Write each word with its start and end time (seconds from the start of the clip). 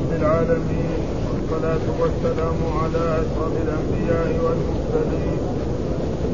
رب 0.00 0.12
العالمين 0.20 1.00
والصلاة 1.28 1.86
والسلام 2.00 2.58
على 2.82 3.04
أشرف 3.22 3.52
الأنبياء 3.64 4.28
والمرسلين 4.44 5.40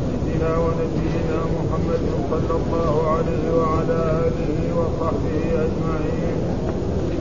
سيدنا 0.07 0.51
ونبينا 0.59 1.39
محمد 1.57 2.03
صلى 2.31 2.55
الله 2.61 2.95
عليه 3.11 3.45
وعلى 3.59 3.99
آله 4.27 4.59
وصحبه 4.79 5.39
أجمعين. 5.65 6.39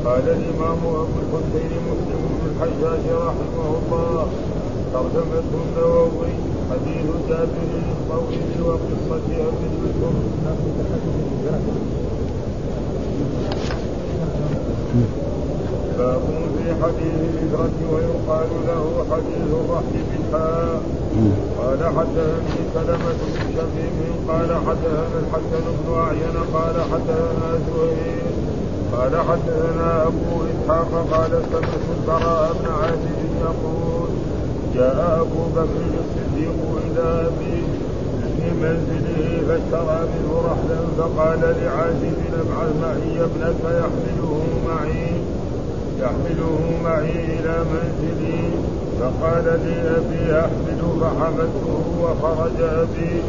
قال 0.05 0.26
الإمام 0.38 0.79
أبو 1.04 1.18
الحسين 1.23 1.71
مسلم 1.89 2.21
بن 2.30 2.44
الحجاج 2.52 3.05
رحمه 3.27 3.68
الله 3.82 4.27
ترجمة 4.93 5.50
النووي 5.64 6.34
حديث 6.70 7.07
جابر 7.30 7.71
الطويل 7.96 8.62
وقصة 8.62 9.27
أبي 9.50 9.68
البكر 9.71 10.14
باب 15.98 16.21
في 16.57 16.66
حديث 16.84 17.16
الهجرة 17.23 17.77
ويقال 17.94 18.49
له 18.67 19.05
حديث 19.12 19.49
الرحل 19.62 19.95
بالحاء. 20.09 20.81
قال 21.59 21.81
حدثني 21.98 22.59
سلمة 22.73 23.18
بن 23.20 23.45
شبيب 23.55 23.98
قال 24.30 24.49
حدثنا 24.68 25.18
الحسن 25.23 25.66
بن 25.77 25.94
أعين 25.98 26.38
قال 26.54 26.76
حدثنا 26.91 27.49
زهير 27.68 28.26
قال 28.94 29.13
حدثنا 29.30 30.08
أبو 30.08 30.31
إسحاق 30.52 30.91
قال 31.12 31.31
سمعت 31.52 31.84
البراء 31.98 32.54
بن 32.59 32.66
عازب 32.71 33.20
يقول 33.41 34.09
جاء 34.76 35.21
أبو 35.21 35.41
بكر 35.55 35.82
الصديق 36.04 36.59
إلى 36.85 37.27
أبي 37.27 37.63
في 38.38 38.48
منزله 38.62 39.41
فاشترى 39.48 39.99
منه 40.12 40.32
رحلا 40.49 40.80
فقال 40.98 41.40
لعازب 41.40 42.18
ابعث 42.41 42.71
معي 42.82 43.23
ابنك 43.23 43.62
يحمله 43.63 44.43
معي. 44.68 45.12
يحمله 45.99 46.59
معي 46.84 47.12
إلى 47.12 47.55
منزلي. 47.72 48.66
فقال 48.99 49.44
لي 49.44 49.76
أبي 49.98 50.40
أحمل 50.40 50.82
فحملته 51.01 51.84
وخرج 52.01 52.62
أبي 52.62 53.21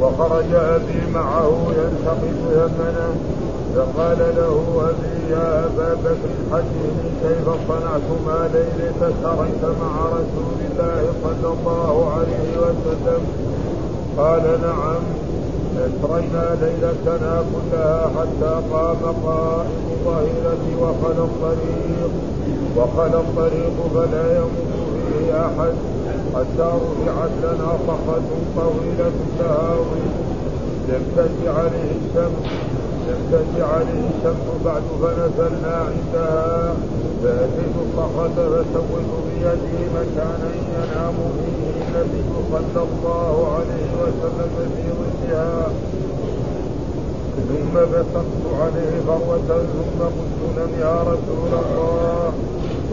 وخرج 0.00 0.54
أبي 0.54 1.12
معه 1.14 1.66
يلتقط 1.78 2.36
يمنه 2.52 3.14
فقال 3.76 4.18
له 4.18 4.82
أبي 4.90 5.32
يا 5.32 5.64
أبا 5.66 5.94
بكر 5.94 6.32
حدثني 6.52 7.10
كيف 7.22 7.48
صنعت 7.68 8.08
ما 8.26 8.48
ليلة 8.52 9.12
سريت 9.22 9.62
مع 9.80 10.06
رسول 10.06 10.58
الله 10.70 11.12
صلى 11.22 11.52
الله 11.52 12.12
عليه 12.14 12.58
وسلم؟ 12.58 13.22
قال 14.18 14.42
نعم. 14.62 15.02
اسرينا 15.76 16.56
ليلتنا 16.60 17.44
كلها 17.52 18.10
حتى 18.16 18.52
قام 18.72 19.02
قائم 19.24 19.66
ظهيرة 20.04 20.64
وخلى 20.80 21.24
الطريق. 21.24 22.12
وخلى 22.76 23.20
الطريق 23.20 23.76
فلا 23.94 24.36
يمر 24.38 24.72
فيه 25.08 25.46
أحد 25.46 25.74
حتى 26.34 26.68
رفعت 27.06 27.30
لنا 27.42 27.78
صخرة 27.86 28.30
طويلة 28.56 29.12
تهاوي 29.38 30.02
لم 30.88 31.04
عليه 31.46 31.90
الشمس. 32.00 32.75
تجع 33.32 33.66
عليه 33.66 34.04
الشمس 34.12 34.46
بعد 34.64 34.82
فنزلنا 35.02 35.74
عندها. 35.88 36.74
فأتيت 37.22 37.74
الصخرة 37.84 38.38
فسويت 38.52 39.12
بيدي 39.26 39.82
مكانا 39.94 40.50
ينام 40.70 41.16
فيه 41.36 41.66
النبي 41.82 42.22
صلى 42.50 42.82
الله 42.82 43.34
عليه 43.54 43.88
وسلم 44.02 44.50
في 44.76 44.84
ظلها 44.98 45.68
ثم 47.48 47.74
بسطت 47.92 48.44
عليه 48.60 48.94
فروة 49.06 49.38
ثم 49.48 50.00
قلت 50.04 50.40
لم 50.58 50.72
يا 50.80 50.96
رسول 51.02 51.52
الله. 51.52 52.32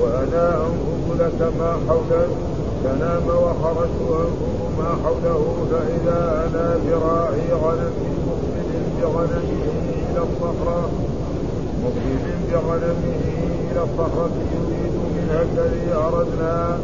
وأنا 0.01 0.57
أنظر 0.57 1.25
لك 1.25 1.41
ما 1.59 1.71
حولك. 1.87 2.29
فنام 2.83 3.27
وخرجت 3.27 4.01
أنظر 4.09 4.69
ما 4.77 4.89
حوله. 5.03 5.43
فإذا 5.71 6.47
أنا 6.47 6.77
براعي 6.85 7.53
غنم 7.63 7.93
مقبل 8.27 8.69
بغنمه. 9.01 9.92
إلى 10.13 10.21
الصخرة 10.21 10.89
مقبل 11.83 12.25
بغنمه 12.51 13.23
إلى 13.71 13.83
الصخرة 13.83 14.31
يريد 14.53 14.93
منها 15.15 15.41
الذي 15.41 15.93
أردنا 15.93 16.77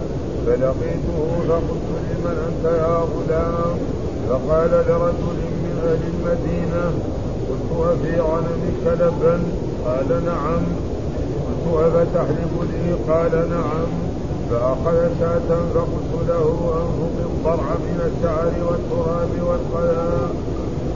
فلقيته 0.46 1.20
فقلت 1.48 1.88
لمن 2.10 2.38
أنت 2.48 2.66
يا 2.66 2.98
غلام؟ 3.14 3.78
فقال 4.30 4.70
لرجل 4.72 5.40
من 5.64 5.76
أهل 5.86 6.02
المدينة 6.14 6.92
قلت 7.50 7.70
أفي 7.92 8.20
غنمك 8.22 9.02
لبا؟ 9.02 9.40
قال 9.86 10.26
نعم. 10.26 10.62
قلت 11.66 11.96
أفتحلب 11.96 12.54
لي؟ 12.72 13.14
قال 13.14 13.50
نعم. 13.50 13.90
فأخذ 14.50 15.10
شاة 15.20 15.50
فقلت 15.74 16.28
له 16.28 16.74
أنفق 16.82 17.30
الضرع 17.30 17.70
من 17.88 18.12
الشعر 18.12 18.54
والتراب 18.70 19.30
والقذى 19.48 20.30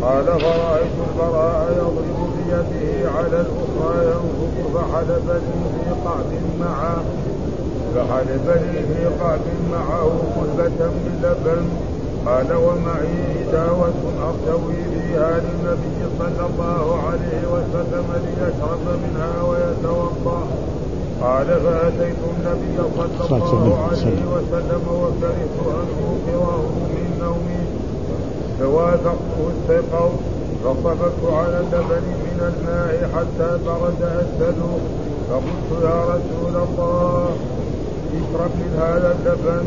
قال 0.01 0.25
فرأيت 0.25 0.95
البراء 1.09 1.71
يضرب 1.77 2.29
بيده 2.37 3.11
على 3.11 3.27
الأخرى 3.45 4.05
ينفق 4.05 4.55
فحلب 4.73 5.27
لي 5.27 5.63
في 5.73 5.89
قعد 6.05 6.31
معه 6.59 7.03
فحلب 7.95 8.47
لي 8.47 8.83
في 8.89 9.05
قعد 9.23 9.45
معه 9.71 10.11
قلبة 10.37 10.85
من 10.87 11.13
لبن. 11.23 11.65
قال 12.25 12.49
ومعي 12.53 13.43
داوة 13.51 14.03
أرتوي 14.27 14.81
بها 14.93 15.31
للنبي 15.43 15.99
صلى 16.19 16.45
الله 16.49 16.85
عليه 17.07 17.41
وسلم 17.53 18.07
ليشرب 18.23 18.85
منها 19.03 19.43
ويتوضأ. 19.49 20.41
قال 21.21 21.47
فأتيت 21.47 22.21
النبي 22.33 22.77
صلى 22.97 23.43
الله 23.43 23.87
عليه 23.89 24.21
وسلم. 24.33 24.83
وكرهت 25.01 25.55
أن 25.79 25.87
أوقظه 26.03 26.61
من 26.93 27.07
نومي. 27.21 27.63
استيقظ 28.63 30.11
فصببت 30.63 31.33
على 31.33 31.59
اللبن 31.59 32.05
من 32.25 32.39
الماء 32.51 33.09
حتى 33.15 33.49
برد 33.65 34.01
أسده 34.01 34.71
فقلت 35.29 35.83
يا 35.83 36.03
رسول 36.03 36.55
الله 36.67 37.35
اشرب 38.13 38.51
من 38.55 38.71
هذا 38.79 39.15
اللبن 39.15 39.65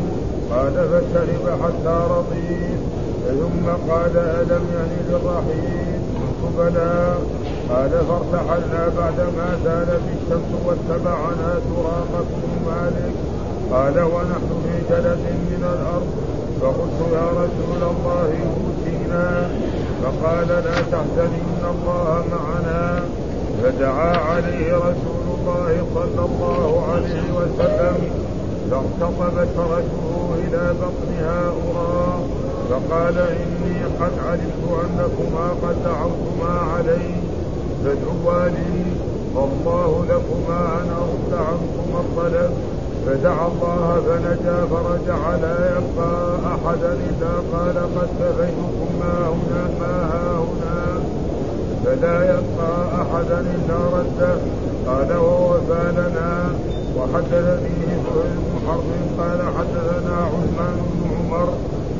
قال 0.51 0.73
فشرب 0.73 1.45
حتى 1.63 1.97
رضيت. 2.15 2.81
ثم 3.27 3.91
قال 3.91 4.17
ألم 4.17 4.65
يعني 4.75 4.97
للرحيل؟ 5.09 5.99
قلت 6.15 6.53
بلى. 6.57 7.15
قال 7.69 7.91
فارتحلنا 8.09 8.87
بعدما 8.97 9.47
زالت 9.65 10.01
الشمس 10.15 10.51
واتبعنا 10.65 11.59
بن 11.65 12.51
مالك. 12.67 13.15
قال 13.71 14.03
ونحن 14.03 14.49
في 14.63 14.73
جلد 14.89 15.23
من 15.51 15.63
الأرض. 15.73 16.07
فقلت 16.61 16.99
يا 17.13 17.27
رسول 17.41 17.81
الله 17.91 18.29
أوتينا 19.07 19.49
فقال 20.03 20.47
لا 20.47 20.81
تحزن 20.91 21.31
إن 21.33 21.63
الله 21.71 22.23
معنا. 22.31 22.99
فدعا 23.63 24.17
عليه 24.17 24.75
رسول 24.75 25.25
الله 25.37 25.85
صلى 25.95 26.25
الله 26.25 26.83
عليه 26.91 27.25
وسلم 27.37 27.97
فارتطبت 28.71 29.47
فرجه 29.57 30.03
إلى 30.47 30.73
بطنها 30.81 31.41
أرى 31.47 32.19
فقال 32.69 33.17
إني 33.17 33.83
قد 33.99 34.11
علمت 34.27 34.63
أنكما 34.83 35.49
قد 35.63 35.75
دعوتما 35.85 36.59
علي 36.75 37.15
فادعوا 37.83 38.47
لي 38.49 38.85
والله 39.35 40.05
لكما 40.09 40.59
أن 40.79 40.89
أرد 41.01 41.33
عنكما 41.33 41.99
الطلب. 41.99 42.51
فدعا 43.07 43.47
الله 43.47 44.01
فنجا 44.07 44.65
فرجع 44.71 45.35
لا 45.35 45.57
يبقى 45.77 46.35
أحدا 46.53 46.93
إلا 46.93 47.33
قال 47.53 47.77
قد 47.95 48.09
كفيتكم 48.19 48.89
ما 48.99 49.27
هنا 49.27 49.63
ما 49.79 49.95
ها 50.11 50.31
هنا 50.39 50.99
فلا 51.85 52.23
يبقى 52.23 53.01
أحدا 53.01 53.39
إلا 53.39 53.77
رده 53.97 54.35
قال 54.87 55.17
ووفى 55.17 55.91
لنا 55.91 56.51
وحدثني 56.97 57.79
سهيل 57.85 58.37
بن 58.45 58.67
حرب. 58.67 58.87
قال 59.19 59.41
حدثنا 59.57 60.15
عثمان 60.15 60.77
بن 60.91 61.09
عمر. 61.15 61.49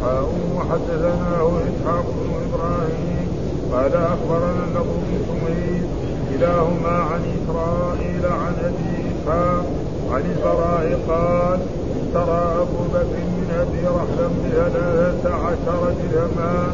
حاء 0.02 0.30
وحدثناه 0.56 1.50
إسحاق 1.70 2.06
بن 2.18 2.30
إبراهيم. 2.48 3.28
قال 3.74 3.94
أخبرنا 3.96 4.64
النضر 4.68 4.98
بن 5.08 5.18
سمير. 5.28 5.84
كلاهما 6.30 6.96
عن 7.10 7.22
إسرائيل 7.38 8.26
عن 8.26 8.54
أبي 8.66 8.92
إسحاق. 9.12 9.66
عن 10.12 10.22
البراء 10.32 11.00
قال 11.10 11.60
اشترى 12.00 12.42
أبو 12.62 12.82
بكر 12.94 13.20
من 13.38 13.48
أبي 13.62 13.88
رحلا 13.88 14.28
بثلاثة 14.44 15.34
عشر 15.34 15.94
درهما 16.02 16.74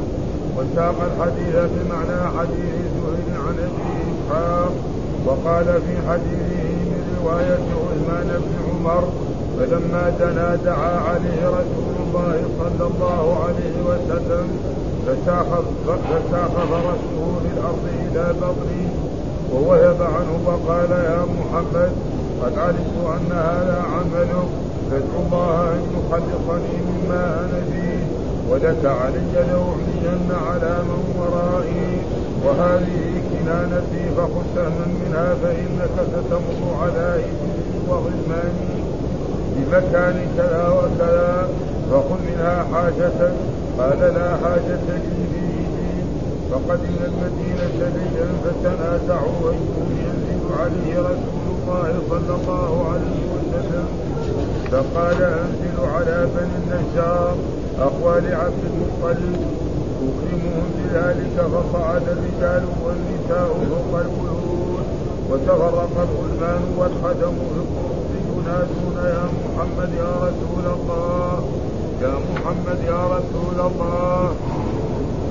وساق 0.57 0.95
الحديث 1.11 1.55
بمعنى 1.55 2.37
حديث 2.37 2.75
زهير 3.01 3.41
عن 3.47 3.55
أبي 3.67 3.91
إسحاق 4.11 4.71
وقال 5.25 5.65
في 5.65 6.09
حديثه 6.09 6.63
من 6.91 7.17
رواية 7.23 7.67
عثمان 7.83 8.41
بن 8.45 8.55
عمر 8.69 9.03
فلما 9.59 10.13
دنا 10.19 10.55
دعا 10.55 10.99
عليه 10.99 11.47
رسول 11.47 11.95
الله 12.07 12.41
صلى 12.59 12.87
الله 12.87 13.43
عليه 13.45 13.75
وسلم 13.89 14.47
فساخ 15.07 15.45
فساخ 15.85 16.51
فرسه 16.51 17.41
للأرض 17.45 17.85
إلى 18.11 18.33
بطني 18.41 18.87
ووهب 19.53 20.01
عنه 20.01 20.39
وقال 20.45 20.91
يا 20.91 21.25
محمد 21.39 21.91
قد 22.43 22.57
علمت 22.57 22.97
أن 23.17 23.31
هذا 23.31 23.83
عملك 23.93 24.49
فادعو 24.91 25.19
الله 25.25 25.71
أن 25.73 25.81
يخلصني 25.95 26.77
مما 26.89 27.23
أنا 27.39 27.61
فيه 27.71 28.03
ولك 28.49 28.85
علي 28.85 29.33
لأعلين 29.33 30.31
على 30.47 30.73
من 30.89 31.03
ورائي. 31.19 31.97
وهذه 32.45 33.21
كنانتي 33.31 34.03
فخذ 34.17 34.43
سهما 34.55 34.85
منها 34.99 35.35
فإنك 35.43 35.95
ستمر 36.11 36.61
على 36.81 37.15
إبلي 37.15 37.89
وغلماني 37.89 38.75
بمكان 39.55 40.27
كذا 40.37 40.67
وكذا 40.69 41.47
فخذ 41.91 42.19
منها 42.27 42.65
حاجتك 42.73 43.33
قال 43.79 43.99
لا 43.99 44.29
حاجة 44.43 44.85
لي 44.87 45.23
فيه. 45.33 46.03
فقدم 46.51 46.97
المدينة 47.05 47.91
ليلا 47.95 48.27
فتنازعوا 48.43 49.51
أيهم 49.51 49.89
ينزل 50.05 50.43
عليه 50.59 50.99
رسول 50.99 51.42
الله 51.63 51.93
صلى 52.09 52.35
الله 52.35 52.71
عليه 52.91 53.21
وسلم 53.33 53.87
فقال 54.71 55.19
أنزل 55.23 55.77
على 55.95 56.27
بني 56.35 56.55
النجار 56.63 57.35
أخوال 57.79 58.35
عبد 58.35 58.63
المطلب. 58.71 59.35
أكرمهم 60.03 60.67
بذلك 60.77 61.35
فصعد 61.53 62.01
الرجال 62.15 62.63
والنساء 62.83 63.49
فوق 63.69 63.99
البيوت 63.99 64.85
وتفرق 65.29 65.93
الغلمان 66.07 66.61
والخدم 66.77 67.35
في 68.09 68.17
ينادون 68.33 68.97
يا 68.97 69.25
محمد 69.39 69.89
يا 69.97 70.13
رسول 70.27 70.65
الله 70.75 71.43
يا 72.01 72.13
محمد 72.29 72.79
يا 72.87 73.01
رسول 73.15 73.57
الله. 73.71 74.35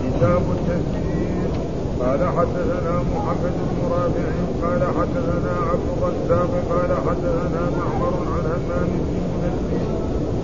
كتاب 0.03 0.43
التفسير 0.57 1.02
قال 2.03 2.21
حدثنا 2.37 2.95
محمد 3.15 3.55
بن 3.69 3.79
رافع 3.95 4.29
قال 4.63 4.83
حدثنا 4.99 5.55
عبد 5.71 5.89
الرزاق 6.03 6.51
قال 6.71 6.91
حدثنا 7.07 7.63
معمر 7.79 8.15
عن 8.33 8.45
همام 8.53 8.91
بن 9.07 9.21
منزل 9.43 9.87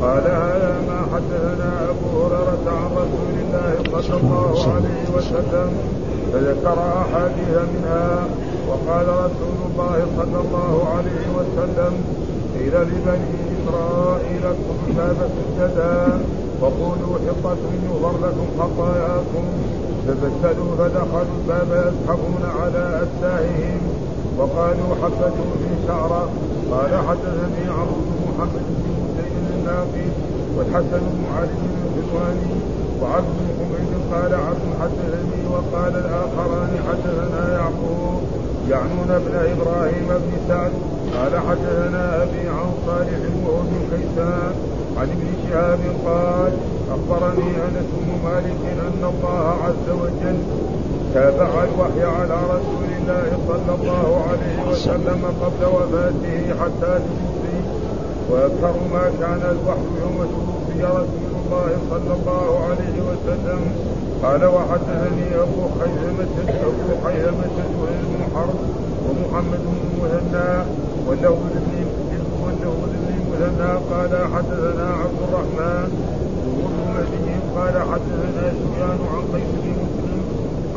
قال 0.02 0.22
هذا 0.22 0.72
ما 0.88 1.00
حدثنا 1.12 1.70
أبو 1.90 2.06
هريرة 2.19 2.66
عن 2.66 2.90
رسول 3.02 3.34
الله 3.43 3.70
صلى 4.02 4.16
الله 4.20 4.72
عليه 4.75 5.16
وسلم. 5.16 5.70
فذكر 6.32 6.78
أحاديث 7.02 7.55
منها. 7.75 8.28
وقال 8.69 9.08
رسول 9.08 9.58
الله 9.69 10.06
صلى 10.16 10.40
الله 10.44 10.75
عليه 10.96 11.25
وسلم 11.37 11.93
قيل 12.55 12.75
لبني 12.90 13.34
إسرائيل 13.56 14.43
ادخلوا 14.46 14.87
الباب 14.88 15.31
سجدا 15.37 16.20
وقولوا 16.60 17.19
حطة 17.26 17.62
يغفر 17.87 18.14
لكم 18.26 18.46
خطاياكم. 18.58 19.44
فبدلوا 20.06 20.76
فدخلوا 20.78 21.34
الباب 21.38 21.70
يزحفون 21.86 22.44
على 22.60 23.02
أساههم 23.04 23.80
وقالوا 24.38 24.90
حبتوا 25.02 25.52
في 25.60 25.70
شعرة 25.86 26.28
قال 26.72 26.92
حدثني 27.08 27.64
عمرو 27.78 28.00
بن 28.06 28.16
محمد 28.28 28.64
بن 28.68 28.92
مسيد 29.04 29.44
الناقي 29.56 30.08
والحسن 30.56 31.02
بن 31.14 31.24
علي 31.36 31.62
بن 31.72 31.80
الحلواني 31.86 32.52
وعبد 33.00 33.36
بن 33.38 33.48
حميد. 33.58 33.88
قال 34.12 34.34
عبد 34.34 34.66
حدثني 34.80 35.40
وقال 35.52 35.94
الآخران 36.04 36.70
حدثنا 36.88 37.52
يعقوب 37.52 38.22
يعنون 38.70 39.10
ابن 39.10 39.34
إبراهيم 39.52 40.08
بن 40.08 40.32
سعد. 40.48 40.72
قال 41.14 41.32
حدثنا 41.48 42.22
أبي 42.22 42.48
عن 42.48 42.70
صالح 42.86 43.20
وهو 43.44 43.60
بن 43.62 43.80
كيسان. 43.90 44.52
عن 44.98 45.08
ابن 45.16 45.28
شهاب 45.48 45.78
قال 46.06 46.52
أخبرني 46.90 47.50
أنس 47.66 47.88
بن 47.98 48.10
مالك 48.24 48.62
أن 48.88 49.02
الله 49.12 49.56
عز 49.64 49.88
وجل 50.02 50.38
تابع 51.14 51.64
الوحي 51.64 52.02
على 52.02 52.36
رسول 52.54 52.88
الله 52.98 53.38
صلى 53.48 53.74
الله 53.74 54.24
عليه 54.30 54.70
وسلم 54.70 55.20
قبل 55.42 55.62
وفاته 55.74 56.38
حتى 56.60 56.92
توفي. 57.06 57.58
وأكثر 58.30 58.74
ما 58.92 59.04
كان 59.20 59.42
الوحي 59.54 59.88
يوم 60.02 60.18
توفي 60.34 60.82
رسول 60.84 61.32
الله 61.40 61.70
صلى 61.90 62.12
الله 62.18 62.48
عليه 62.64 62.96
وسلم. 63.08 63.60
قال 64.22 64.44
وحدثني 64.44 65.28
أبو 65.34 65.62
خيثمة 65.80 66.34
أبو 66.70 66.92
خيثمة 67.04 67.56
بن 68.10 68.20
حرب 68.34 68.58
ومحمد 69.06 69.60
بن 69.66 70.02
مهنا 70.02 70.66
وله 71.08 71.30
وله 71.30 71.78
المثنى 73.38 73.73
قال 73.90 74.12
حدثنا 74.35 74.88
عبد 75.02 75.20
الرحمن 75.29 75.88
بن 76.44 76.73
مهدي 76.94 77.35
قال 77.56 77.75
حدثنا 77.90 78.52
سفيان 78.61 78.99
عن 79.12 79.23
قيس 79.32 79.50
بن 79.62 79.70
مسلم 79.82 80.25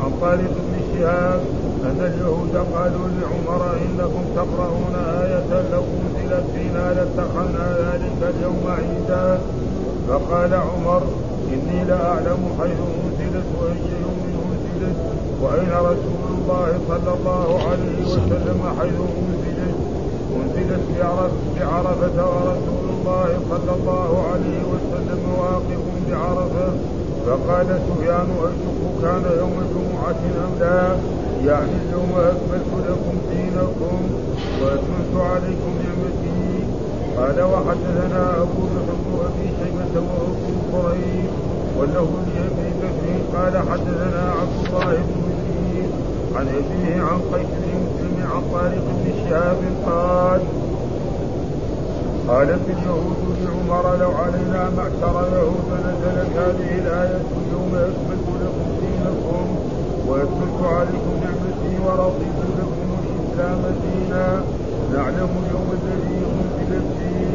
عن 0.02 0.10
طارق 0.20 0.54
بن 0.66 0.74
شهاب 0.92 1.40
أن 1.84 2.00
اليهود 2.00 2.56
قالوا 2.74 3.06
لعمر 3.18 3.62
إنكم 3.84 4.24
تقرؤون 4.36 4.94
آية 5.22 5.50
لو 5.72 5.82
أنزلت 6.02 6.44
فينا 6.54 6.94
لاتخذنا 6.94 7.76
ذلك 7.78 8.34
اليوم 8.34 8.62
عيدا. 8.78 9.40
فقال 10.08 10.54
عمر 10.54 11.02
إني 11.52 11.84
لأعلم 11.84 12.42
حيث 12.60 12.78
أنزلت 13.04 13.46
وأي 13.60 13.84
يوم 14.02 14.20
أنزلت 14.44 14.96
وأين 15.42 15.72
رسول 15.90 16.24
الله 16.38 16.78
صلى 16.88 17.14
الله 17.18 17.60
عليه 17.68 18.04
وسلم 18.06 18.60
حيث 18.80 18.94
أنزلت. 18.94 19.41
أنزلت 20.40 20.84
بعرفة 21.60 22.16
ورسول 22.32 22.84
الله 22.94 23.28
صلى 23.50 23.72
الله 23.80 24.10
عليه 24.32 24.60
وسلم 24.72 25.20
واقف 25.38 25.82
بعرفة 26.10 26.68
فقال 27.26 27.66
سفيان 27.88 28.28
أيكم 28.46 29.02
كان 29.02 29.24
يوم 29.38 29.56
جمعة 29.74 30.20
أم 30.44 30.52
لا؟ 30.60 30.96
يعني 31.46 31.70
اليوم 31.86 32.12
أكملت 32.18 32.70
لكم 32.88 33.14
دينكم 33.30 33.98
وأتممت 34.62 35.14
عليكم 35.30 35.72
نعمتي 35.82 36.64
قال 37.16 37.42
وحدثنا 37.52 38.42
أبو 38.42 38.62
بكر 38.88 39.26
أبي 39.26 39.48
شيبة 39.58 39.94
وأبو 40.08 40.76
قريب 40.76 41.30
وله 41.78 42.08
لأبي 42.26 42.70
بكر 42.82 43.36
قال 43.38 43.58
حدثنا 43.70 44.32
عبد 44.40 44.66
الله 44.66 44.94
بن 44.94 45.20
مسير 45.28 45.88
عن 46.36 46.46
أبيه 46.48 47.02
عن 47.02 47.18
قيس 47.32 47.46
بن 47.98 48.01
عن 48.32 48.42
طارق 48.52 48.84
بن 48.98 49.12
شهاب 49.28 49.60
قال 49.86 50.40
قالت 52.28 52.64
اليهود 52.68 53.16
لعمر 53.44 53.96
لو 53.96 54.10
علينا 54.10 54.70
معشر 54.76 55.16
يهود 55.36 55.68
نزلت 55.86 56.36
هذه 56.36 56.70
الآية 56.82 57.20
اليوم 57.40 57.72
أكملت 57.74 58.28
لكم 58.42 58.68
دينكم 58.80 59.46
وأكملت 60.08 60.60
عليكم 60.78 61.14
نعمتي 61.24 61.72
ورضيت 61.84 62.38
لكم 62.58 62.88
الإسلام 63.02 63.60
دينا. 63.82 64.42
نعلم 64.94 65.30
اليوم 65.42 65.68
الذي 65.78 66.20
أنزلت 66.40 66.86
فيه 66.98 67.30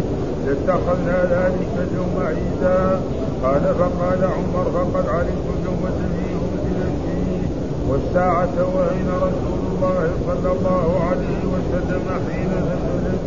لاتخذنا 0.46 1.18
ذلك 1.24 1.72
اليوم 1.88 2.14
عيدا. 2.28 3.00
قال 3.44 3.76
فقال 3.80 4.24
عمر 4.24 4.66
فقد 4.74 5.10
علمت 5.10 5.48
اليوم 5.60 5.82
الذي 5.94 6.30
أنزلت 6.44 6.96
فيه 7.06 7.42
والساعة 7.90 8.56
وأين 8.76 9.10
رسول 9.18 9.57
الله 9.78 10.10
صلى 10.28 10.52
الله 10.52 11.00
عليه 11.10 11.42
وسلم 11.54 12.06
حين 12.30 12.50
نزلت 12.50 13.22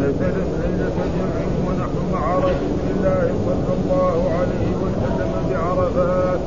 نزلت 0.00 0.48
ليلة 0.60 0.98
جمع 1.16 1.44
ونحن 1.66 2.12
مع 2.12 2.38
رسول 2.38 2.84
الله 2.96 3.32
صلى 3.46 3.72
الله 3.80 4.16
عليه 4.38 4.68
وسلم 4.82 5.32
بعرفات. 5.50 6.40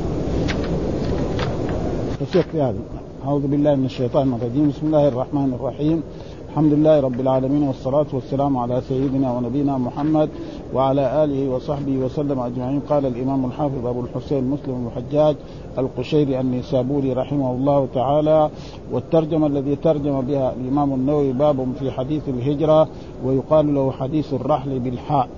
في 2.52 2.62
هذا. 2.62 2.78
أعوذ 3.26 3.42
بالله 3.46 3.74
من 3.74 3.84
الشيطان 3.84 4.34
الرجيم. 4.34 4.68
بسم 4.68 4.86
الله 4.86 5.08
الرحمن 5.08 5.54
الرحيم. 5.54 6.02
الحمد 6.54 6.72
لله 6.72 7.00
رب 7.00 7.20
العالمين 7.20 7.62
والصلاة 7.62 8.06
والسلام 8.12 8.56
على 8.56 8.80
سيدنا 8.88 9.32
ونبينا 9.32 9.78
محمد 9.78 10.28
وعلى 10.74 11.24
آله 11.24 11.50
وصحبه 11.54 11.96
وسلم 11.98 12.40
أجمعين. 12.40 12.80
قال 12.80 13.06
الإمام 13.06 13.44
الحافظ 13.44 13.86
أبو 13.86 14.00
الحسين 14.00 14.44
مسلم 14.44 14.86
الحجاج 14.86 15.36
القشيري 15.78 16.40
النيسابوري 16.40 17.12
رحمه 17.12 17.50
الله 17.52 17.88
تعالى 17.94 18.50
والترجمة 18.92 19.46
الذي 19.46 19.76
ترجم 19.76 20.20
بها 20.20 20.52
الإمام 20.52 20.92
النووي 20.92 21.32
باب 21.32 21.72
في 21.78 21.90
حديث 21.90 22.28
الهجرة 22.28 22.88
ويقال 23.24 23.74
له 23.74 23.90
حديث 23.90 24.34
الرحل 24.34 24.78
بالحاء. 24.78 25.28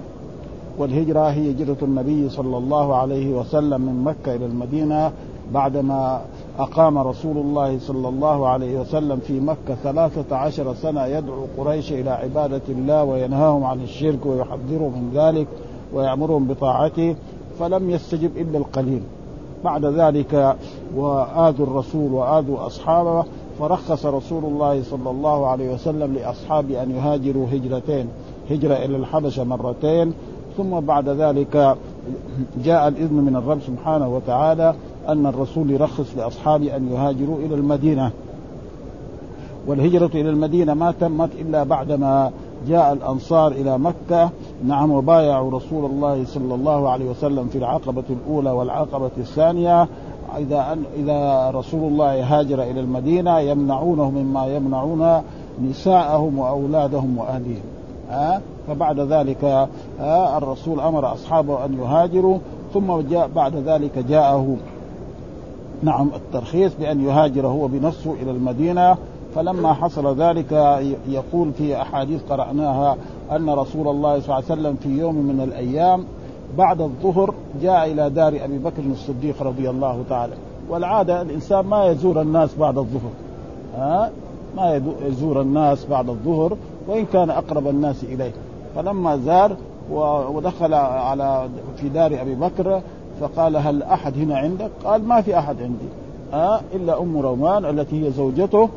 والهجرة 0.79 1.21
هي 1.21 1.51
هجرة 1.51 1.77
النبي 1.83 2.29
صلى 2.29 2.57
الله 2.57 2.97
عليه 2.97 3.35
وسلم 3.35 3.81
من 3.81 4.05
مكة 4.05 4.35
إلى 4.35 4.47
المدينة 4.47 5.13
بعدما 5.55 6.21
أقام 6.59 6.99
رسول 6.99 7.37
الله 7.37 7.79
صلى 7.79 8.09
الله 8.09 8.49
عليه 8.49 8.81
وسلم 8.81 9.17
في 9.17 9.41
مكة 9.41 9.75
ثلاثة 9.83 10.37
عشر 10.37 10.75
سنة 10.75 11.07
يدعو 11.07 11.47
قريش 11.59 11.93
إلى 11.93 12.11
عبادة 12.11 12.63
الله 12.69 13.05
وينهاهم 13.05 13.65
عن 13.65 13.81
الشرك 13.81 14.27
ويحذرهم 14.27 14.93
من 14.93 15.11
ذلك 15.15 15.47
ويأمرهم 15.95 16.47
بطاعته 16.47 17.17
فلم 17.59 17.91
يستجب 17.91 18.37
إلا 18.37 18.59
القليل. 18.59 19.03
بعد 19.65 19.85
ذلك 19.85 20.57
وآذوا 20.97 21.67
الرسول 21.67 22.13
وآذوا 22.13 22.67
أصحابه 22.67 23.25
فرخص 23.59 24.07
رسول 24.07 24.45
الله 24.45 24.83
صلى 24.83 25.11
الله 25.11 25.47
عليه 25.47 25.75
وسلم 25.75 26.15
لأصحابه 26.15 26.83
أن 26.83 26.91
يهاجروا 26.91 27.47
هجرتين 27.53 28.09
هجرة 28.51 28.75
إلى 28.75 28.97
الحبشة 28.97 29.45
مرتين 29.45 30.13
ثم 30.57 30.81
بعد 30.81 31.09
ذلك 31.09 31.77
جاء 32.65 32.89
الإذن 32.89 33.15
من 33.15 33.37
الرب 33.37 33.61
سبحانه 33.61 34.09
وتعالى 34.09 34.75
أن 35.09 35.27
الرسول 35.27 35.71
يرخص 35.71 36.17
لأصحابه 36.17 36.77
أن 36.77 36.89
يهاجروا 36.93 37.39
إلى 37.39 37.55
المدينة. 37.55 38.11
والهجرة 39.67 40.11
إلى 40.15 40.31
المدينة 40.31 40.75
ما 40.75 40.95
تمت 41.01 41.31
إلا 41.41 41.63
بعدما 41.63 42.31
جاء 42.69 42.93
الأنصار 42.93 43.53
إلى 43.53 43.79
مكة. 43.79 44.31
نعم 44.67 44.91
وبايعوا 44.91 45.51
رسول 45.51 45.85
الله 45.91 46.25
صلى 46.25 46.55
الله 46.55 46.89
عليه 46.89 47.11
وسلم 47.11 47.49
في 47.49 47.59
العقبة 47.59 48.05
الأولى 48.11 48.51
والعقبة 48.51 49.11
الثانية. 49.19 49.89
إذا 50.39 50.73
أن 50.73 50.83
إذا 50.97 51.51
رسول 51.51 51.93
الله 51.93 52.39
هاجر 52.39 52.63
إلى 52.63 52.81
المدينة 52.81 53.39
يمنعونه 53.39 54.11
مما 54.11 54.47
يمنعون 54.47 55.23
نساءهم 55.63 56.39
وأولادهم 56.39 57.19
وأهليهم. 57.19 57.65
ها؟ 58.11 58.41
فبعد 58.69 59.01
ذلك 59.01 59.69
الرسول 60.37 60.81
أمر 60.81 61.13
أصحابه 61.13 61.65
أن 61.65 61.75
يهاجروا 61.75 62.39
ثم 62.75 63.01
جاء 63.01 63.31
بعد 63.37 63.57
ذلك 63.57 63.99
جاءه 63.99 64.57
نعم 65.83 66.11
الترخيص 66.15 66.73
بأن 66.81 67.01
يهاجر 67.01 67.47
هو 67.47 67.69
بنفسه 67.69 68.13
إلى 68.23 68.31
المدينة. 68.31 68.97
فلما 69.35 69.73
حصل 69.73 70.17
ذلك 70.17 70.53
يقول 71.09 71.53
في 71.53 71.83
أحاديث 71.83 72.23
قرأناها 72.31 72.97
أن 73.33 73.51
رسول 73.51 73.89
الله 73.89 74.21
صلى 74.21 74.25
الله 74.25 74.35
عليه 74.35 74.45
وسلم 74.45 74.77
في 74.83 74.89
يوم 74.89 75.15
من 75.15 75.41
الأيام 75.41 76.05
بعد 76.59 76.81
الظهر 76.81 77.35
جاء 77.63 77.93
إلى 77.93 78.11
دار 78.11 78.45
أبي 78.45 78.59
بكر 78.59 78.83
الصديق 78.93 79.43
رضي 79.43 79.71
الله 79.71 80.03
تعالى. 80.09 80.33
والعادة 80.69 81.23
الإنسان 81.23 81.67
ما 81.67 81.87
يزور 81.87 82.23
الناس 82.23 82.55
بعد 82.55 82.79
الظهر 82.79 83.11
ها؟ 83.77 84.11
ما 84.57 84.81
يزور 85.07 85.41
الناس 85.41 85.87
بعد 85.87 86.09
الظهر 86.09 86.57
وإن 86.89 87.07
كان 87.13 87.31
أقرب 87.31 87.69
الناس 87.69 88.05
إليه. 88.05 88.33
فلما 88.77 89.17
زار 89.17 89.57
ودخل 90.31 90.75
على 90.75 91.49
في 91.77 91.89
دار 91.89 92.21
أبي 92.21 92.35
بكر 92.35 92.81
فقال 93.21 93.57
هل 93.57 93.83
أحد 93.83 94.19
هنا 94.19 94.39
عندك؟ 94.39 94.71
قال 94.85 95.05
ما 95.05 95.21
في 95.21 95.39
أحد 95.39 95.63
عندي. 95.63 95.89
آه 96.33 96.61
إلا 96.75 97.01
أم 97.01 97.17
رومان 97.19 97.65
التي 97.65 98.07
هي 98.07 98.11
زوجته. 98.11 98.69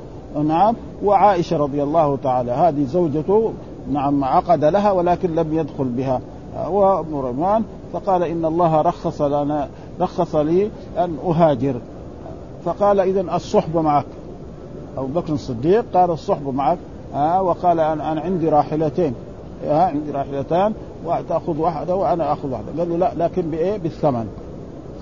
نعم. 0.43 0.75
وعائشة 1.03 1.57
رضي 1.57 1.83
الله 1.83 2.17
تعالى. 2.23 2.51
هذه 2.51 2.83
زوجته 2.83 3.53
نعم 3.91 4.23
عقد 4.23 4.65
لها 4.65 4.91
ولكن 4.91 5.35
لم 5.35 5.53
يدخل 5.53 5.83
بها. 5.83 6.21
آه 6.57 6.69
وأم 6.69 7.15
رومان 7.15 7.63
فقال 7.93 8.23
إن 8.23 8.45
الله 8.45 8.81
رخص 8.81 9.21
لنا 9.21 9.67
رخص 10.01 10.35
لي 10.35 10.69
أن 10.97 11.17
أهاجر. 11.25 11.75
فقال 12.65 12.99
اذا 12.99 13.21
الصحبه 13.21 13.81
معك. 13.81 14.05
أبو 14.97 15.07
بكر 15.07 15.33
الصديق 15.33 15.85
قال 15.93 16.11
الصحبه 16.11 16.51
معك. 16.51 16.77
آه 17.15 17.41
وقال 17.41 17.79
أنا 17.79 18.21
عندي 18.21 18.49
راحلتين. 18.49 19.13
عندي 19.67 20.11
راحلتان 20.11 20.73
وتاخذ 21.05 21.59
واحدة 21.59 21.95
وأنا 21.95 22.33
أخذ 22.33 22.51
واحدة. 22.51 22.67
قال 22.77 22.89
له 22.89 22.97
لا 22.97 23.11
لكن 23.17 23.41
بإيه؟ 23.41 23.77
بالثمن. 23.77 24.27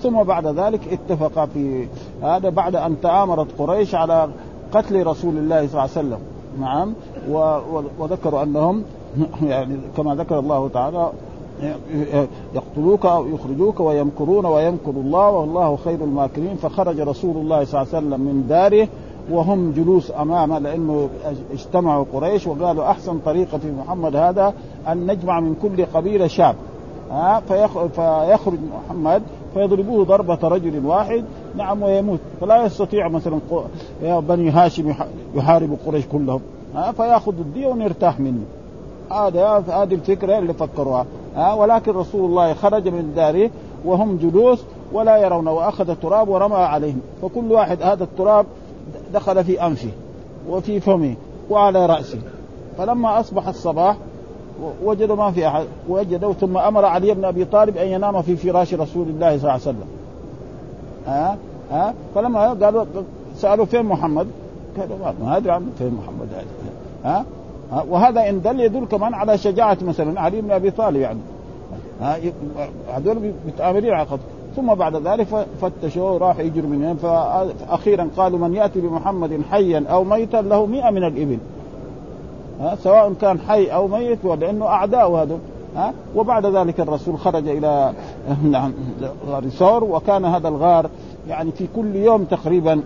ثم 0.02 0.22
بعد 0.22 0.46
ذلك 0.46 0.80
اتفق 0.92 1.44
في 1.44 1.86
هذا 2.22 2.48
بعد 2.48 2.76
أن 2.76 3.00
تآمرت 3.02 3.46
قريش 3.58 3.94
على 3.94 4.28
قتل 4.72 5.06
رسول 5.06 5.36
الله 5.36 5.66
صلى 5.66 5.66
الله 5.66 5.80
عليه 5.80 5.90
وسلم. 5.90 6.18
نعم. 6.60 6.92
وذكروا 7.98 8.42
أنهم 8.42 8.82
يعني 9.42 9.76
كما 9.96 10.14
ذكر 10.14 10.38
الله 10.38 10.68
تعالى 10.68 11.10
يقتلوك 12.54 13.06
أو 13.06 13.26
يخرجوك 13.28 13.80
ويمكرون 13.80 14.46
ويمكر 14.46 14.90
الله 14.90 15.30
والله 15.30 15.76
خير 15.76 16.04
الماكرين. 16.04 16.56
فخرج 16.56 17.00
رسول 17.00 17.36
الله 17.36 17.64
صلى 17.64 17.82
الله 17.82 17.94
عليه 17.94 18.06
وسلم 18.06 18.20
من 18.20 18.46
داره 18.48 18.88
وهم 19.30 19.72
جلوس 19.72 20.12
أمامه 20.20 20.58
لأنه 20.58 21.08
اجتمعوا 21.52 22.04
قريش 22.12 22.46
وقالوا 22.46 22.90
أحسن 22.90 23.18
طريقة 23.18 23.58
في 23.58 23.72
محمد 23.72 24.16
هذا 24.16 24.52
أن 24.88 25.06
نجمع 25.06 25.40
من 25.40 25.54
كل 25.62 25.86
قبيلة 25.86 26.26
شاب. 26.26 26.54
ها 27.10 27.40
فيخرج 27.94 28.58
محمد 28.86 29.22
فيضربوه 29.54 30.04
ضربة 30.04 30.38
رجل 30.48 30.86
واحد 30.86 31.24
نعم 31.56 31.82
ويموت. 31.82 32.18
فلا 32.40 32.64
يستطيع 32.64 33.08
مثلا 33.08 33.38
بني 34.02 34.50
هاشم 34.50 34.94
يحارب 35.34 35.76
قريش 35.86 36.06
كلهم. 36.06 36.40
ها 36.74 36.92
فيأخذ 36.92 37.38
الدية 37.38 37.66
ونرتاح 37.66 38.20
منه. 38.20 38.44
هذا 39.10 39.64
هذه 39.68 39.94
الفكرة 39.94 40.38
اللي 40.38 40.52
فكروها. 40.54 41.06
ها 41.36 41.54
ولكن 41.54 41.92
رسول 41.92 42.24
الله 42.24 42.54
خرج 42.54 42.88
من 42.88 43.12
داره 43.16 43.50
وهم 43.84 44.16
جلوس 44.16 44.64
ولا 44.92 45.16
يرون 45.16 45.48
وأخذ 45.48 45.90
التراب 45.90 46.28
ورمى 46.28 46.56
عليهم. 46.56 47.00
فكل 47.22 47.52
واحد 47.52 47.82
هذا 47.82 48.04
التراب 48.04 48.46
دخل 49.14 49.44
في 49.44 49.66
أنفه 49.66 49.90
وفي 50.48 50.80
فمه 50.80 51.14
وعلى 51.50 51.86
رأسه. 51.86 52.18
فلما 52.78 53.20
أصبح 53.20 53.48
الصباح 53.48 53.96
وجدوا 54.84 55.16
ما 55.16 55.30
في 55.30 55.46
أحد 55.46 55.66
وجدوا 55.88 56.32
ثم 56.32 56.58
أمر 56.58 56.84
علي 56.84 57.14
بن 57.14 57.24
أبي 57.24 57.44
طالب 57.44 57.76
أن 57.76 57.88
ينام 57.88 58.22
في 58.22 58.36
فراش 58.36 58.74
رسول 58.74 59.08
الله 59.08 59.28
صلى 59.28 59.36
الله 59.36 59.50
عليه 59.50 59.62
وسلم. 59.62 59.88
ها؟ 61.06 61.38
ها؟ 61.70 61.94
فلما 62.14 62.52
قالوا 62.52 62.84
سألوا 63.36 63.64
فين 63.64 63.82
محمد؟ 63.82 64.26
قالوا 64.78 64.96
ما 65.22 65.36
أدري 65.36 65.52
عنه 65.52 65.66
فين 65.78 65.98
محمد؟ 66.02 66.28
ها؟ 67.04 67.24
ها؟ 67.72 67.84
وهذا 67.88 68.28
إن 68.28 68.42
دل 68.42 68.60
يدل 68.60 68.84
كمان 68.84 69.14
على 69.14 69.38
شجاعة 69.38 69.78
مثلا 69.82 70.20
علي 70.20 70.40
بن 70.40 70.50
أبي 70.50 70.70
طالب 70.70 70.96
يعني. 70.96 71.20
ها؟ 72.00 72.18
هذول 72.94 73.32
متآمرين 73.46 73.92
على 73.92 74.06
خطر 74.06 74.20
ثم 74.58 74.74
بعد 74.74 74.96
ذلك 74.96 75.46
فتشوا 75.62 76.18
راح 76.18 76.38
يجروا 76.38 76.70
من 76.70 76.96
فاخيرا 76.96 78.08
قالوا 78.16 78.38
من 78.38 78.54
يأتي 78.54 78.80
بمحمد 78.80 79.42
حيا 79.50 79.84
أو 79.90 80.04
ميتا 80.04 80.36
له 80.36 80.66
مئة 80.66 80.90
من 80.90 81.04
الإبل. 81.04 81.38
ها 82.60 82.76
سواء 82.76 83.12
كان 83.12 83.38
حي 83.40 83.66
أو 83.66 83.88
ميت 83.88 84.24
لأنه 84.24 84.66
أعداء 84.66 85.10
هذا. 85.10 85.38
ها 85.76 85.92
وبعد 86.16 86.46
ذلك 86.46 86.80
الرسول 86.80 87.18
خرج 87.18 87.48
إلى 87.48 87.92
نعم 88.52 88.72
غار 89.28 89.48
ثور 89.48 89.84
وكان 89.84 90.24
هذا 90.24 90.48
الغار 90.48 90.90
يعني 91.28 91.52
في 91.52 91.66
كل 91.76 91.96
يوم 91.96 92.24
تقريبا 92.24 92.80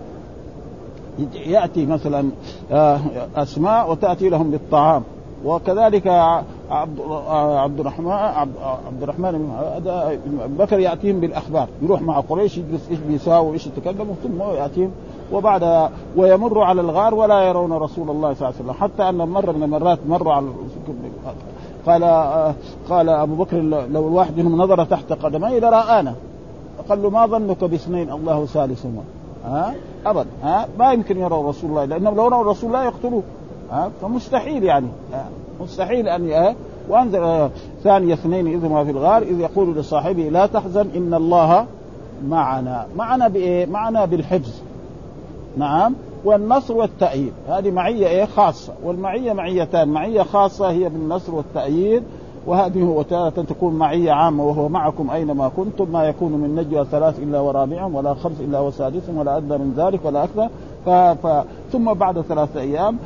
يأتي 1.47 1.87
مثلا 1.87 2.31
آه، 2.73 3.01
أسماء 3.37 3.91
وتأتي 3.91 4.29
لهم 4.29 4.51
بالطعام. 4.51 5.03
وكذلك 5.45 6.07
عبد 6.73 7.01
عبد 7.59 7.81
الرحمن 7.81 8.11
عبد 8.11 9.03
الرحمن 9.03 9.33
بن 10.27 10.57
بكر 10.59 10.79
يأتيهم 10.79 11.21
بالأخبار. 11.21 11.69
يروح 11.83 12.03
مع 12.03 12.21
قريش 12.21 12.59
يجلس 12.59 12.89
إيش 12.91 12.99
بيساووا 12.99 13.53
إيش 13.53 13.67
يتكلموا 13.67 14.15
ثم 14.23 14.43
يأتيهم. 14.43 14.91
وبعد 15.33 15.89
ويمر 16.17 16.61
على 16.61 16.81
الغار 16.81 17.15
ولا 17.15 17.43
يرون 17.43 17.73
رسول 17.73 18.11
الله 18.11 18.35
صلى 18.35 18.49
الله 18.49 18.55
عليه 18.61 18.71
وسلم. 18.71 18.73
حتى 18.73 19.09
أن 19.09 19.29
مرة 19.29 19.53
من 19.53 19.63
المرات 19.63 19.99
مروا 20.09 20.33
على 20.33 20.47
قال 21.87 22.05
قال 22.91 23.09
أبو 23.09 23.35
بكر 23.35 23.57
لو 23.91 24.09
الواحد 24.09 24.39
منهم 24.39 24.63
نظر 24.63 24.85
تحت 24.85 25.13
قدميه 25.13 25.59
لرآنا. 25.59 26.15
قال 26.89 27.03
له 27.03 27.11
ما 27.11 27.27
ظنك 27.27 27.65
باثنين؟ 27.65 28.11
الله 28.11 28.47
ثالثهما. 28.47 29.03
ها؟ 29.45 29.75
ابدا 30.07 30.27
ها؟ 30.43 30.69
ما 30.79 30.93
يمكن 30.93 31.19
يروا 31.19 31.49
رسول 31.49 31.71
الله 31.71 31.85
لأنهم 31.85 32.17
لو 32.17 32.29
رأوا 32.29 32.51
رسول 32.51 32.71
الله 32.71 32.85
يقتلوه. 32.85 33.23
ها؟ 33.73 33.91
فمستحيل 34.03 34.65
يعني. 34.65 34.89
مستحيل 35.61 36.09
أن 36.09 36.55
وانزل 36.89 37.51
ثاني 37.83 38.13
اثنين 38.13 38.47
إذ 38.47 38.69
ما 38.69 38.85
في 38.85 38.91
الغار 38.91 39.23
إذ 39.23 39.41
يقول 39.41 39.77
لصاحبه 39.77 40.23
لا 40.23 40.47
تحزن 40.47 40.87
إن 40.97 41.15
الله 41.15 41.67
معنا. 42.29 42.87
معنا 42.97 43.29
بإيه؟ 43.29 43.67
معنا 43.67 44.05
بالحفظ. 44.05 44.53
نعم؟ 45.57 45.95
والنصر 46.25 46.77
والتأييد. 46.77 47.33
هذه 47.49 47.71
معية 47.71 48.07
إيه؟ 48.07 48.25
خاصة. 48.25 48.73
والمعية 48.85 49.33
معيتان. 49.33 49.89
معية 49.89 50.23
خاصة 50.23 50.71
هي 50.71 50.89
بالنصر 50.89 51.35
والتأييد. 51.35 52.03
وهذه 52.47 52.83
وتارة 52.83 53.43
تكون 53.43 53.75
معية 53.75 54.13
عامة 54.13 54.45
وهو 54.45 54.69
معكم 54.69 55.11
أينما 55.11 55.49
كنتم. 55.49 55.93
ما 55.93 56.05
يكون 56.05 56.33
من 56.33 56.55
نجوى 56.55 56.85
ثلاث 56.85 57.19
إلا 57.19 57.41
ورابعهم 57.41 57.95
ولا 57.95 58.15
خمس 58.15 58.41
إلا 58.41 58.61
وسادسهم 58.61 59.19
ولا 59.19 59.37
أدنى 59.37 59.59
من 59.59 59.75
ذلك 59.77 60.01
ولا 60.05 60.25
أكثر. 60.25 60.49
ف... 60.87 60.91
ف... 60.91 61.45
ثم 61.73 61.93
بعد 61.93 62.21
ثلاثة 62.21 62.61
أيام 62.61 62.99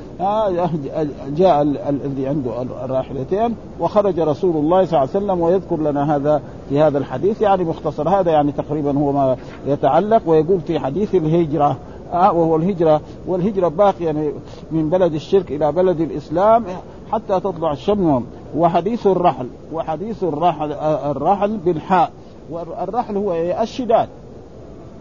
جاء 1.37 1.62
الذي 1.62 2.26
عنده 2.26 2.62
الراحلتين 2.62 3.56
وخرج 3.80 4.21
رسول 4.21 4.56
الله 4.56 4.85
صلى 4.85 4.99
الله 4.99 5.11
عليه 5.14 5.25
وسلم 5.25 5.40
ويذكر 5.40 5.76
لنا 5.76 6.16
هذا 6.16 6.42
في 6.68 6.80
هذا 6.80 6.99
الحديث 6.99 7.42
يعني 7.42 7.64
مختصر 7.64 8.09
هذا 8.09 8.30
يعني 8.30 8.52
تقريبا 8.52 8.99
هو 8.99 9.12
ما 9.12 9.37
يتعلق 9.66 10.23
ويقول 10.26 10.61
في 10.61 10.78
حديث 10.78 11.14
الهجرة 11.14 11.76
آه 12.12 12.33
وهو 12.33 12.56
الهجرة 12.56 13.00
والهجرة 13.26 13.68
باقية 13.68 14.06
يعني 14.06 14.33
من 14.71 14.90
بلد 14.90 15.14
الشرك 15.14 15.52
إلى 15.52 15.73
بلد 15.73 16.00
الإسلام 16.00 16.64
حتى 17.12 17.40
تطلع 17.40 17.73
الشمس 17.73 18.23
وحديث 18.56 19.06
الرحل 19.06 19.47
وحديث 19.73 20.25
الرحل 20.25 20.73
الرحل 21.11 21.56
بالحاء 21.56 22.11
والرحل 22.50 23.16
هو 23.16 23.33
الشداد. 23.62 24.09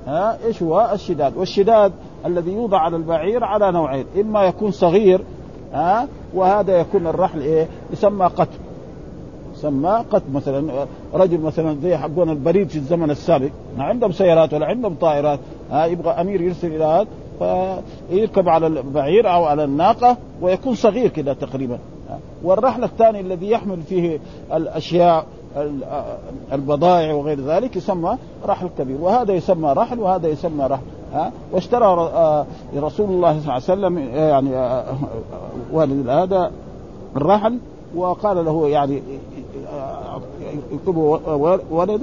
ها 0.08 0.38
إيش 0.46 0.64
هو؟ 0.64 0.90
الشداد. 0.94 1.38
والشداد 1.38 1.92
الذي 2.26 2.54
يوضع 2.54 2.80
على 2.80 2.96
البعير 2.96 3.44
على 3.44 3.72
نوعين 3.72 4.06
إما 4.22 4.44
يكون 4.44 4.72
صغير 4.72 5.22
ها 5.74 6.08
وهذا 6.34 6.78
يكون 6.78 7.08
الرحل 7.08 7.42
إيه؟ 7.42 7.68
يسمى 7.94 8.26
قتل 8.26 8.58
يسمى 9.56 10.04
قتل 10.12 10.32
مثلا 10.34 10.86
رجل 11.14 11.40
مثلا 11.40 11.78
زي 11.82 11.98
حقون 11.98 12.30
البريد 12.30 12.70
في 12.70 12.76
الزمن 12.76 13.12
السابق 13.12 13.50
ما 13.78 13.84
عندهم 13.84 14.12
سيارات 14.12 14.54
ولا 14.54 14.66
عندهم 14.66 14.96
طائرات 15.02 15.40
ها 15.72 15.86
يبغى 15.86 16.10
أمير 16.10 16.42
يرسل 16.42 16.68
إلى 16.68 16.84
هذا 16.84 17.08
فيركب 18.10 18.50
على 18.50 18.68
البعير 18.68 19.34
أو 19.34 19.46
على 19.46 19.64
الناقة 19.64 20.18
ويكون 20.42 20.76
صغير 20.76 21.08
كذا 21.08 21.34
تقريبا 21.34 21.80
والرحل 22.44 22.84
الثاني 22.84 23.20
الذي 23.20 23.52
يحمل 23.52 23.82
فيه 23.82 24.20
الأشياء 24.54 25.26
البضائع 26.54 27.14
وغير 27.14 27.42
ذلك 27.42 27.76
يسمى 27.76 28.18
رحل 28.46 28.70
كبير 28.78 28.98
وهذا 29.02 29.34
يسمى 29.34 29.74
رحل 29.74 30.00
وهذا 30.00 30.28
يسمى 30.28 30.66
رحل 30.66 30.84
ها 31.14 31.32
واشترى 31.52 32.46
رسول 32.78 33.10
الله 33.10 33.40
صلى 33.40 33.42
الله 33.42 33.54
عليه 33.54 33.64
وسلم 33.64 33.98
يعني 33.98 34.50
والد 35.72 36.10
هذا 36.10 36.52
الرحل 37.16 37.58
وقال 37.96 38.46
له 38.46 38.68
يعني 38.68 39.02
يكتبه 40.72 41.20
ولد 41.72 42.02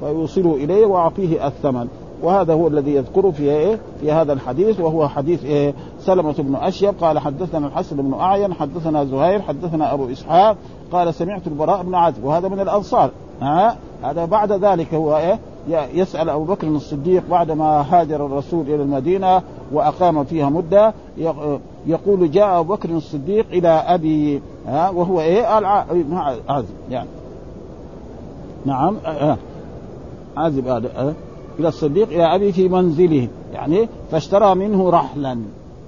فيوصله 0.00 0.54
إليه 0.54 0.86
وأعطيه 0.86 1.46
الثمن 1.46 1.88
وهذا 2.22 2.54
هو 2.54 2.68
الذي 2.68 2.94
يذكره 2.94 3.30
في 3.30 3.42
إيه؟ 3.42 3.78
في 4.00 4.12
هذا 4.12 4.32
الحديث 4.32 4.80
وهو 4.80 5.08
حديث 5.08 5.44
إيه؟ 5.44 5.74
سلمة 6.00 6.32
بن 6.38 6.56
أشيب 6.56 6.94
قال 7.00 7.18
حدثنا 7.18 7.66
الحسن 7.66 7.96
بن 7.96 8.14
أعين 8.14 8.52
حدثنا 8.54 9.04
زهير 9.04 9.42
حدثنا 9.42 9.94
أبو 9.94 10.12
إسحاق 10.12 10.56
قال 10.92 11.14
سمعت 11.14 11.46
البراء 11.46 11.82
بن 11.82 11.94
عازب 11.94 12.24
وهذا 12.24 12.48
من 12.48 12.60
الأنصار. 12.60 13.10
ها؟ 13.40 13.76
هذا 14.02 14.24
بعد 14.24 14.52
ذلك 14.52 14.94
هو 14.94 15.16
إيه؟ 15.16 15.38
يسأل 15.94 16.28
أبو 16.28 16.44
بكر 16.44 16.68
الصديق 16.68 17.22
بعدما 17.30 17.64
هاجر 17.64 18.26
الرسول 18.26 18.64
إلى 18.66 18.82
المدينة 18.82 19.42
وأقام 19.72 20.24
فيها 20.24 20.48
مدة 20.48 20.94
يقول 21.86 22.30
جاء 22.30 22.60
أبو 22.60 22.74
بكر 22.74 22.90
الصديق 22.90 23.46
إلى 23.52 23.68
أبي 23.68 24.42
ها؟ 24.66 24.90
وهو 24.90 25.20
إيه؟ 25.20 25.46
عازب 26.48 26.74
يعني. 26.90 27.08
نعم 28.66 28.96
عازب 30.36 30.68
هذا 30.68 31.14
إلى 31.58 31.68
الصديق 31.68 32.08
إلى 32.08 32.34
أبي 32.34 32.52
في 32.52 32.68
منزله 32.68 33.28
يعني 33.52 33.88
فاشترى 34.10 34.54
منه 34.54 34.90
رحلا. 34.90 35.38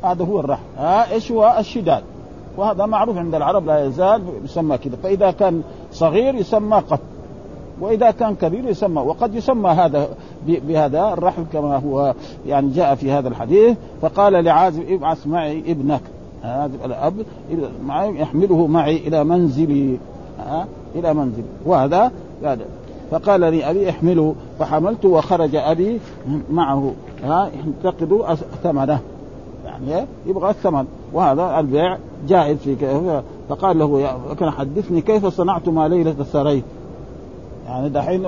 هذا 0.03 0.25
هو 0.25 0.41
الرحل 0.41 0.63
ها 0.79 1.13
إيش 1.13 1.33
هو؟ 1.33 1.57
الشداد. 1.59 2.03
وهذا 2.57 2.87
معروف 2.87 3.19
عند 3.19 3.35
العرب 3.35 3.67
لا 3.67 3.85
يزال 3.85 4.23
يسمى 4.45 4.79
كذا. 4.79 4.97
فإذا 5.03 5.31
كان 5.31 5.63
صغير 5.93 6.35
يسمى 6.35 6.77
قط. 6.77 7.01
وإذا 7.81 8.11
كان 8.11 8.35
كبير 8.35 8.69
يسمى. 8.69 9.01
وقد 9.01 9.35
يسمى 9.35 9.71
هذا 9.71 10.09
بهذا 10.47 11.13
الرحل 11.13 11.45
كما 11.53 11.77
هو 11.77 12.15
يعني 12.47 12.71
جاء 12.71 12.95
في 12.95 13.13
هذا 13.13 13.29
الحديث. 13.29 13.77
فقال 14.03 14.45
لعازب 14.45 14.91
ابعث 14.91 15.27
معي 15.27 15.59
ابنك. 15.59 16.03
هذا 16.43 16.85
الأب 16.85 17.15
معي 17.87 18.21
يحمله 18.21 18.67
معي 18.67 18.97
إلى 18.97 19.25
منزلي. 19.25 19.99
ها 20.39 20.67
إلى 20.95 21.15
منزلي. 21.15 21.45
وهذا 21.67 22.13
هذا 22.45 22.65
فقال 23.11 23.41
لي 23.41 23.71
أبي 23.71 23.91
احمله. 23.91 24.35
فحملته 24.59 25.09
وخرج 25.09 25.57
أبي 25.57 26.01
معه. 26.51 26.93
ها 27.25 27.51
ينتقد 27.67 28.37
ثمنه 28.63 29.01
يعني 29.73 30.07
يبغى 30.27 30.51
الثمن. 30.51 30.87
وهذا 31.13 31.61
البيع 31.61 31.99
جائز 32.29 32.59
في 32.59 33.23
فقال 33.49 33.79
له 33.79 34.13
كان 34.39 34.51
حدثني 34.51 35.01
كيف 35.01 35.27
صنعت 35.27 35.69
ما 35.69 35.89
ليلة 35.89 36.25
سريت 36.25 36.65
يعني 37.67 37.89
دحين 37.89 38.27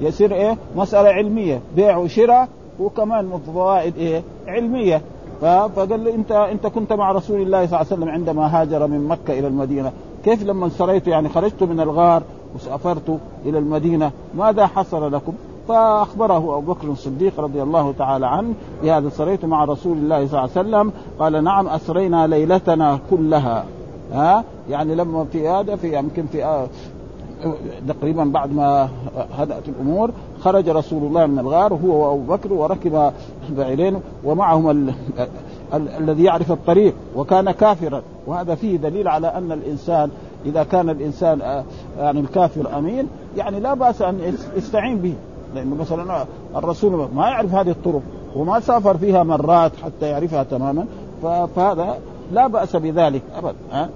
يصير 0.00 0.34
إيه؟ 0.34 0.56
مسألة 0.76 1.08
علمية. 1.08 1.60
بيع 1.76 1.96
وشراء 1.96 2.48
وكمان 2.80 3.38
فوائد 3.54 3.96
إيه؟ 3.96 4.22
علمية. 4.46 5.02
فقال 5.40 6.04
له 6.04 6.14
انت 6.14 6.32
أنت 6.32 6.66
كنت 6.66 6.92
مع 6.92 7.12
رسول 7.12 7.42
الله 7.42 7.66
صلى 7.66 7.80
الله 7.80 7.86
عليه 7.92 8.02
وسلم 8.02 8.08
عندما 8.08 8.60
هاجر 8.60 8.86
من 8.86 9.08
مكة 9.08 9.38
إلى 9.38 9.46
المدينة. 9.46 9.92
كيف 10.24 10.42
لما 10.42 10.68
سريت 10.68 11.06
يعني 11.06 11.28
خرجت 11.28 11.62
من 11.62 11.80
الغار 11.80 12.22
وسافرت 12.54 13.18
إلى 13.46 13.58
المدينة. 13.58 14.10
ماذا 14.34 14.66
حصل 14.66 15.12
لكم؟ 15.12 15.32
فأخبره 15.68 16.58
أبو 16.58 16.72
بكر 16.72 16.88
الصديق 16.88 17.40
رضي 17.40 17.62
الله 17.62 17.94
تعالى 17.98 18.26
عنه 18.26 18.54
بهذا 18.82 19.08
سريت 19.08 19.44
مع 19.44 19.64
رسول 19.64 19.96
الله 19.96 20.26
صلى 20.26 20.44
الله 20.44 20.50
عليه 20.56 20.68
وسلم؟ 20.68 20.92
قال 21.18 21.44
نعم 21.44 21.68
أسرينا 21.68 22.26
ليلتنا 22.26 22.98
كلها. 23.10 23.64
ها؟ 24.12 24.44
يعني 24.70 24.94
لما 24.94 25.24
في 25.24 25.48
هذا 25.48 25.76
في 25.76 25.98
يمكن 25.98 26.26
في 26.26 26.44
آه 26.44 26.66
تقريبا 27.88 28.24
بعد 28.24 28.52
ما 28.52 28.88
هدأت 29.38 29.68
الأمور 29.68 30.10
خرج 30.40 30.68
رسول 30.68 31.02
الله 31.02 31.26
من 31.26 31.38
الغار 31.38 31.74
هو 31.74 32.10
وأبو 32.10 32.34
بكر 32.34 32.52
وركب 32.52 33.12
بعيرين 33.50 34.00
ومعهم. 34.24 34.70
ال... 34.70 34.94
الذي 35.74 36.24
يعرف 36.24 36.52
الطريق 36.52 36.94
وكان 37.16 37.50
كافرا. 37.50 38.02
وهذا 38.26 38.54
فيه 38.54 38.76
دليل 38.76 39.08
على 39.08 39.26
أن 39.26 39.52
الإنسان 39.52 40.10
إذا 40.46 40.62
كان 40.62 40.90
الإنسان 40.90 41.40
آه، 41.42 41.64
يعني 41.98 42.20
الكافر 42.20 42.78
أمين 42.78 43.08
يعني 43.36 43.60
لا 43.60 43.74
بأس 43.74 44.02
أن 44.02 44.34
يستعين 44.56 44.98
به. 44.98 45.14
لأنه 45.56 45.76
مثلا 45.76 46.26
الرسول 46.56 47.08
ما 47.14 47.28
يعرف 47.28 47.54
هذه 47.54 47.70
الطرق 47.70 48.02
وما 48.36 48.60
سافر 48.60 48.96
فيها 48.96 49.22
مرات 49.22 49.72
حتى 49.84 50.06
يعرفها 50.06 50.42
تماما 50.42 50.86
فهذا 51.22 51.98
لا 52.32 52.46
بأس 52.46 52.76
بذلك 52.76 53.22
ابدا 53.36 53.90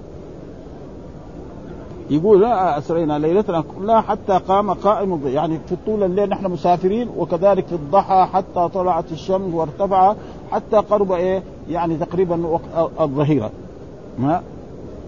يقول 2.09 2.41
لا 2.41 2.77
أسرينا 2.77 3.19
ليلتنا 3.19 3.63
كلها 3.77 4.01
حتى 4.01 4.39
قام 4.47 4.73
قائم 4.73 5.21
يعني 5.25 5.59
في 5.69 5.75
طول 5.85 6.03
الليل 6.03 6.29
نحن 6.29 6.51
مسافرين 6.51 7.09
وكذلك 7.17 7.65
في 7.67 7.75
الضحى 7.75 8.27
حتى 8.33 8.69
طلعت 8.73 9.11
الشمس 9.11 9.53
وارتفع 9.53 10.15
حتى 10.51 10.77
قرب 10.77 11.11
إيه 11.11 11.43
يعني 11.69 11.97
تقريبا 11.97 12.59
الظهيرة 12.99 13.51
ما 14.19 14.41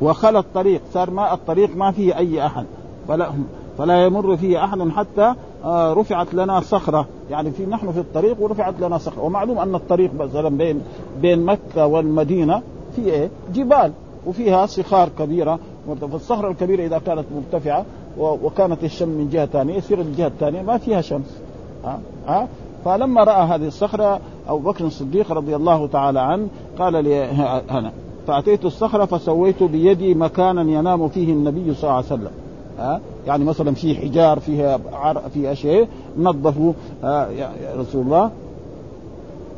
وخلى 0.01 0.39
الطريق 0.39 0.81
صار 0.93 1.09
ما 1.09 1.33
الطريق 1.33 1.75
ما 1.75 1.91
فيه 1.91 2.17
أي 2.17 2.45
أحد 2.45 2.65
فلا 3.07 3.31
فلا 3.77 4.05
يمر 4.05 4.37
فيه 4.37 4.63
أحد 4.63 4.89
حتى 4.89 5.33
رفعت 5.65 6.34
لنا 6.34 6.60
صخرة. 6.60 7.08
يعني 7.30 7.52
في 7.52 7.65
نحن 7.65 7.91
في 7.91 7.99
الطريق 7.99 8.41
ورفعت 8.41 8.80
لنا 8.80 8.97
صخرة. 8.97 9.21
ومعلوم 9.23 9.60
أن 9.60 9.76
الطريق 9.76 10.13
مثلا 10.13 10.49
بين 10.49 10.82
بين 11.21 11.45
مكة 11.45 11.86
والمدينة 11.86 12.62
في 12.95 13.02
إيه؟ 13.02 13.30
جبال. 13.54 13.91
وفيها 14.26 14.65
صخار 14.65 15.10
كبيرة. 15.19 15.60
فالصخره 16.02 16.52
الكبيرة 16.52 16.86
إذا 16.86 16.97
كانت 16.97 17.26
مرتفعة 17.36 17.86
وكانت 18.17 18.84
الشمس 18.84 19.10
من 19.10 19.30
جهة 19.30 19.45
ثانية 19.45 19.76
يصير 19.76 20.02
الجهه 20.02 20.28
الثانية 20.28 20.62
ما 20.62 20.78
فيها 20.78 21.02
شمس. 21.02 21.38
ها؟ 21.86 21.99
ها؟ 22.28 22.47
فلما 22.86 23.23
رأى 23.23 23.47
هذه 23.47 23.67
الصخرة 23.67 24.19
أبو 24.47 24.71
بكر 24.71 24.86
الصديق 24.86 25.32
رضي 25.32 25.56
الله 25.56 25.88
تعالى 25.88 26.19
عنه 26.19 26.47
قال 26.80 27.04
لي 27.04 27.23
هنا 27.69 27.91
فأتيت 28.28 28.65
الصخرة 28.65 29.06
فسويت 29.06 29.63
بيدي 29.63 30.13
مكانا 30.13 30.62
ينام 30.62 31.08
فيه 31.08 31.34
النبي 31.34 31.73
صلى 31.73 31.84
الله 31.84 31.93
عليه 31.95 32.06
وسلم. 32.06 32.32
ها؟ 32.80 33.02
يعني 33.27 33.43
مثلا 33.45 33.73
في 33.73 33.95
حجار 33.95 34.39
فيها 34.39 34.79
فيها 35.33 35.53
شيء 35.53 35.88
نظفوا 36.17 36.73
يا 37.03 37.51
رسول 37.77 38.05
الله. 38.05 38.31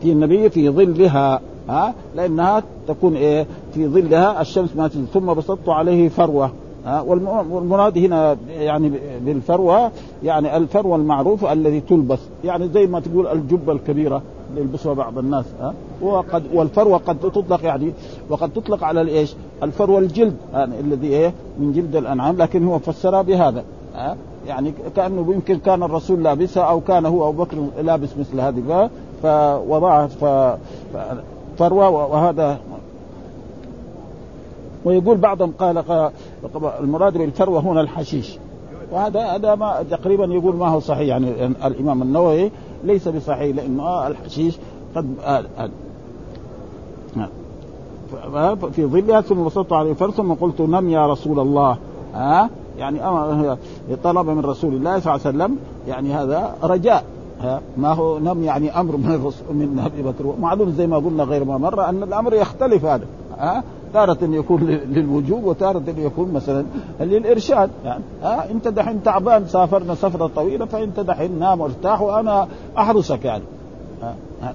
في 0.01 0.11
النبي 0.11 0.49
في 0.49 0.69
ظلها 0.69 1.41
ها 1.69 1.93
لأنها 2.15 2.63
تكون 2.87 3.15
إيه؟ 3.15 3.45
في 3.73 3.87
ظلها 3.87 4.41
الشمس 4.41 4.75
ما 4.75 4.87
تنزل 4.87 5.07
ثم 5.07 5.33
بسطت 5.33 5.69
عليه 5.69 6.09
فروة 6.09 6.51
ها 6.85 7.01
والمراد 7.01 7.97
هنا 7.97 8.37
يعني 8.59 8.91
بالفروة 9.25 9.91
يعني 10.23 10.57
الفروة 10.57 10.95
المعروفة 10.95 11.53
الذي 11.53 11.79
تلبس 11.79 12.19
يعني 12.43 12.67
زي 12.67 12.87
ما 12.87 12.99
تقول 12.99 13.27
الجبة 13.27 13.73
الكبيرة. 13.73 14.21
يلبسها 14.57 14.93
بعض 14.93 15.17
الناس 15.17 15.45
ها 15.61 15.73
وقد 16.01 16.43
والفروة 16.53 16.97
قد 16.97 17.19
تطلق 17.19 17.63
يعني 17.63 17.93
وقد 18.29 18.53
تطلق 18.53 18.83
على 18.83 19.01
الإيش؟ 19.01 19.35
الفروة 19.63 19.99
الجلد 19.99 20.35
يعني 20.53 20.79
الذي 20.79 21.07
إيه؟ 21.07 21.33
من 21.59 21.73
جلد 21.73 21.95
الأنعام 21.95 22.37
لكن 22.37 22.67
هو 22.67 22.79
فسرها 22.79 23.21
بهذا 23.21 23.63
ها 23.95 24.17
يعني 24.47 24.73
كأنه 24.95 25.33
يمكن 25.33 25.59
كان 25.59 25.83
الرسول 25.83 26.23
لابسها 26.23 26.63
أو 26.63 26.81
كان 26.81 27.05
هو 27.05 27.29
أبو 27.29 27.43
بكر 27.43 27.57
لابس 27.81 28.09
مثل 28.19 28.39
هذه 28.39 28.89
فوضعها 29.23 30.09
فروة 31.57 31.89
وهذا 31.89 32.59
ويقول 34.85 35.17
بعضهم 35.17 35.53
قال 35.59 35.83
المراد 36.79 37.17
بالفروة 37.17 37.59
هنا 37.59 37.81
الحشيش 37.81 38.37
وهذا 38.91 39.21
هذا 39.21 39.55
ما 39.55 39.83
تقريبا 39.91 40.25
يقول 40.25 40.55
ما 40.55 40.67
هو 40.67 40.79
صحيح 40.79 41.07
يعني 41.07 41.45
الإمام 41.45 42.01
النووي 42.01 42.51
ليس 42.85 43.07
بصحيح 43.07 43.55
لأنه 43.55 44.07
الحشيش 44.07 44.57
قد 44.95 45.05
في 48.71 48.85
ظلها 48.85 49.21
ثم 49.21 49.39
وسطت 49.39 49.73
عليه 49.73 49.93
ثم 49.93 50.33
قلت 50.33 50.61
نم 50.61 50.89
يا 50.89 51.07
رسول 51.07 51.39
الله. 51.39 51.77
ها 52.13 52.49
يعني 52.77 52.99
طلب 54.03 54.29
من 54.29 54.45
رسول 54.45 54.73
الله 54.73 54.99
صلى 54.99 55.15
الله 55.15 55.25
عليه 55.25 55.37
وسلم 55.37 55.57
يعني 55.87 56.13
هذا 56.13 56.55
رجاء. 56.63 57.03
ها 57.41 57.61
ما 57.77 57.93
هو 57.93 58.19
نم 58.19 58.43
يعني 58.43 58.79
أمر 58.79 58.97
من 58.97 59.31
من 59.49 59.79
أبي 59.85 60.03
بكر. 60.03 60.33
معلوم 60.41 60.69
زي 60.69 60.87
ما 60.87 60.97
قلنا 60.97 61.23
غير 61.23 61.43
ما 61.43 61.57
مره 61.57 61.89
أن 61.89 62.03
الأمر 62.03 62.33
يختلف 62.33 62.85
هذا. 62.85 63.05
ها 63.37 63.63
تارة 63.93 64.17
يكون 64.21 64.61
للوجوب 64.65 65.43
وتارة 65.43 65.83
يكون 65.97 66.31
مثلا 66.33 66.65
للإرشاد. 66.99 67.69
يعني 67.85 68.03
ها 68.23 68.51
أنت 68.51 68.67
دحين 68.67 69.03
تعبان 69.03 69.47
سافرنا 69.47 69.95
سفرة 69.95 70.27
طويلة 70.35 70.65
فأنت 70.65 70.99
دحين 70.99 71.39
نام 71.39 71.61
وارتاح 71.61 72.01
وأنا 72.01 72.47
أحرسك 72.77 73.25
يعني. 73.25 73.43
ها 74.01 74.15
ها. 74.41 74.53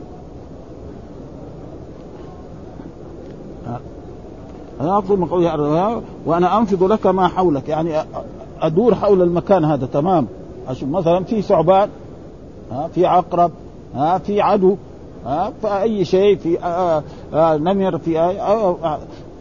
أنا 4.80 5.00
قولي 5.00 6.02
وأنا 6.26 6.58
أنفض 6.58 6.82
لك 6.82 7.06
ما 7.06 7.28
حولك. 7.28 7.68
يعني 7.68 8.04
أدور 8.60 8.94
حول 8.94 9.22
المكان 9.22 9.64
هذا 9.64 9.86
تمام. 9.86 10.26
أشوف 10.68 10.88
مثلا 10.88 11.24
في 11.24 11.42
ثعبان 11.42 11.88
ها 12.72 12.88
في 12.94 13.06
عقرب 13.06 13.50
ها 13.94 14.18
في 14.18 14.40
عدو. 14.40 14.76
ها؟ 15.26 15.52
فأي 15.62 16.04
شيء 16.04 16.36
في 16.36 16.64
آآ 16.64 17.02
آآ 17.34 17.56
نمر 17.58 17.98
في 17.98 18.14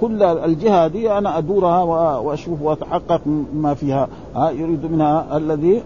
كل 0.02 0.24
الجهة 0.24 0.88
دي 0.88 1.12
أنا 1.12 1.38
أدورها 1.38 1.84
وأشوف 2.20 2.62
وأتحقق 2.62 3.22
ما 3.54 3.74
فيها 3.74 4.08
ها؟ 4.36 4.50
يريد 4.50 4.92
منها 4.92 5.38
الذي 5.38 5.82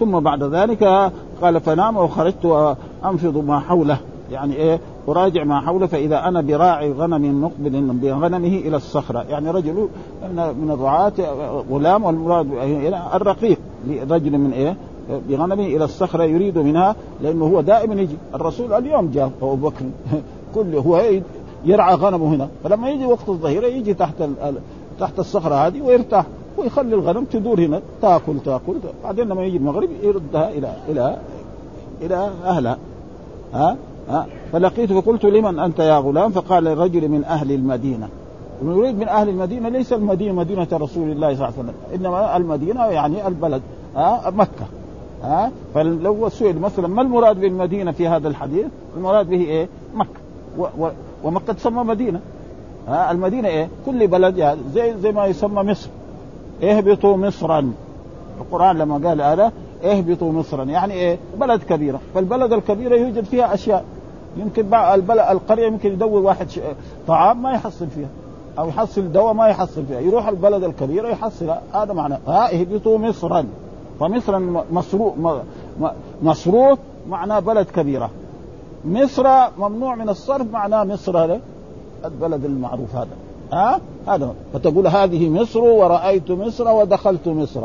ثم 0.00 0.20
بعد 0.20 0.42
ذلك 0.42 1.12
قال 1.42 1.60
فنام 1.60 1.96
وخرجت 1.96 2.76
انفض 3.04 3.36
ما 3.36 3.60
حوله. 3.60 3.98
يعني 4.30 4.56
إيه؟ 4.56 4.80
أراجع 5.08 5.44
ما 5.44 5.60
حوله 5.60 5.86
فإذا 5.86 6.28
أنا 6.28 6.40
براعي 6.40 6.92
غنم 6.92 7.42
مقبل 7.44 7.82
بغنمه 7.82 8.48
إلى 8.48 8.76
الصخرة. 8.76 9.24
يعني 9.28 9.50
رجل 9.50 9.88
من 10.32 10.70
الرعاة 10.70 11.12
غلام 11.70 12.04
والمراد 12.04 12.46
الرقيق 13.14 13.58
لرجل 13.86 14.38
من 14.38 14.52
إيه؟ 14.52 14.76
بغنمه 15.28 15.64
إلى 15.64 15.84
الصخرة 15.84 16.24
يريد 16.24 16.58
منها 16.58 16.96
لأنه 17.22 17.44
هو 17.44 17.60
دائما 17.60 17.94
يجي. 17.94 18.16
الرسول 18.34 18.72
اليوم 18.72 19.10
جاء 19.10 19.30
أبو 19.42 19.54
بكر 19.54 19.84
كل 20.54 20.74
هو 20.74 21.02
يرعى 21.64 21.94
غنمه 21.94 22.34
هنا. 22.34 22.48
فلما 22.64 22.90
يجي 22.90 23.06
وقت 23.06 23.28
الظهيرة 23.28 23.66
يجي 23.66 23.94
تحت 23.94 24.22
تحت 25.00 25.18
الصخرة 25.18 25.54
هذه 25.54 25.82
ويرتاح 25.82 26.26
ويخلي 26.58 26.94
الغنم 26.94 27.24
تدور 27.24 27.60
هنا. 27.60 27.80
تأكل 28.02 28.40
تأكل. 28.44 28.74
بعدين 29.04 29.28
لما 29.28 29.44
يجي 29.44 29.56
المغرب 29.56 29.88
يردها 30.02 30.50
إلى 30.50 30.72
إلى 30.88 31.16
إلى 32.02 32.30
أهلها. 32.44 32.78
ها؟ 33.54 33.76
ها؟ 34.08 34.26
فلقيته 34.52 35.00
فقلت 35.00 35.24
لمن 35.24 35.58
أنت 35.58 35.78
يا 35.78 35.98
غلام؟ 35.98 36.30
فقال 36.30 36.64
لرجل 36.64 37.08
من 37.08 37.24
أهل 37.24 37.52
المدينة. 37.52 38.08
يريد 38.62 38.98
من 38.98 39.08
أهل 39.08 39.28
المدينة 39.28 39.68
ليس 39.68 39.92
المدينة 39.92 40.32
مدينة 40.32 40.68
رسول 40.72 41.10
الله 41.10 41.34
صلى 41.34 41.48
الله 41.48 41.54
عليه 41.58 41.58
وسلم 41.58 41.74
إنما 41.94 42.36
المدينة 42.36 42.84
يعني 42.84 43.26
البلد. 43.26 43.62
ها؟ 43.96 44.30
مكة. 44.30 44.66
ها؟ 45.24 45.50
فلو 45.74 46.28
سئل 46.28 46.58
مثلا 46.58 46.88
ما 46.88 47.02
المراد 47.02 47.40
بالمدينة 47.40 47.92
في 47.92 48.08
هذا 48.08 48.28
الحديث؟ 48.28 48.66
المراد 48.96 49.28
به 49.28 49.40
إيه؟ 49.40 49.68
مكة. 49.94 50.20
و 50.58 50.66
و 50.78 50.88
ومكة 51.24 51.52
تسمى 51.52 51.84
مدينة. 51.84 52.20
ها؟ 52.88 53.10
المدينة 53.10 53.48
إيه؟ 53.48 53.68
كل 53.86 54.06
بلد 54.06 54.38
يعني 54.38 54.60
زي 54.74 54.94
زي 55.00 55.12
ما 55.12 55.26
يسمى 55.26 55.62
مصر. 55.62 55.88
اهبطوا 56.62 57.16
مصرا. 57.16 57.72
القرآن 58.40 58.78
لما 58.78 59.08
قال 59.08 59.22
هذا 59.22 59.52
اهبطوا 59.84 60.32
مصرا. 60.32 60.64
يعني 60.64 60.94
إيه؟ 60.94 61.18
بلد 61.40 61.62
كبيرة. 61.62 62.00
فالبلد 62.14 62.52
الكبيرة 62.52 62.96
يوجد 62.96 63.24
فيها 63.24 63.54
أشياء. 63.54 63.84
يمكن 64.36 64.62
بعض 64.62 64.94
البلد 64.94 65.26
القرية 65.30 65.66
يمكن 65.66 65.92
يدور 65.92 66.22
واحد 66.22 66.46
طعام 67.06 67.42
ما 67.42 67.52
يحصل 67.52 67.86
فيها. 67.86 68.08
أو 68.58 68.68
يحصل 68.68 69.12
دواء 69.12 69.32
ما 69.32 69.48
يحصل 69.48 69.84
فيها. 69.86 70.00
يروح 70.00 70.28
البلد 70.28 70.64
الكبيرة 70.64 71.08
يحصل. 71.08 71.54
هذا 71.74 71.92
معناه. 71.92 72.18
ها؟ 72.26 72.60
اهبطوا 72.60 72.98
مصرا. 72.98 73.46
فمصر 74.00 74.38
مصروف 74.72 75.14
مصروف 76.22 76.78
معناه 77.08 77.40
بلد 77.40 77.66
كبيرة. 77.66 78.10
مصر 78.84 79.28
ممنوع 79.58 79.94
من 79.94 80.08
الصرف 80.08 80.52
معناه 80.52 80.84
مصر 80.84 81.24
هذا 81.24 81.40
البلد 82.04 82.44
المعروف 82.44 82.96
هذا. 82.96 83.16
ها؟ 83.52 83.80
هذا. 84.06 84.34
فتقول 84.52 84.86
هذه 84.86 85.28
مصر 85.28 85.60
ورأيت 85.60 86.30
مصر 86.30 86.72
ودخلت 86.72 87.28
مصر. 87.28 87.60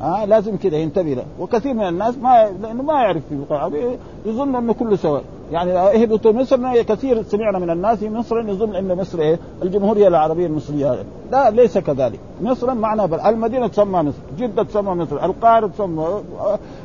ها؟ 0.00 0.26
لازم 0.26 0.56
كذا 0.56 0.76
ينتبه 0.76 1.14
له. 1.14 1.24
وكثير 1.40 1.74
من 1.74 1.88
الناس 1.88 2.18
ما 2.18 2.50
لأنه 2.62 2.82
ما 2.82 2.94
يعرف 2.94 3.22
في 3.28 3.96
يظن 4.26 4.54
أنه 4.54 4.72
كله 4.72 4.96
سواء. 4.96 5.22
يعني 5.52 5.72
اهبطوا 5.72 6.32
مصر 6.32 6.82
كثير 6.82 7.22
سمعنا 7.22 7.58
من 7.58 7.70
الناس 7.70 8.02
مصر 8.02 8.40
يظن 8.40 8.74
إن 8.74 8.96
مصر 8.96 9.20
إيه؟ 9.20 9.38
الجمهورية 9.62 10.08
العربية 10.08 10.46
المصرية. 10.46 11.04
لا 11.32 11.50
ليس 11.50 11.78
كذلك. 11.78 12.20
مصر 12.42 12.74
معنى 12.74 13.06
بل. 13.06 13.20
المدينة 13.20 13.66
تسمى 13.66 14.02
مصر 14.02 14.18
جدة 14.38 14.62
تسمى 14.62 14.94
مصر 14.94 15.24
القاهرة 15.24 15.66
تسمى 15.66 16.06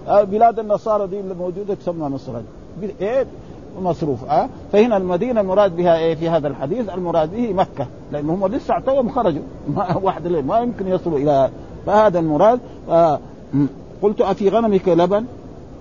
بلاد 0.07 0.59
النصارى 0.59 1.07
دي 1.07 1.19
اللي 1.19 1.33
موجوده 1.33 1.73
تسمى 1.73 2.09
مصر. 2.09 2.33
إيه؟ 3.01 3.25
مصروف 3.81 4.25
أه؟ 4.25 4.49
فهنا 4.71 4.97
المدينة 4.97 5.41
المراد 5.41 5.75
بها 5.75 5.97
إيه 5.97 6.15
في 6.15 6.29
هذا 6.29 6.47
الحديث؟ 6.47 6.89
المراد 6.89 7.31
به 7.31 7.53
مكة 7.53 7.87
لأن 8.11 8.29
هم 8.29 8.47
لسه 8.47 8.79
توهم 8.79 9.09
خرجوا. 9.09 9.41
ما 9.75 9.97
واحد 9.97 10.27
ما 10.27 10.59
يمكن 10.59 10.87
يصلوا 10.87 11.17
إلى 11.17 11.49
فهذا 11.85 12.19
المراد. 12.19 12.59
آه 12.89 13.19
قلت 14.01 14.21
أفي 14.21 14.49
غنمك 14.49 14.87
لبن؟ 14.87 15.25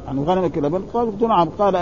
يعني 0.06 0.24
غنمك 0.24 0.58
لبن 0.58 0.82
قال 0.94 1.06
قلت 1.06 1.22
نعم 1.22 1.48
قال 1.58 1.74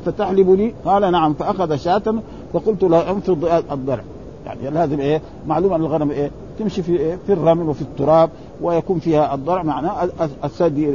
فتحلب 0.00 0.50
لي 0.50 0.74
قال 0.84 1.12
نعم 1.12 1.34
فأخذ 1.34 1.76
شاة 1.76 2.14
فقلت 2.52 2.82
له 2.82 3.10
انفض 3.10 3.44
الضرع. 3.72 4.02
يعني 4.46 4.70
لازم 4.70 5.00
إيه 5.00 5.20
معلوم 5.46 5.72
أن 5.72 5.80
الغنم 5.80 6.10
إيه؟ 6.10 6.30
تمشي 6.58 6.82
في 6.82 6.96
إيه؟ 6.96 7.18
في 7.26 7.32
الرمل 7.32 7.68
وفي 7.68 7.82
التراب 7.82 8.30
ويكون 8.62 8.98
فيها 8.98 9.34
الضرع. 9.34 9.62
معناه 9.62 10.08
الثدي 10.44 10.86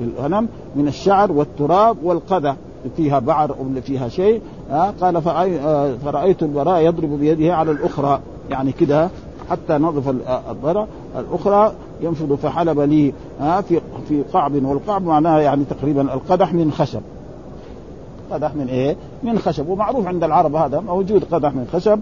للغنم 0.00 0.48
من 0.76 0.88
الشعر 0.88 1.32
والتراب 1.32 1.96
والقذى. 2.02 2.54
فيها 2.96 3.18
بعر 3.18 3.50
أو 3.50 3.80
فيها 3.82 4.08
شيء. 4.08 4.40
آه 4.70 4.92
قال 5.00 5.22
فرأيت 6.04 6.42
البراء 6.42 6.80
يضرب 6.80 7.18
بيده 7.18 7.56
على 7.56 7.70
الأخرى. 7.70 8.20
يعني 8.50 8.72
كده 8.72 9.08
حتى 9.50 9.78
نظف 9.78 10.08
الضرع 10.50 10.86
الأخرى 11.18 11.72
ينفض 12.00 12.34
فحلب 12.34 12.80
لي 12.80 13.12
في 13.40 13.80
في 14.08 14.22
قعب 14.32 14.64
والقعب 14.64 15.02
معناها 15.02 15.40
يعني 15.40 15.64
تقريبا 15.64 16.14
القدح 16.14 16.52
من 16.54 16.72
خشب. 16.72 17.00
قدح 18.30 18.54
من 18.54 18.66
إيه؟ 18.68 18.96
من 19.22 19.38
خشب 19.38 19.68
ومعروف 19.68 20.06
عند 20.06 20.24
العرب 20.24 20.54
هذا 20.54 20.80
موجود 20.80 21.24
قدح 21.24 21.54
من 21.54 21.68
خشب. 21.72 22.00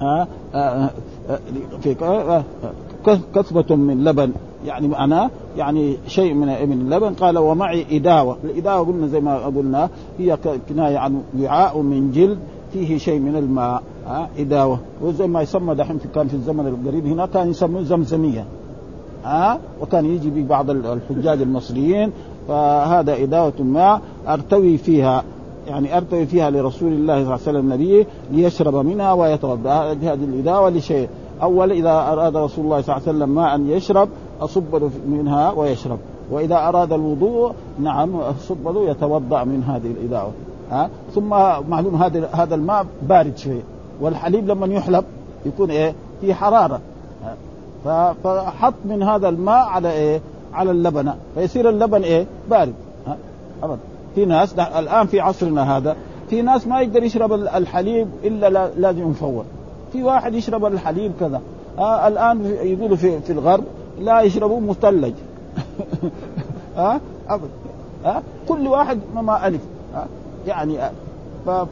ها 0.00 0.28
في 1.80 1.94
كثبة 3.34 3.76
من 3.76 4.04
لبن 4.04 4.32
يعني 4.66 4.88
معناه 4.88 5.30
يعني 5.56 5.96
شيء 6.06 6.34
من 6.34 6.46
من 6.46 6.80
اللبن 6.80 7.14
قال 7.14 7.38
ومعي 7.38 7.86
إداوة 7.90 8.36
الإداوة 8.44 8.86
قلنا 8.86 9.06
زي 9.06 9.20
ما 9.20 9.38
قلنا 9.38 9.88
هي 10.18 10.38
كناية 10.68 10.98
عن 10.98 11.22
وعاء 11.40 11.78
من 11.78 12.12
جلد. 12.12 12.38
فيه 12.74 12.98
شيء 12.98 13.20
من 13.20 13.36
الماء 13.36 13.82
ها 14.06 14.28
إداوة 14.38 14.78
وزي 15.02 15.26
ما 15.26 15.42
يسمى 15.42 15.74
دحين 15.74 15.98
كان 16.14 16.28
في 16.28 16.34
الزمن 16.34 16.66
القريب 16.66 17.06
هنا 17.06 17.26
كان 17.26 17.50
يسموه 17.50 17.82
زمزمية 17.82 18.44
ها 19.24 19.58
وكان 19.80 20.04
يجي 20.04 20.30
ببعض 20.30 20.70
الحجاج 20.70 21.42
المصريين 21.42 22.12
فهذا 22.48 23.22
إداوة 23.22 23.52
ماء 23.60 24.00
أرتوي 24.28 24.76
فيها 24.78 25.24
يعني 25.68 25.96
أرتوي 25.96 26.26
فيها 26.26 26.50
لرسول 26.50 26.92
الله 26.92 27.14
صلى 27.14 27.22
الله 27.22 27.32
عليه 27.32 27.58
وسلم 27.58 27.72
نبيه 27.72 28.06
ليشرب 28.32 28.74
منها 28.74 29.12
ويتوضأ. 29.12 29.92
هذه 29.92 30.14
الإداوة 30.14 30.70
لشيء. 30.70 31.08
أول 31.42 31.72
إذا 31.72 31.90
أراد 31.90 32.36
رسول 32.36 32.64
الله 32.64 32.80
صلى 32.80 32.96
الله 32.96 33.08
عليه 33.08 33.18
وسلم 33.18 33.34
ماء 33.34 33.76
يشرب 33.76 34.08
أصب 34.40 34.90
منها 35.08 35.52
ويشرب. 35.52 35.98
وإذا 36.30 36.68
أراد 36.68 36.92
الوضوء 36.92 37.52
نعم 37.78 38.20
له 38.64 38.90
يتوضأ 38.90 39.44
من 39.44 39.62
هذه 39.62 39.90
الإداوة. 40.00 40.32
ها؟ 40.74 40.90
ثم 41.14 41.28
معلوم 41.68 42.02
هذا 42.02 42.28
هذا 42.32 42.54
الماء 42.54 42.86
بارد 43.02 43.36
شوية. 43.36 43.62
والحليب 44.00 44.48
لما 44.48 44.66
يحلب 44.66 45.04
يكون 45.46 45.70
إيه؟ 45.70 45.94
في 46.20 46.34
حرارة. 46.34 46.80
فحط 48.24 48.74
من 48.84 49.02
هذا 49.02 49.28
الماء 49.28 49.66
على 49.66 49.92
إيه؟ 49.92 50.20
على 50.54 50.70
اللبن 50.70 51.14
فيصير 51.34 51.68
اللبن 51.68 52.02
إيه؟ 52.02 52.26
بارد. 52.50 52.74
ها؟ 53.06 53.16
أبدا 53.62 53.78
في 54.14 54.24
ناس 54.24 54.54
الآن 54.58 55.06
في 55.06 55.20
عصرنا 55.20 55.76
هذا. 55.76 55.96
في 56.30 56.42
ناس 56.42 56.66
ما 56.66 56.80
يقدر 56.80 57.02
يشرب 57.02 57.32
الحليب 57.32 58.08
إلا 58.24 58.70
لازم 58.76 59.10
يفور. 59.10 59.44
في 59.92 60.02
واحد 60.02 60.34
يشرب 60.34 60.64
الحليب 60.64 61.12
كذا. 61.20 61.40
آه 61.78 62.08
الآن 62.08 62.56
يقولوا 62.62 62.96
في 62.96 63.20
في 63.20 63.32
الغرب 63.32 63.64
لا 64.00 64.20
يشربوا 64.20 64.60
مثلج. 64.60 65.14
ها؟ 66.76 67.00
ابدا 67.28 67.48
ها؟ 68.04 68.22
كل 68.48 68.68
واحد 68.68 68.98
ما 69.14 69.46
ألف. 69.46 69.60
ها؟ 69.94 70.06
يعني 70.46 70.78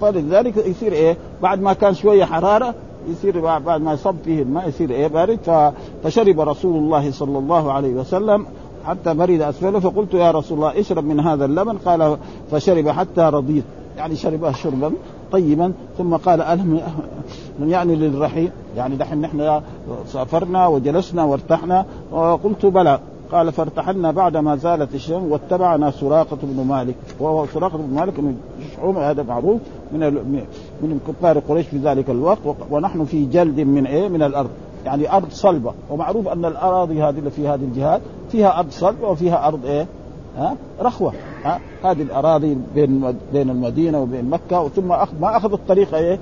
فلذلك 0.01 0.57
يصير 0.57 0.93
إيه؟ 0.93 1.17
بعد 1.43 1.61
ما 1.61 1.73
كان 1.73 1.95
شوية 1.95 2.25
حرارة 2.25 2.75
يصير 3.09 3.41
بعد 3.41 3.81
ما 3.81 3.93
يصب 3.93 4.17
فيه 4.25 4.43
الماء 4.43 4.69
يصير 4.69 4.91
إيه؟ 4.91 5.07
بارد. 5.07 5.73
فشرب 6.05 6.41
رسول 6.41 6.77
الله 6.77 7.11
صلى 7.11 7.39
الله 7.39 7.73
عليه 7.73 7.95
وسلم 7.95 8.47
حتى 8.87 9.15
برد 9.15 9.41
أسفله. 9.41 9.81
فقلت 9.81 10.15
يا 10.15 10.31
رسول 10.31 10.59
الله 10.59 10.81
اشرب 10.81 11.05
من 11.05 11.21
هذا 11.21 11.45
اللبن. 11.45 11.79
قال 11.79 12.17
فشرب 12.51 12.89
حتى 12.89 13.21
رضيت. 13.21 13.65
يعني 13.97 14.17
شربه 14.17 14.53
شربا 14.53 14.93
طيبا. 15.33 15.73
ثم 15.99 16.17
قال 16.17 16.43
ألم 16.43 16.81
يعني 17.61 17.95
للرحيل؟ 17.95 18.51
يعني 18.77 18.97
دحين 18.97 19.21
نحن 19.21 19.61
سافرنا 20.07 20.67
وجلسنا 20.67 21.25
وارتحنا. 21.25 21.87
وقلت 22.13 22.67
بلى. 22.67 22.99
قال 23.33 23.53
فارتحلنا 23.53 24.11
بعد 24.11 24.37
ما 24.37 24.57
زالت 24.57 24.95
الشمس 24.95 25.23
واتبعنا 25.31 25.90
سراقة 25.90 26.38
بن 26.42 26.64
مالك. 26.64 26.95
وهو 27.21 27.47
سراقة 27.47 27.79
بن 27.79 27.95
مالك 27.95 28.21
من 28.21 28.37
شعوم 28.77 28.99
هذا 28.99 29.23
معروف 29.23 29.61
من 29.92 30.01
من 30.83 31.01
كفار 31.09 31.38
قريش 31.38 31.66
في 31.66 31.79
ذلك 31.79 32.11
الوقت 32.11 32.38
ونحن 32.71 33.05
في 33.05 33.25
جلد 33.25 33.61
من 33.61 33.87
إيه؟ 33.87 34.09
من 34.09 34.23
الأرض. 34.23 34.51
يعني 34.85 35.12
أرض 35.12 35.31
صلبة. 35.31 35.73
ومعروف 35.90 36.29
أن 36.29 36.45
الأراضي 36.45 37.03
هذه 37.03 37.18
اللي 37.18 37.31
في 37.31 37.49
هذه 37.49 37.61
الجهات 37.62 38.01
فيها 38.33 38.59
أرض 38.59 38.71
صلبة 38.71 39.09
وفيها 39.09 39.49
أرض 39.49 39.66
إيه؟ 39.66 39.87
ها؟ 40.38 40.57
رخوة. 40.81 41.12
ها؟ 41.45 41.61
هذه 41.85 42.03
الأراضي 42.03 42.57
بين 42.75 43.14
بين 43.33 43.51
المدينة 43.51 44.01
وبين 44.01 44.31
مكة 44.31 44.68
ثم 44.68 44.92
أخذ 44.92 45.21
ما 45.21 45.37
اخذ 45.37 45.53
الطريق 45.53 45.95
إيه؟ 45.95 46.18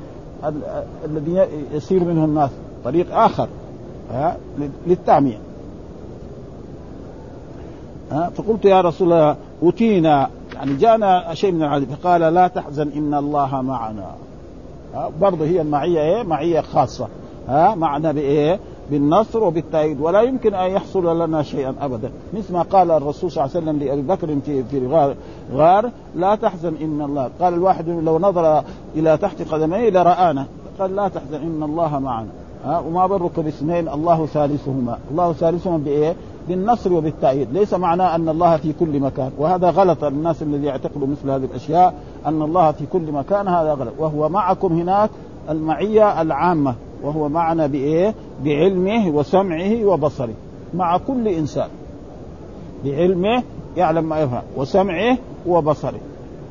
الذي 1.04 1.46
يسير 1.74 2.04
منه 2.04 2.24
الناس. 2.24 2.50
طريق 2.84 3.16
آخر. 3.16 3.48
ها؟ 4.10 4.36
للتعمية. 4.86 5.38
فقلت 8.10 8.64
يا 8.64 8.80
رسول 8.80 9.12
الله 9.12 9.36
أتينا 9.62 10.30
يعني 10.54 10.74
جاءنا 10.74 11.34
شيء 11.34 11.52
من 11.52 11.62
العذاب 11.62 11.88
فقال 11.88 12.20
لا 12.20 12.48
تحزن 12.48 12.90
إن 12.96 13.14
الله 13.14 13.62
معنا. 13.62 14.06
برضه 15.20 15.44
هي 15.44 15.60
المعية 15.60 16.00
إيه؟ 16.00 16.22
معية 16.22 16.60
خاصة. 16.60 17.08
ها 17.48 17.74
معنا 17.74 18.12
بإيه؟ 18.12 18.58
بالنصر 18.90 19.44
وبالتأييد. 19.44 20.00
ولا 20.00 20.20
يمكن 20.20 20.54
أن 20.54 20.70
يحصل 20.70 21.22
لنا 21.22 21.42
شيئا 21.42 21.74
أبدا. 21.80 22.10
مثل 22.34 22.52
ما 22.52 22.62
قال 22.62 22.90
الرسول 22.90 23.30
صلى 23.30 23.44
الله 23.44 23.56
عليه 23.56 23.66
وسلم 23.66 23.78
لأبي 23.78 24.02
بكر 24.02 24.40
في 24.46 24.64
في 24.64 24.86
غار, 24.86 25.14
غار 25.54 25.90
لا 26.16 26.34
تحزن 26.34 26.74
إن 26.80 27.02
الله. 27.02 27.30
قال 27.40 27.54
الواحد 27.54 27.88
لو 27.88 28.18
نظر 28.18 28.64
إلى 28.96 29.16
تحت 29.16 29.42
قدميه 29.42 29.90
لرآنا. 29.90 30.46
قال 30.78 30.96
لا 30.96 31.08
تحزن 31.08 31.42
إن 31.42 31.62
الله 31.62 31.98
معنا. 31.98 32.28
ها 32.64 32.78
وما 32.78 33.06
برك 33.06 33.40
باثنين 33.40 33.88
الله 33.88 34.26
ثالثهما. 34.26 34.98
الله 35.10 35.32
ثالثهما 35.32 35.78
بإيه؟ 35.78 36.14
بالنصر 36.50 36.92
وبالتأييد. 36.92 37.52
ليس 37.52 37.74
معناه 37.74 38.14
أن 38.14 38.28
الله 38.28 38.56
في 38.56 38.72
كل 38.80 39.00
مكان. 39.00 39.30
وهذا 39.38 39.70
غلط. 39.70 40.04
الناس 40.04 40.42
الذي 40.42 40.66
يعتقدوا 40.66 41.06
مثل 41.06 41.30
هذه 41.30 41.44
الأشياء 41.44 41.94
أن 42.26 42.42
الله 42.42 42.72
في 42.72 42.86
كل 42.86 43.12
مكان 43.12 43.48
هذا 43.48 43.74
غلط. 43.74 43.92
وهو 43.98 44.28
معكم 44.28 44.72
هناك 44.72 45.10
المعية 45.50 46.22
العامة. 46.22 46.74
وهو 47.02 47.28
معنا 47.28 47.66
بإيه؟ 47.66 48.14
بعلمه 48.44 49.08
وسمعه 49.08 49.84
وبصره. 49.84 50.34
مع 50.74 50.96
كل 50.96 51.28
إنسان. 51.28 51.68
بعلمه 52.84 53.42
يعلم 53.76 54.04
ما 54.04 54.20
يفهم. 54.20 54.42
وسمعه 54.56 55.18
وبصره. 55.46 56.00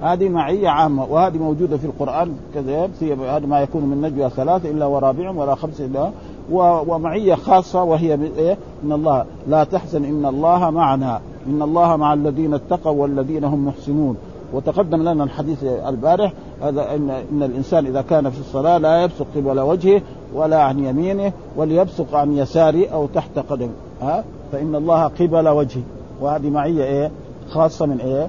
هذه 0.02 0.30
معية 0.30 0.70
عامة. 0.70 1.06
وهذه 1.10 1.38
موجودة 1.38 1.78
في 1.78 1.86
القرآن 1.86 2.36
كذا 2.54 2.90
هذا 3.02 3.46
ما 3.46 3.62
يكون 3.62 3.86
من 3.86 4.02
نجوى 4.02 4.30
ثلاثة 4.30 4.70
إلا 4.70 4.86
ورابعهم 4.86 5.38
ولا 5.38 5.56
خمسة 5.56 5.86
إلا 5.86 6.12
ومعية 6.52 7.36
خاصة 7.36 7.84
وهي 7.84 8.14
إيه؟ 8.38 8.58
إن 8.84 8.92
الله 8.92 9.26
لا 9.48 9.64
تحزن 9.64 10.06
إن 10.06 10.26
الله 10.26 10.70
معنا. 10.70 11.22
إن 11.48 11.62
الله 11.62 11.96
مع 11.96 12.14
الذين 12.14 12.54
اتقوا 12.54 13.02
والذين 13.02 13.44
هم 13.44 13.68
محسنون. 13.68 14.18
وتقدم 14.54 15.02
لنا 15.02 15.24
الحديث 15.24 15.64
البارح 15.64 16.34
هذا 16.62 16.96
ان 16.96 17.10
إن 17.10 17.44
الإنسان 17.44 17.86
إذا 17.86 18.02
كان 18.02 18.30
في 18.30 18.40
الصلاة 18.40 18.78
لا 18.78 19.04
يبصق 19.04 19.26
قبل 19.36 19.60
وجهه 19.60 20.02
ولا 20.34 20.62
عن 20.62 20.86
يمينه 20.86 21.32
وليبصق 21.56 22.16
عن 22.16 22.38
يساره 22.38 22.88
أو 22.88 23.08
تحت 23.08 23.40
قدمه. 23.40 23.74
ها؟ 24.02 24.24
فإن 24.52 24.76
الله 24.76 25.04
قبل 25.04 25.48
وجهه. 25.48 25.84
وهذه 26.22 26.50
معية 26.50 26.84
إيه؟ 26.84 27.12
خاصة 27.50 27.86
من 27.86 28.00
إيه؟ 28.00 28.28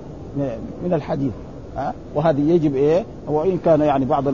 من 0.85 0.92
الحديث. 0.94 1.33
ها؟ 1.76 1.94
وهذه 2.14 2.40
يجب 2.52 2.74
إيه؟ 2.74 3.04
وإن 3.28 3.59
كان 3.64 3.80
يعني 3.80 4.04
بعض 4.04 4.24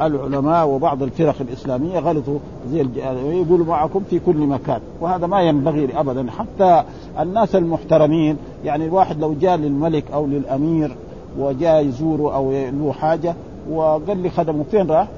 العلماء 0.00 0.68
وبعض 0.68 1.02
الفرق 1.02 1.34
الإسلامية 1.40 1.98
غلطوا 1.98 2.38
زي 2.70 2.86
يقولوا 3.30 3.66
معكم 3.66 4.02
في 4.10 4.18
كل 4.18 4.36
مكان. 4.36 4.80
وهذا 5.00 5.26
ما 5.26 5.40
ينبغي 5.40 5.88
ابدا. 5.96 6.26
حتى 6.30 6.82
الناس 7.20 7.54
المحترمين 7.56 8.36
يعني 8.64 8.86
الواحد 8.86 9.20
لو 9.20 9.34
جاء 9.40 9.56
للملك 9.56 10.04
أو 10.12 10.26
للأمير 10.26 10.96
وجاء 11.38 11.84
يزوره 11.84 12.34
أو 12.34 12.52
له 12.52 12.92
حاجة 12.92 13.34
وقال 13.70 14.22
لي 14.22 14.30
خدمه 14.30 14.64
فين 14.70 14.90
راح؟ 14.90 15.08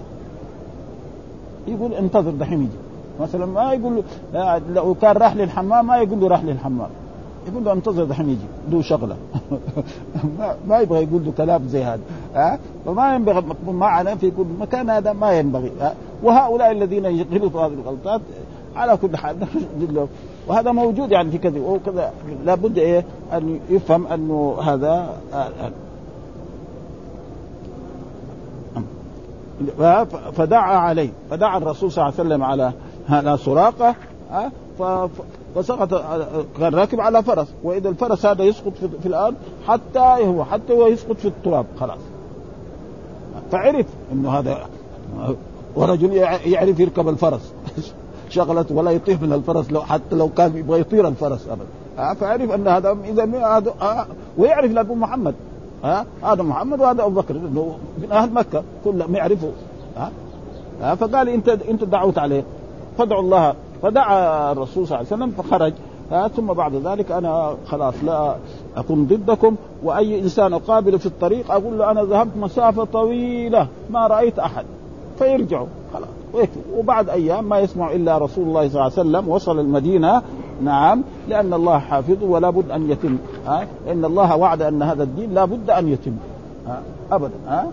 يقول 1.69 1.95
انتظر 1.95 2.31
دحين 2.31 2.61
يجي. 2.61 2.77
مثلا 3.21 3.47
ما 3.47 3.73
يقول 3.73 4.03
لو 4.75 4.95
كان 4.95 5.17
راح 5.17 5.37
للحمام 5.37 5.87
ما 5.87 5.97
يقول 5.97 6.21
له 6.21 6.29
راح 6.29 6.45
للحمام. 6.45 6.89
يقول 7.49 7.65
له 7.65 7.73
انتظر 7.73 8.05
دحين 8.05 8.29
يجي 8.29 8.47
له 8.71 8.83
شغلة. 8.83 9.17
ما 10.69 10.79
يبغى 10.79 11.03
يقول 11.03 11.25
له 11.25 11.33
كلام 11.37 11.69
زي 11.69 11.85
هذا 11.85 12.01
ها؟ 12.35 12.59
فما 12.87 13.15
ينبغي 13.15 13.43
معنا 13.67 14.15
في 14.15 14.31
كل 14.31 14.47
مكان 14.61 14.91
هذا 14.91 15.13
ما 15.13 15.33
ينبغي 15.33 15.73
ها؟ 15.81 15.95
وهؤلاء 16.23 16.71
الذين 16.71 17.05
يغلطوا 17.05 17.61
هذه 17.61 17.73
الغلطات 17.73 18.21
على 18.77 18.97
كل 18.97 19.17
حال 19.17 19.37
وهذا 20.49 20.73
موجود 20.73 21.11
يعني 21.11 21.31
في 21.31 21.39
كذا 21.39 21.61
وكذا 21.61 22.13
لابد 22.45 22.79
إيه؟ 22.79 23.05
أن 23.33 23.61
يفهم 23.71 24.07
أنه 24.07 24.57
هذا 24.63 25.17
فدعا 30.33 30.77
عليه 30.77 31.11
فدعا 31.31 31.59
الرسول 31.59 31.93
صلى 31.93 32.03
الله 32.05 32.15
عليه 32.19 32.29
وسلم 32.29 32.43
على 32.43 32.73
على 33.09 33.37
سراقة 33.37 33.95
فسقط 35.55 36.05
كان 36.59 36.75
راكب 36.75 37.01
على 37.01 37.23
فرس 37.23 37.49
وإذا 37.63 37.89
الفرس 37.89 38.27
هذا 38.27 38.45
يسقط 38.45 38.73
في, 39.03 39.07
الأرض 39.07 39.35
حتى 39.67 39.99
هو 39.99 40.45
حتى 40.45 40.73
هو 40.73 40.87
يسقط 40.87 41.17
في 41.17 41.29
التراب 41.29 41.67
خلاص. 41.81 41.99
فعرف 43.53 43.87
إنه 44.13 44.31
هذا 44.31 44.67
ورجل 45.77 46.13
يعرف 46.47 46.81
يركب 46.81 47.09
الفرس. 47.09 47.53
شغلته 48.29 48.75
ولا 48.75 48.91
يطير 48.91 49.19
من 49.23 49.33
الفرس 49.33 49.71
لو 49.73 49.81
حتى 49.81 50.17
لو 50.17 50.29
كان 50.29 50.57
يبغى 50.57 50.81
يطير 50.81 51.09
الفرس 51.09 51.49
ابدا. 51.49 52.15
فعرف 52.15 52.51
إن 52.51 52.69
هذا 52.69 52.97
إذا 53.05 53.57
هذا 53.57 54.07
ويعرف 54.39 54.73
لأبو 54.73 54.95
محمد. 54.95 55.35
ها 55.85 56.07
هذا 56.23 56.43
محمد 56.43 56.81
وهذا 56.81 57.03
أبو 57.03 57.21
بكر 57.21 57.35
من 57.35 58.13
أهل 58.13 58.33
مكة 58.33 58.63
كلهم 58.85 59.17
يعرفوا 59.17 59.51
ها 59.97 60.95
فقال 60.95 61.29
إنت 61.29 61.49
إنت 61.49 61.85
دعوت 61.85 62.19
عليه. 62.19 62.45
فادعوا 62.99 63.23
الله 63.23 63.55
فدعا 63.83 64.53
الرسول 64.53 64.87
صلى 64.87 64.99
الله 64.99 65.13
عليه 65.13 65.25
وسلم 65.25 65.31
فخرج. 65.31 65.73
ثم 66.37 66.47
بعد 66.47 66.75
ذلك 66.75 67.13
أنا 67.13 67.55
خلاص 67.67 67.95
لا 68.05 68.37
اكون 68.77 69.05
ضدكم 69.05 69.57
وأي 69.83 70.21
إنسان 70.21 70.53
اقابله 70.53 70.99
في 70.99 71.07
الطريق 71.07 71.51
أقول 71.53 71.79
له 71.79 71.91
أنا 71.91 72.03
ذهبت 72.03 72.37
مسافة 72.37 72.85
طويلة 72.85 73.67
ما 73.91 74.07
رأيت 74.07 74.39
أحد. 74.39 74.65
فيرجعوا 75.19 75.67
خلاص. 75.95 76.49
وبعد 76.77 77.09
أيام 77.09 77.45
ما 77.45 77.59
يسمع 77.59 77.93
إلا 77.93 78.19
رسول 78.19 78.45
الله 78.45 78.69
صلى 78.69 78.81
الله 78.81 78.83
عليه 78.83 78.93
وسلم 78.93 79.29
وصل 79.29 79.59
المدينة. 79.59 80.23
نعم 80.63 81.03
لأن 81.29 81.55
الله 81.55 81.79
حافظه 81.79 82.27
ولا 82.27 82.51
بد 82.51 82.71
أن 82.71 82.91
يتم. 82.91 83.17
ها 83.47 83.67
إن 83.91 84.05
الله 84.05 84.37
وعد 84.37 84.63
أن 84.63 84.83
هذا 84.83 85.03
الدين 85.03 85.35
لا 85.35 85.45
بد 85.45 85.71
أن 85.71 85.89
يتم. 85.89 86.13
ها 86.67 86.83
ابدا. 87.13 87.35
ها 87.47 87.67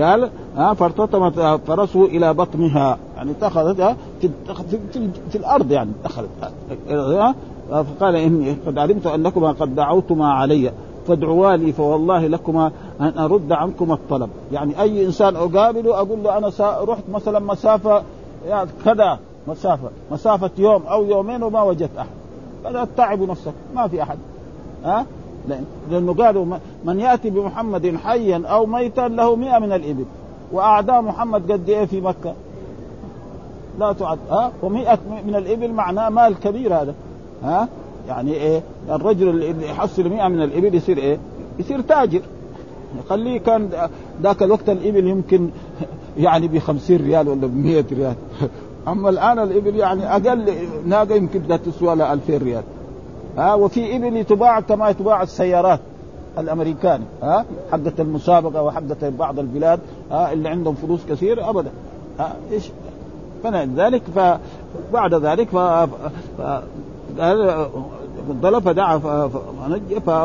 قال 0.00 0.30
ها 0.56 0.74
فارتطمت 0.74 1.60
فرسه 1.66 2.04
إلى 2.04 2.34
بطنها. 2.34 2.98
يعني 3.16 3.30
اتخذتها 3.30 3.96
في, 4.20 4.30
في, 4.92 5.08
في, 5.30 5.38
الأرض 5.38 5.72
يعني 5.72 5.90
دخلت 6.04 6.28
فقال 7.70 8.16
إني 8.16 8.56
قد 8.66 8.78
علمت 8.78 9.06
أنكما 9.06 9.52
قد 9.52 9.74
دعوتما 9.74 10.32
علي 10.32 10.72
فادعوا 11.06 11.56
لي 11.56 11.72
فوالله 11.72 12.26
لكما 12.26 12.72
أن 13.00 13.18
أرد 13.18 13.52
عنكم 13.52 13.92
الطلب. 13.92 14.30
يعني 14.52 14.80
أي 14.80 15.06
إنسان 15.06 15.36
أقابله 15.36 15.96
أقول 15.96 16.22
له 16.22 16.38
أنا 16.38 16.50
رحت 16.60 17.02
مثلا 17.12 17.38
مسافة 17.38 18.02
يعني 18.48 18.70
كذا 18.84 19.18
مسافة 19.48 19.88
مسافة 20.12 20.50
يوم 20.58 20.82
أو 20.82 21.04
يومين 21.04 21.42
وما 21.42 21.62
وجدت 21.62 21.96
أحد. 21.98 22.08
فلا 22.64 22.84
تتعبوا 22.84 23.26
نفسك 23.26 23.52
ما 23.74 23.88
في 23.88 24.02
أحد. 24.02 24.18
ها 24.84 25.06
لأنه 25.90 26.14
قالوا 26.14 26.46
من 26.84 27.00
يأتي 27.00 27.30
بمحمد 27.30 27.96
حيا 27.96 28.42
أو 28.46 28.66
ميتا 28.66 29.08
له 29.08 29.36
مئة 29.36 29.58
من 29.58 29.72
الإبل. 29.72 30.04
وأعداء 30.52 31.02
محمد 31.02 31.52
قد 31.52 31.68
إيه 31.68 31.84
في 31.84 32.00
مكة؟ 32.00 32.34
لا 33.78 33.92
تعد. 33.92 34.18
ها؟ 34.30 34.52
ومئة 34.62 34.98
من 35.26 35.34
الإبل 35.34 35.72
معناه 35.72 36.08
مال 36.08 36.34
كبير 36.40 36.74
هذا. 36.74 36.94
ها؟ 37.42 37.68
يعني 38.08 38.34
إيه؟ 38.34 38.62
الرجل 38.90 39.28
اللي 39.28 39.68
يحصل 39.68 40.08
100 40.08 40.28
من 40.28 40.42
الإبل 40.42 40.74
يصير 40.74 40.98
إيه؟ 40.98 41.18
يصير 41.58 41.80
تاجر. 41.80 42.20
خليه 43.08 43.38
كان 43.38 43.70
ذاك 44.22 44.42
الوقت 44.42 44.68
الإبل 44.68 45.06
يمكن 45.06 45.48
يعني 46.18 46.48
ب 46.48 46.58
50 46.58 46.96
ريال 46.96 47.28
ولا 47.28 47.46
ب 47.46 47.56
100 47.56 47.84
ريال. 47.92 48.14
أما 48.88 49.08
الآن 49.08 49.38
الإبل 49.38 49.76
يعني 49.76 50.16
أقل 50.16 50.52
ناقة 50.86 51.14
يمكن 51.14 51.60
تسوى 51.64 51.96
لها 51.96 52.12
2000 52.12 52.36
ريال. 52.36 52.62
ها 53.38 53.54
وفي 53.54 53.96
ابل 53.96 54.24
تباع 54.24 54.60
كما 54.60 54.92
تباع 54.92 55.22
السيارات 55.22 55.80
الامريكاني 56.38 57.04
ها 57.22 57.44
حقة 57.72 57.92
المسابقة 57.98 58.62
وحقة 58.62 59.08
بعض 59.18 59.38
البلاد 59.38 59.80
ها 60.10 60.32
اللي 60.32 60.48
عندهم 60.48 60.74
فلوس 60.74 61.00
كثير 61.08 61.50
ابدا 61.50 61.70
ها 62.18 62.36
إيش 62.52 62.70
فلذلك 63.44 64.02
فبعد 64.14 65.14
ذلك 65.14 65.48
ف... 65.48 65.56
ف... 66.38 66.60
فدعا 68.64 68.98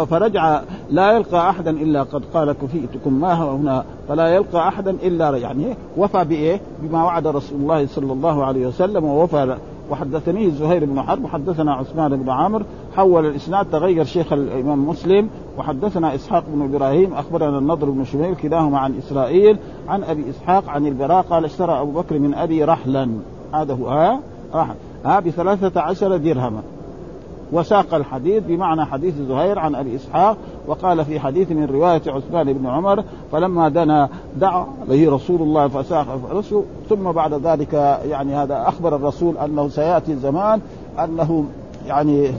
فرجع 0.06 0.62
لا 0.90 1.12
يلقى 1.12 1.50
احدا 1.50 1.72
إلا 1.72 2.04
قد 2.04 2.24
قال 2.34 2.52
كفيتكم 2.52 3.14
ما 3.14 3.34
هنا 3.34 3.86
فلا 4.08 4.28
يلقى 4.28 4.68
احدا 4.68 4.92
إلا 4.92 5.38
يعني 5.38 5.76
وفى 5.98 6.24
بإيه؟ 6.24 6.62
بما 6.82 7.04
وعد 7.04 7.28
رسول 7.28 7.60
الله 7.62 7.88
صلى 7.88 8.14
الله 8.14 8.46
عليه 8.46 8.68
وسلم 8.68 9.06
ووفى 9.06 9.58
وحدثني 9.92 10.52
زهير 10.52 10.86
بن 10.86 11.02
حرب 11.02 11.24
وحدثنا 11.24 11.74
عثمان 11.74 12.18
بن 12.18 12.30
عامر 12.30 12.64
حول 12.96 13.26
الإسناد 13.26 13.66
تغير 13.72 14.06
شيخ 14.06 14.34
الإمام 14.34 14.88
مسلم 14.88 15.30
وحدثنا 15.58 16.16
إسحاق 16.16 16.44
بن 16.48 16.62
إبراهيم 16.62 17.14
أخبرنا 17.14 17.58
النضر 17.58 17.90
بن 17.90 18.06
شميل 18.06 18.36
كلاهما 18.36 18.80
عن 18.80 18.98
إسرائيل 18.98 19.58
عن 19.88 20.04
أبي 20.04 20.30
إسحاق 20.30 20.70
عن 20.70 20.88
البراء 20.88 21.22
قال 21.22 21.46
اشترى 21.46 21.82
أبو 21.82 21.92
بكر 21.92 22.20
من 22.20 22.34
أبي 22.34 22.64
رحلا. 22.64 23.10
هذا 23.54 23.74
هو 23.74 23.90
ها؟ 23.90 24.20
رحل. 24.54 24.76
ها 25.06 25.20
بثلاثة 25.20 25.82
عشر 25.82 26.18
درهما. 26.18 26.62
وساق 27.52 27.94
الحديث 27.94 28.44
بمعنى 28.48 28.86
حديث 28.86 29.14
زهير 29.30 29.60
عن 29.60 29.76
أبي 29.76 29.96
إسحاق 29.96 30.38
وقال 30.68 31.06
في 31.06 31.20
حديث 31.20 31.52
من 31.52 31.66
رواية 31.66 32.02
عثمان 32.08 32.54
بن 32.54 32.66
عمر 32.68 33.04
فلما 33.32 33.70
دنا 33.70 34.10
دعا 34.36 34.68
به 34.90 35.10
رسول 35.12 35.42
الله 35.42 35.68
فساق 35.68 36.18
فرسه 36.30 36.64
ثم 36.90 37.12
بعد 37.12 37.34
ذلك 37.34 37.74
يعني 38.10 38.36
هذا 38.36 38.68
أخبر 38.68 38.96
الرسول 38.96 39.38
أنه 39.38 39.70
سيأتي 39.70 40.16
زمان 40.16 40.62
أنه 41.04 41.46
يعني 41.88 42.32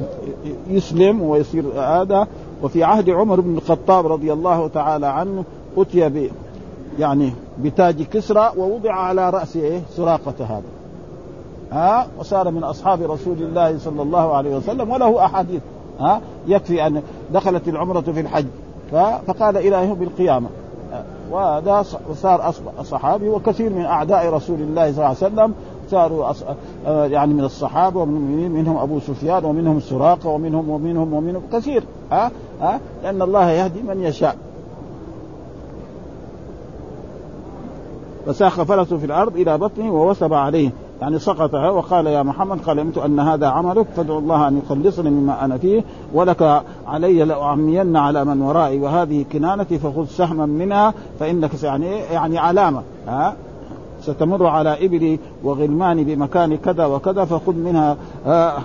يسلم 0.68 1.23
ويصير 1.23 1.64
هذا 1.77 2.27
وفي 2.62 2.85
عهد 2.85 3.11
عمر 3.11 3.40
بن 3.40 3.57
الخطاب 3.57 4.07
رضي 4.07 4.33
الله 4.33 4.68
تعالى 4.68 5.07
عنه 5.07 5.44
أتي 5.77 6.31
يعني 6.99 7.33
بتاج 7.59 8.03
كسرى 8.03 8.53
ووضع 8.57 8.92
على 8.92 9.31
رأس 9.31 9.57
إيه؟ 9.57 9.81
سراقة 9.96 10.35
هذا. 10.38 10.80
ها 11.72 12.06
وصار 12.18 12.50
من 12.50 12.64
أصحاب 12.64 13.02
رسول 13.02 13.37
الله 13.38 13.78
صلى 13.78 14.02
الله 14.02 14.35
عليه 14.35 14.56
وسلم 14.56 14.90
وله 14.90 15.24
أحاديث 15.24 15.62
ها 16.00 16.20
يكفي 16.46 16.87
أن 16.87 17.02
دخلت 17.35 17.68
العمرة 17.68 18.00
في 18.00 18.20
الحج 18.20 18.46
فقال 19.26 19.56
إلى 19.56 19.88
يوم 19.88 20.02
القيامة. 20.02 20.48
وهذا 21.30 21.85
صار 22.14 22.52
صحابي 22.83 23.28
وكثير 23.28 23.70
من 23.70 23.85
أعداء 23.85 24.35
رسول 24.35 24.61
الله 24.61 24.92
صلى 24.92 24.98
الله 24.98 25.06
عليه 25.06 25.16
وسلم 25.16 25.54
صاروا 25.90 26.33
يعني 27.06 27.35
من 27.35 27.44
الصحابة 27.44 28.00
ومن 28.00 28.50
منهم 28.50 28.76
أبو 28.76 29.00
سفيان 29.00 29.44
ومنهم 29.44 29.80
سراقة 29.80 30.28
ومنهم 30.28 30.68
ومنهم 30.68 31.12
ومنهم 31.12 31.42
كثير 31.52 31.83
ها 32.12 32.30
ها 32.61 32.80
لأن 33.02 33.22
الله 33.22 33.50
يهدي 33.50 33.83
من 33.83 34.02
يشاء. 34.02 34.37
فساخ 38.26 38.62
فرسه 38.62 38.96
في 38.96 39.06
الأرض 39.06 39.37
إلى 39.37 39.59
بطنه 39.59 39.92
ووثب 39.92 40.33
عليه. 40.33 40.70
يعني 41.00 41.18
سقطها 41.18 41.70
وقال 41.70 42.06
يا 42.06 42.22
محمد 42.22 42.60
قال 42.60 42.80
علمت 42.80 42.98
أن 42.98 43.20
هذا 43.20 43.46
عملك 43.46 43.86
فادعو 43.96 44.18
الله 44.18 44.48
أن 44.48 44.58
يخلصني 44.58 45.10
مما 45.10 45.44
أنا 45.44 45.58
فيه 45.58 45.84
ولك 46.14 46.62
علي 46.86 47.24
لأعمين 47.24 47.96
على 47.96 48.24
من 48.24 48.42
ورائي 48.42 48.80
وهذه 48.80 49.24
كنانتي 49.32 49.78
فخذ 49.78 50.06
سهما 50.06 50.46
منها 50.46 50.94
فإنك 51.20 51.62
يعني 51.62 51.86
يعني 51.86 52.38
علامة 52.38 52.82
ها؟ 53.08 53.36
ستمر 54.02 54.46
على 54.46 54.86
إبلي 54.86 55.18
وغلماني 55.44 56.04
بمكان 56.04 56.56
كذا 56.56 56.86
وكذا 56.86 57.24
فخذ 57.24 57.54
منها 57.54 57.96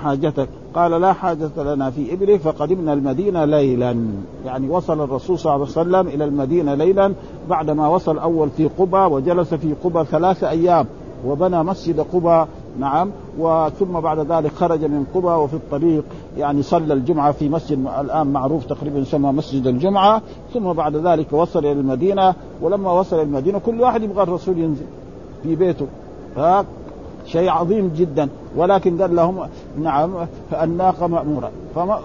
حاجتك. 0.04 0.50
قال 0.76 0.92
لا 0.92 1.14
حاجة 1.14 1.50
لنا 1.58 1.90
في 1.90 2.14
إبلك 2.14 2.40
فقدمنا 2.40 2.94
المدينة 2.94 3.46
ليلا. 3.46 4.06
يعني 4.46 4.70
وصل 4.70 5.04
الرسول 5.04 5.40
صلى 5.40 5.56
الله 5.56 5.68
عليه 5.68 5.80
وسلم 5.80 6.08
إلى 6.08 6.26
المدينة 6.26 6.74
ليلا 6.74 7.14
بعدما 7.50 7.88
وصل 7.88 8.18
أول 8.18 8.50
في 8.50 8.70
قبى 8.80 8.98
وجلس 8.98 9.54
في 9.54 9.74
قبى 9.84 10.06
ثلاثة 10.06 10.50
أيام. 10.50 10.86
وبنى 11.28 11.64
مسجد 11.64 12.00
قبى 12.00 12.46
نعم 12.80 13.12
وثم 13.40 14.00
بعد 14.00 14.20
ذلك 14.20 14.52
خرج 14.52 14.86
من 14.86 15.06
قبى 15.16 15.28
وفي 15.28 15.54
الطريق 15.54 16.04
يعني 16.38 16.64
صلى 16.64 16.94
الجمعة 16.94 17.32
في 17.32 17.50
مسجد 17.50 17.88
الآن 18.00 18.28
معروف 18.28 18.66
تقريبا 18.66 19.00
يسمى 19.00 19.32
مسجد 19.32 19.68
الجمعة 19.68 20.22
ثم 20.54 20.74
بعد 20.74 20.96
ذلك 20.96 21.34
وصل 21.34 21.60
إلى 21.60 21.72
المدينة 21.72 22.34
ولما 22.62 22.92
وصل 22.92 23.16
إلى 23.16 23.24
المدينة 23.24 23.60
كل 23.60 23.82
واحد 23.82 24.04
يبغى 24.04 24.24
الرسول 24.24 24.58
ينزل 24.58 24.86
في 25.44 25.56
بيته. 25.56 25.88
ها 26.38 26.66
شيء 27.26 27.50
عظيم 27.50 27.92
جدا 27.98 28.30
ولكن 28.56 29.02
قال 29.02 29.16
لهم 29.16 29.40
نعم 29.82 30.12
الناقة 30.64 31.08
مأمورة. 31.08 31.52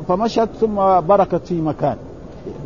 فمشت 0.08 0.48
ثم 0.60 1.00
بركت 1.00 1.46
في 1.46 1.60
مكان 1.60 1.96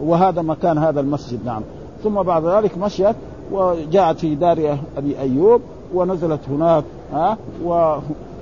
وهذا 0.03 0.43
مكان 0.43 0.79
هذا 0.79 1.01
المسجد 1.01 1.41
نعم. 1.45 1.63
ثم 2.05 2.23
بعد 2.23 2.45
ذلك 2.45 2.79
مشيت 2.79 3.17
وجاءت 3.53 4.19
في 4.19 4.35
دار 4.35 4.79
أبي 4.97 5.19
أيوب 5.19 5.61
ونزلت 5.95 6.41
هناك 6.51 6.85
ها 7.13 7.37
و 7.65 7.97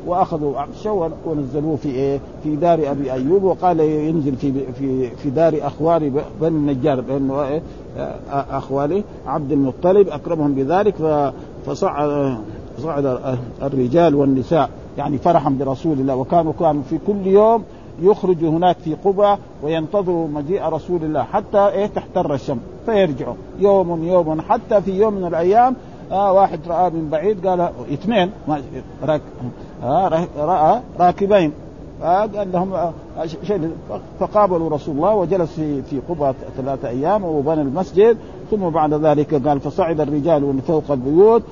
وأخذوا 0.07 0.59
عبشه 0.59 1.11
ونزلوه 1.27 1.77
في 1.77 1.88
إيه؟ 1.88 2.21
في 2.43 2.57
دار 2.57 2.91
أبي 2.91 3.12
أيوب 3.12 3.43
وقال 3.43 3.81
ينزل 3.81 4.37
في 4.37 4.53
في 4.73 5.11
في 5.11 5.31
دار 5.31 5.59
اخوال 5.62 6.11
بني 6.41 6.49
النجار 6.49 7.01
لأنه 7.01 7.43
إيه؟ 7.43 7.62
اخواله 8.31 9.03
عبد 9.27 9.53
المطلب 9.53 10.09
أكرمهم 10.09 10.55
بذلك 10.55 10.95
فصعد 11.67 12.37
صعد 12.79 13.19
الرجال 13.62 14.15
والنساء 14.15 14.71
يعني 14.99 15.19
فرحا 15.19 15.51
برسول 15.51 16.01
الله 16.01 16.17
وكانوا 16.17 16.53
كانوا 16.61 16.83
في 16.91 16.99
كل 17.07 17.27
يوم 17.27 17.62
يخرجوا 18.03 18.51
هناك 18.51 18.77
في 18.77 18.95
قبى 19.05 19.37
وينتظروا 19.62 20.29
مجيء 20.29 20.62
رسول 20.65 21.05
الله 21.05 21.23
حتى 21.23 21.59
إيه 21.69 21.87
تحتر 21.87 22.35
الشمس 22.35 22.61
فيرجعوا 22.87 23.35
يوم 23.59 24.05
يوم 24.05 24.41
حتى 24.41 24.81
في 24.83 24.91
يوم 24.91 25.15
من 25.15 25.27
الأيام 25.27 25.77
آه 26.12 26.33
واحد 26.33 26.61
رأى 26.68 26.90
من 26.90 27.09
بعيد 27.11 27.46
قال 27.46 27.61
اثنين. 27.92 28.31
راك 29.05 29.20
آه 29.83 30.27
رأى 30.38 30.81
راكبين. 31.01 31.53
فقال 32.01 32.53
لهم 32.53 32.75
آه، 32.75 32.92
شيء. 33.44 33.70
فقابلوا 34.20 34.70
رسول 34.70 34.96
الله 34.96 35.14
وجلس 35.14 35.53
في 35.53 35.83
في 35.83 36.01
قبى 36.09 36.33
ثلاثة 36.57 36.88
أيام 36.88 37.25
وبنى 37.25 37.62
المسجد. 37.62 38.16
ثم 38.51 38.68
بعد 38.68 38.94
ذلك 38.94 39.48
قال 39.48 39.61
فصعد 39.61 40.01
الرجال 40.01 40.61
فوق 40.66 40.90
البيوت 40.90 41.42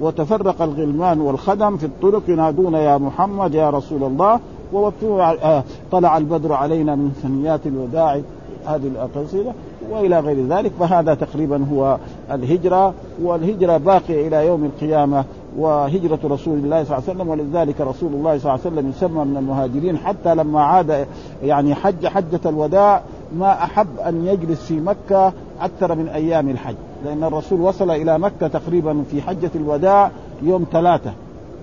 وتفرق 0.00 0.62
الغلمان 0.62 1.20
والخدم 1.20 1.76
في 1.76 1.86
الطرق 1.86 2.22
ينادون 2.28 2.74
يا 2.74 2.98
محمد 2.98 3.54
يا 3.54 3.70
رسول 3.70 4.04
الله. 4.04 4.40
آه، 4.74 5.64
طلع 5.92 6.16
البدر 6.16 6.52
علينا 6.52 6.94
من 6.94 7.10
ثنيات 7.22 7.66
الوداع. 7.66 8.20
هذه 8.66 8.86
القصيدة 8.86 9.52
وإلى 9.90 10.20
غير 10.20 10.46
ذلك 10.46 10.72
فهذا 10.80 11.14
تقريبا 11.14 11.64
هو 11.72 11.98
الهجرة 12.32 12.94
والهجرة 13.22 13.76
باقية 13.76 14.28
إلى 14.28 14.46
يوم 14.46 14.64
القيامة 14.64 15.24
وهجرة 15.58 16.18
رسول 16.24 16.58
الله 16.58 16.84
صلى 16.84 16.98
الله 16.98 17.08
عليه 17.08 17.20
وسلم. 17.20 17.28
ولذلك 17.28 17.80
رسول 17.80 18.12
الله 18.12 18.38
صلى 18.38 18.54
الله 18.54 18.64
عليه 18.64 18.76
وسلم 18.76 18.88
يسمى 18.88 19.24
من 19.24 19.36
المهاجرين 19.36 19.98
حتى 19.98 20.34
لما 20.34 20.62
عاد 20.62 21.06
يعني 21.42 21.74
حج 21.74 22.06
حجة 22.06 22.40
الوداع 22.46 23.02
ما 23.36 23.64
أحب 23.64 23.98
أن 23.98 24.26
يجلس 24.26 24.62
في 24.62 24.80
مكة 24.80 25.32
أكثر 25.60 25.94
من 25.94 26.08
أيام 26.08 26.48
الحج 26.48 26.74
لأن 27.04 27.24
الرسول 27.24 27.60
وصل 27.60 27.90
إلى 27.90 28.18
مكة 28.18 28.48
تقريبا 28.48 29.02
في 29.10 29.22
حجة 29.22 29.50
الوداع 29.54 30.10
يوم 30.42 30.66
ثلاثة 30.72 31.12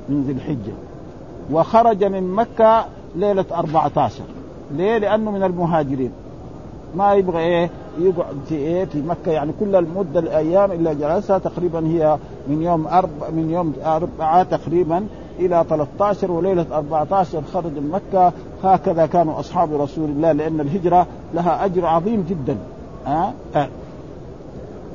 من 0.09 0.23
ذي 0.23 0.31
الحجة 0.31 0.73
وخرج 1.51 2.03
من 2.03 2.31
مكة 2.31 2.85
ليلة 3.15 3.45
14 3.51 4.23
ليه؟ 4.71 4.97
لأنه 4.97 5.31
من 5.31 5.43
المهاجرين. 5.43 6.11
ما 6.95 7.13
يبغى 7.13 7.39
إيه؟ 7.39 7.69
يقعد 7.99 8.35
في 8.49 8.55
إيه 8.55 8.85
في 8.85 9.01
مكة 9.01 9.31
يعني 9.31 9.51
كل 9.59 9.75
المدة 9.75 10.19
الأيام 10.19 10.71
اللي 10.71 10.95
جلسها 10.95 11.37
تقريبا 11.37 11.87
هي 11.87 12.17
من 12.47 12.61
يوم 12.61 12.87
أربع 12.87 13.29
من 13.29 13.49
يوم 13.49 13.73
أربعة 13.85 14.43
تقريبا 14.43 15.07
إلى 15.39 15.65
13 15.69 16.31
وليلة 16.31 16.65
14 16.71 17.41
خرج 17.53 17.71
من 17.71 17.89
مكة. 17.91 18.33
هكذا 18.63 19.05
كانوا 19.05 19.39
أصحاب 19.39 19.81
رسول 19.81 20.09
الله 20.09 20.31
لأن 20.31 20.59
الهجرة 20.59 21.07
لها 21.33 21.65
أجر 21.65 21.85
عظيم 21.85 22.25
جدا. 22.29 22.57
ها 23.05 23.33
أه؟ 23.55 23.67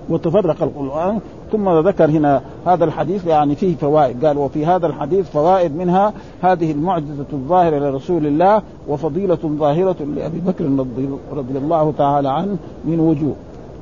وتفرق 0.08 0.62
القرآن 0.62 1.20
ثم 1.52 1.78
ذكر 1.78 2.10
هنا 2.10 2.42
هذا 2.66 2.84
الحديث 2.84 3.26
يعني 3.26 3.54
فيه 3.54 3.76
فوائد. 3.76 4.26
قال 4.26 4.38
وفي 4.38 4.66
هذا 4.66 4.86
الحديث 4.86 5.30
فوائد 5.30 5.76
منها 5.76 6.12
هذه 6.42 6.72
المعجزة 6.72 7.26
الظاهرة 7.32 7.78
لرسول 7.78 8.26
الله 8.26 8.62
وفضيلة 8.88 9.38
ظاهرة 9.44 9.96
لأبي 10.16 10.40
بكر 10.40 10.64
رضي 11.32 11.58
الله 11.58 11.92
تعالى 11.98 12.28
عنه 12.28 12.56
من 12.84 13.00
وجوه. 13.00 13.34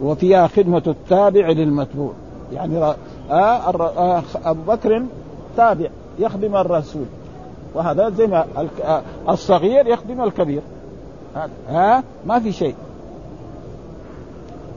وفيها 0.03 0.47
خدمة 0.47 0.83
التابع 0.87 1.49
للمتبوع. 1.49 2.13
يعني 2.53 2.95
آه, 3.31 4.23
أبو 4.45 4.73
بكر 4.73 5.03
تابع 5.57 5.89
يخدم 6.19 6.57
الرسول. 6.57 7.05
وهذا 7.75 8.11
زي 8.11 8.27
ما 8.27 8.45
آه، 8.85 9.03
الصغير 9.29 9.87
يخدم 9.87 10.21
الكبير. 10.21 10.63
ها؟ 11.69 12.03
ما 12.27 12.39
في 12.39 12.53
شيء. 12.53 12.75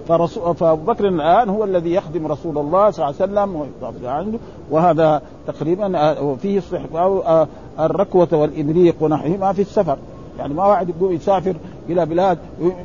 فرسول 0.07 0.55
فأبو 0.55 0.91
بكر 0.91 1.07
الآن 1.07 1.49
هو 1.49 1.63
الذي 1.63 1.93
يخدم 1.93 2.27
رسول 2.27 2.57
الله 2.57 2.91
صلى 2.91 3.05
الله 3.05 3.41
عليه 3.41 3.51
وسلم 3.51 3.69
عنده. 4.05 4.39
وهذا 4.71 5.21
تقريبا 5.47 5.97
آه، 5.97 6.35
فيه 6.35 6.59
استحباب 6.59 7.17
آه، 7.17 7.47
الركوة 7.79 8.27
والابريق 8.31 8.95
ونحوهما 9.01 9.53
في 9.53 9.61
السفر. 9.61 9.97
يعني 10.39 10.53
ما 10.53 10.65
واحد 10.65 10.89
يقول 10.89 11.15
يسافر 11.15 11.55
إلى 11.89 12.05
بلاد 12.05 12.37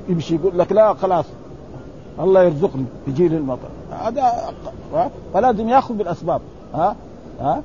يمشي 0.08 0.34
يقول 0.34 0.58
لك 0.58 0.72
لا 0.72 0.94
خلاص 0.94 1.24
الله 2.20 2.42
يرزقني 2.42 2.84
يجي 3.08 3.28
لي 3.28 3.36
المطر. 3.36 3.68
هذا 3.90 4.32
فلازم 5.34 5.68
يأخذ 5.68 5.94
بالأسباب. 5.94 6.40
ها؟ 6.74 6.96
ها؟ 7.40 7.62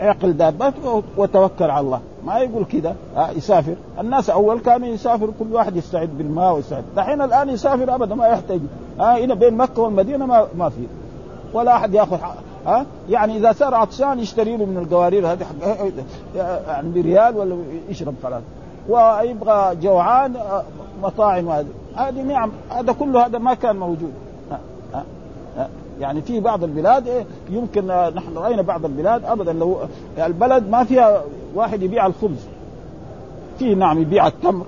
اعقل 0.00 0.32
دابتك 0.32 1.02
وتوكل 1.16 1.70
على 1.70 1.86
الله. 1.86 2.00
ما 2.28 2.38
يقول 2.38 2.64
كذا 2.64 2.96
يسافر. 3.36 3.74
الناس 4.00 4.30
أول 4.30 4.60
كانوا 4.60 4.88
يسافر 4.88 5.30
كل 5.38 5.54
واحد 5.54 5.76
يستعد 5.76 6.08
بالماء 6.18 6.54
ويستعد. 6.54 6.84
دحين 6.96 7.22
الآن 7.22 7.48
يسافر 7.48 7.94
أبدا 7.94 8.14
ما 8.14 8.26
يحتاج. 8.26 8.60
ها 9.00 9.18
هنا 9.18 9.34
بين 9.34 9.56
مكة 9.56 9.82
والمدينة 9.82 10.26
ما 10.26 10.46
ما 10.58 10.68
في. 10.68 10.86
ولا 11.52 11.76
أحد 11.76 11.94
يأخذ 11.94 12.18
ها 12.66 12.86
يعني 13.10 13.36
إذا 13.36 13.52
صار 13.52 13.74
عطشان 13.74 14.18
يشتري 14.18 14.56
له 14.56 14.64
من 14.64 14.76
القوارير 14.76 15.32
هذه 15.32 15.46
يعني 16.66 16.90
بريال 16.90 17.36
ولا 17.36 17.56
يشرب 17.88 18.14
خلاص 18.22 18.42
ويبغى 18.88 19.76
جوعان 19.76 20.34
مطاعم 21.02 21.48
هذه 21.48 21.66
هذه 21.96 22.22
نعم 22.22 22.50
هذا 22.70 22.92
كله 22.92 23.26
هذا 23.26 23.38
ما 23.38 23.54
كان 23.54 23.76
موجود. 23.76 24.12
يعني 26.00 26.22
في 26.22 26.40
بعض 26.40 26.64
البلاد 26.64 27.08
إيه 27.08 27.24
يمكن 27.50 27.86
نحن 27.86 28.36
رأينا 28.36 28.62
بعض 28.62 28.84
البلاد 28.84 29.24
ابدا 29.24 29.52
لو 29.52 29.78
البلد 30.18 30.68
ما 30.68 30.84
فيها 30.84 31.22
واحد 31.54 31.82
يبيع 31.82 32.06
الخبز. 32.06 32.46
في 33.58 33.74
نعم 33.74 34.02
يبيع 34.02 34.26
التمر 34.26 34.66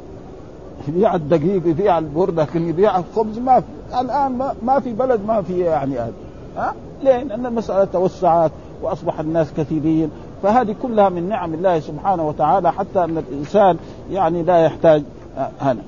يبيع 0.88 1.14
الدقيق 1.14 1.66
يبيع 1.66 1.98
البر 1.98 2.30
لكن 2.30 2.68
يبيع 2.68 2.98
الخبز 2.98 3.38
ما 3.38 3.60
في. 3.60 3.66
الآن 4.00 4.54
ما, 4.62 4.80
في 4.80 4.92
بلد 4.92 5.20
ما 5.26 5.42
في 5.42 5.60
يعني 5.60 5.98
هذا 5.98 6.12
ها؟ 6.56 6.74
ليه؟ 7.02 7.22
لأن 7.22 7.46
المسألة 7.46 7.84
توسعت 7.84 8.50
وأصبح 8.82 9.20
الناس 9.20 9.52
كثيرين. 9.52 10.10
فهذه 10.42 10.74
كلها 10.82 11.08
من 11.08 11.28
نعم 11.28 11.54
الله 11.54 11.80
سبحانه 11.80 12.28
وتعالى 12.28 12.72
حتى 12.72 13.04
أن 13.04 13.18
الإنسان 13.18 13.76
يعني 14.10 14.42
لا 14.42 14.58
يحتاج 14.58 15.02
هنا. 15.60 15.82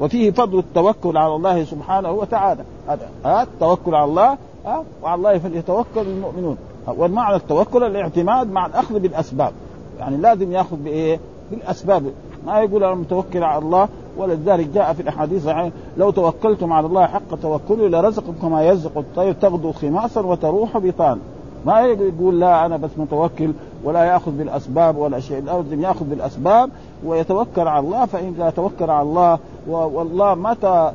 وفيه 0.00 0.30
فضل 0.30 0.58
التوكل 0.58 1.16
على 1.16 1.34
الله 1.34 1.64
سبحانه 1.64 2.10
وتعالى. 2.10 2.64
هذا 2.88 3.42
التوكل 3.42 3.94
على 3.94 4.04
الله 4.04 4.38
ها؟ 4.66 4.84
وعلى 5.02 5.18
الله 5.18 5.38
فليتوكل 5.38 6.00
المؤمنون. 6.00 6.56
والمعنى 6.86 7.36
التوكل 7.36 7.84
الاعتماد 7.84 8.50
مع 8.50 8.66
الأخذ 8.66 8.98
بالأسباب. 8.98 9.52
يعني 9.98 10.16
لازم 10.16 10.52
يأخذ 10.52 10.76
بإيه؟ 10.76 11.20
بالأسباب. 11.50 12.12
ما 12.46 12.60
يقول 12.60 12.84
أنا 12.84 12.94
متوكل 12.94 13.44
على 13.44 13.64
الله 13.64 13.88
ولذلك 14.16 14.66
جاء 14.66 14.92
في 14.92 15.02
الأحاديث 15.02 15.48
لو 15.96 16.10
توكلتم 16.10 16.72
على 16.72 16.86
الله 16.86 17.06
حق 17.06 17.40
توكله 17.42 17.88
لرزقكم 17.88 18.32
كما 18.42 18.62
يرزق 18.62 18.98
الطير 18.98 19.32
تغدو 19.32 19.72
خماصا 19.72 20.20
وتروح 20.20 20.78
بطان. 20.78 21.18
ما 21.66 21.80
يقول 21.80 22.40
لا 22.40 22.66
أنا 22.66 22.76
بس 22.76 22.90
متوكل 22.96 23.52
ولا 23.84 24.04
يأخذ 24.04 24.30
بالأسباب 24.30 24.96
ولا 24.96 25.20
شيء. 25.20 25.44
لازم 25.44 25.80
يأخذ 25.80 26.04
بالأسباب 26.04 26.70
ويتوكل 27.04 27.68
على 27.68 27.86
الله 27.86 28.06
فإن 28.06 28.52
توكل 28.56 28.90
على 28.90 29.02
الله 29.02 29.38
والله 29.68 30.34
متى 30.34 30.92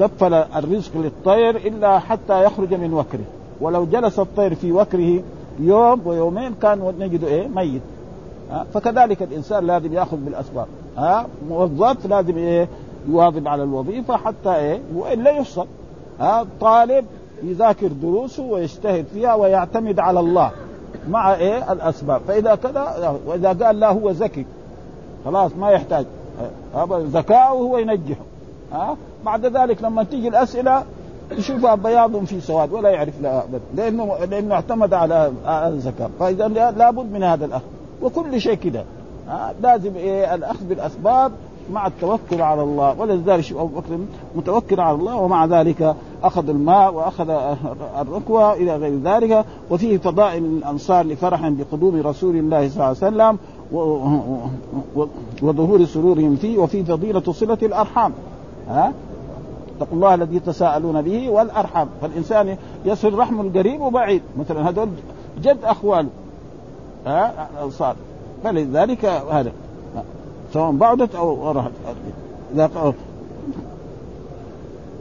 كفل 0.00 0.34
الرزق 0.34 0.90
للطير 0.94 1.56
إلا 1.56 1.98
حتى 1.98 2.44
يخرج 2.44 2.74
من 2.74 2.94
وكره. 2.94 3.24
ولو 3.60 3.84
جلس 3.84 4.18
الطير 4.18 4.54
في 4.54 4.72
وكره 4.72 5.22
يوم 5.60 6.00
ويومين 6.04 6.54
كان 6.62 6.94
نجده 6.98 7.26
إيه؟ 7.26 7.48
ميت. 7.48 7.82
فكذلك 8.74 9.22
الإنسان 9.22 9.66
لازم 9.66 9.92
يأخذ 9.92 10.16
بالأسباب. 10.16 10.66
ها؟ 10.96 11.26
موظف 11.48 12.06
لازم 12.06 12.36
إيه؟ 12.36 12.68
يواظب 13.08 13.48
على 13.48 13.62
الوظيفة 13.62 14.16
حتى 14.16 14.56
إيه؟ 14.56 14.80
والا 14.94 15.30
يفصل 15.30 15.66
ها؟ 16.20 16.46
طالب 16.60 17.04
يذاكر 17.42 17.86
دروسه 17.86 18.42
ويجتهد 18.42 19.04
فيها 19.14 19.34
ويعتمد 19.34 19.98
على 19.98 20.20
الله 20.20 20.50
مع 21.08 21.34
إيه؟ 21.34 21.72
الأسباب. 21.72 22.20
فإذا 22.28 22.54
كذا 22.54 23.16
وإذا 23.26 23.66
قال 23.66 23.80
لا 23.80 23.92
هو 23.92 24.10
ذكي 24.10 24.46
خلاص 25.24 25.50
ما 25.60 25.70
يحتاج. 25.70 26.06
ذكاؤه 26.90 27.58
هو 27.58 27.78
ينجحه. 27.78 28.24
ها؟ 28.72 28.96
بعد 29.26 29.46
ذلك 29.46 29.82
لما 29.82 30.02
تيجي 30.02 30.28
الأسئلة 30.28 30.82
يشوفها 31.32 31.74
بياض 31.74 32.24
في 32.24 32.40
سواد 32.40 32.72
ولا 32.72 32.88
يعرف 32.90 33.20
لها 33.20 33.44
ابدا 33.44 33.60
لأنه 33.74 34.16
لأنه 34.30 34.54
اعتمد 34.54 34.94
على 34.94 35.32
الذكاء. 35.46 36.10
فإذا 36.20 36.48
لابد 36.48 37.12
من 37.12 37.22
هذا 37.22 37.44
الأخذ. 37.44 37.64
وكل 38.02 38.40
شيء 38.40 38.54
كده. 38.54 38.84
لازم 39.62 39.96
إيه 39.96 40.34
الأخذ 40.34 40.64
بالأسباب 40.64 41.32
مع 41.72 41.86
التوكل 41.86 42.42
على 42.42 42.62
الله. 42.62 43.00
ولذلك 43.00 43.52
أبو 43.52 43.66
بكر 43.66 43.98
متوكل 44.36 44.80
على 44.80 44.96
الله 44.96 45.16
ومع 45.16 45.46
ذلك 45.46 45.94
أخذ 46.22 46.48
الماء 46.48 46.94
وأخذ 46.94 47.30
الركوة 48.00 48.52
إلى 48.52 48.76
غير 48.76 48.98
ذلك. 49.04 49.44
وفيه 49.70 49.98
فضائل 49.98 50.44
الأنصار 50.44 51.06
لفرح 51.06 51.48
بقدوم 51.48 52.02
رسول 52.06 52.36
الله 52.36 52.68
صلى 52.68 52.74
الله 52.74 52.84
عليه 52.84 52.96
وسلم 52.96 53.38
وظهور 55.42 55.84
سرورهم 55.84 56.36
فيه. 56.36 56.58
وفي 56.58 56.84
فضيلة 56.84 57.32
صلة 57.32 57.58
الأرحام. 57.62 58.12
ها 58.68 58.92
اتقوا 59.76 59.96
الله 59.96 60.14
الذي 60.14 60.40
تساءلون 60.40 61.02
به 61.02 61.30
والأرحام. 61.30 61.88
فالإنسان 62.02 62.56
يصل 62.84 63.14
رحم 63.14 63.40
القريب 63.40 63.80
وبعيد. 63.80 64.22
مثلا 64.38 64.68
هذول 64.68 64.88
جد 65.42 65.58
اخواله 65.64 66.08
ها؟ 67.06 67.48
الانصار 67.56 67.96
فلذلك 68.44 69.04
هذا. 69.04 69.52
سواء 70.52 70.72
بعدت 70.72 71.14
أو 71.14 71.50
رحت 71.50 71.70
إذا 72.54 72.70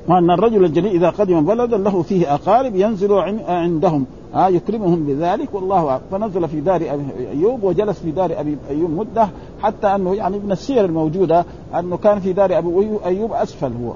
وان 0.08 0.32
الرجل 0.32 0.66
الجليل 0.66 0.96
إذا 0.96 1.10
قدم 1.10 1.46
بلدا 1.46 1.78
له 1.78 2.02
فيه 2.02 2.34
أقارب 2.34 2.76
ينزل 2.76 3.14
عندهم. 3.48 4.06
آه 4.36 4.48
يكرمهم 4.48 5.04
بذلك. 5.04 5.54
والله 5.54 5.90
أعلم. 5.90 6.02
فنزل 6.12 6.48
في 6.48 6.62
دار 6.62 6.76
أبي 6.76 7.04
أيوب 7.32 7.64
وجلس 7.64 8.00
في 8.00 8.12
دار 8.12 8.40
أبي 8.40 8.58
أيوب 8.70 8.90
مدة 8.90 9.30
حتى 9.62 9.88
أنه 9.88 10.16
يعني 10.16 10.40
من 10.40 10.52
السير 10.52 10.86
الموجودة 10.86 11.46
أنه 11.80 11.98
كان 11.98 12.20
في 12.20 12.34
دار 12.34 12.58
ابي 12.58 13.00
أيوب 13.06 13.34
أسفل 13.34 13.72
هو. 13.84 13.94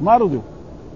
ما 0.00 0.16
رضوا. 0.16 0.40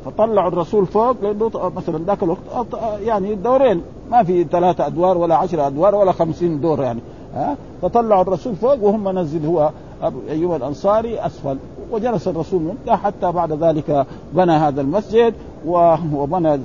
فطلعوا 0.05 0.49
الرسول 0.49 0.87
فوق 0.87 1.17
لأنه 1.23 1.51
مثلا 1.77 2.05
ذاك 2.05 2.23
الوقت 2.23 2.67
يعني 3.01 3.35
دورين. 3.35 3.83
ما 4.11 4.23
في 4.23 4.45
ثلاثة 4.45 4.87
أدوار 4.87 5.19
ولا 5.19 5.37
عشرة 5.37 5.67
أدوار 5.67 5.95
ولا 5.95 6.13
خمسين 6.13 6.61
دور 6.61 6.83
يعني. 6.83 7.01
ها؟ 7.35 7.57
فطلعوا 7.83 8.23
الرسول 8.23 8.57
فوق 8.57 8.83
وهم 8.83 9.19
نزل 9.19 9.47
هو 9.47 9.71
ابو 10.03 10.19
ايوب 10.29 10.55
الأنصاري 10.55 11.21
أسفل. 11.27 11.59
وجلس 11.91 12.29
الرسول 12.29 12.63
مده 12.63 12.97
حتى 12.97 13.33
بعد 13.33 13.53
ذلك 13.53 14.07
بنى 14.33 14.53
هذا 14.53 14.81
المسجد 14.81 15.35
وبنى 15.67 16.61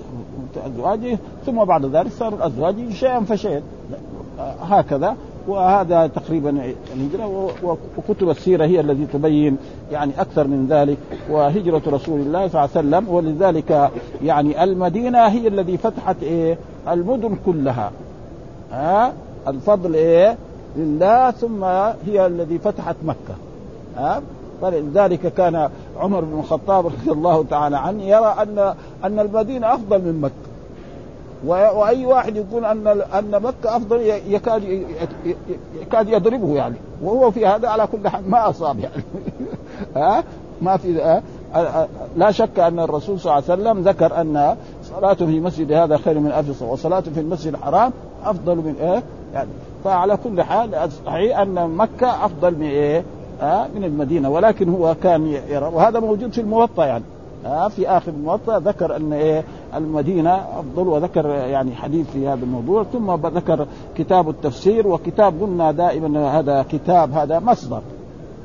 ازواجه 0.65 1.17
ثم 1.45 1.63
بعد 1.63 1.85
ذلك 1.85 2.11
صار 2.11 2.47
أزواجه 2.47 2.89
شيئا 2.89 3.19
فشيئا. 3.19 3.61
هكذا. 4.61 5.15
وهذا 5.47 6.07
تقريبا 6.07 6.73
الهجرة 6.95 7.51
وكتب 7.97 8.29
السيرة 8.29 8.65
هي 8.65 8.79
التي 8.79 9.05
تبين 9.13 9.57
يعني 9.91 10.11
أكثر 10.21 10.47
من 10.47 10.67
ذلك. 10.69 10.97
وهجرة 11.29 11.81
رسول 11.87 12.19
الله 12.19 12.47
صلى 12.47 12.65
الله 12.65 12.69
عليه 12.75 12.87
وسلم 12.87 13.09
ولذلك 13.09 13.91
يعني 14.23 14.63
المدينة 14.63 15.27
هي 15.27 15.47
الذي 15.47 15.77
فتحت 15.77 16.23
إيه؟ 16.23 16.57
المدن 16.87 17.35
كلها. 17.45 17.91
ها؟ 18.71 19.13
الفضل 19.47 19.93
إيه؟ 19.93 20.37
لله 20.77 21.31
ثم 21.31 21.63
هي 22.05 22.25
الذي 22.25 22.59
فتحت 22.59 22.95
مكة. 23.05 23.35
ها؟ 23.97 24.21
فلذلك 24.61 25.33
كان 25.33 25.69
عمر 25.99 26.21
بن 26.21 26.39
الخطاب 26.39 26.85
رضي 26.85 27.11
الله 27.11 27.43
تعالى 27.49 27.77
عنه 27.77 28.03
يرى 28.03 28.35
ان 28.39 28.73
أن 29.03 29.19
المدينة 29.19 29.73
أفضل 29.73 29.97
من 29.99 30.21
مكة. 30.21 30.42
وأي 31.45 32.05
واحد 32.05 32.35
يقول 32.35 32.65
أن 32.65 32.87
أن 32.87 33.31
مكة 33.31 33.75
أفضل 33.75 34.01
يكاد 34.27 34.85
يكاد 35.81 36.09
يضربه 36.09 36.55
يعني. 36.55 36.75
وهو 37.03 37.31
في 37.31 37.47
هذا 37.47 37.67
على 37.67 37.87
كل 37.87 38.09
حال 38.09 38.29
ما 38.29 38.49
أصاب 38.49 38.79
يعني. 38.79 39.03
ها؟ 39.95 40.23
ما 40.61 40.77
في 40.77 41.21
لا 42.15 42.31
شك 42.31 42.59
أن 42.59 42.79
الرسول 42.79 43.19
صلى 43.19 43.33
الله 43.33 43.51
عليه 43.51 43.61
وسلم 43.61 43.89
ذكر 43.89 44.21
أن 44.21 44.55
صلاته 44.83 45.25
في 45.25 45.39
مسجد 45.39 45.71
هذا 45.71 45.97
خير 45.97 46.19
من 46.19 46.31
ألف 46.31 46.61
وصلاته 46.61 47.11
في 47.11 47.19
المسجد 47.19 47.53
الحرام 47.53 47.91
أفضل 48.25 48.55
من 48.55 48.75
إيه؟ 48.81 49.03
يعني 49.33 49.49
فعلى 49.83 50.17
كل 50.17 50.41
حال 50.41 50.89
صحيح 51.05 51.39
أن 51.39 51.69
مكة 51.69 52.25
أفضل 52.25 52.55
من 52.55 52.63
إيه؟ 52.63 53.03
من 53.75 53.83
المدينة. 53.83 54.29
ولكن 54.29 54.69
هو 54.69 54.95
كان 55.03 55.27
يرى. 55.27 55.65
وهذا 55.73 55.99
موجود 55.99 56.31
في 56.31 56.41
الموطأ 56.41 56.85
يعني. 56.85 57.03
آه 57.45 57.67
في 57.67 57.89
آخر 57.89 58.11
الموطا 58.11 58.59
ذكر 58.59 58.95
أن 58.95 59.13
إيه 59.13 59.43
المدينة 59.75 60.35
أفضل 60.35 60.87
وذكر 60.87 61.25
يعني 61.25 61.75
حديث 61.75 62.09
في 62.11 62.27
هذا 62.27 62.43
الموضوع 62.43 62.83
ثم 62.83 63.11
ذكر 63.11 63.67
كتاب 63.97 64.29
التفسير 64.29 64.87
وكتاب 64.87 65.41
قلنا 65.41 65.71
دائما 65.71 66.39
هذا 66.39 66.65
كتاب 66.71 67.11
هذا 67.11 67.39
مصدر. 67.39 67.81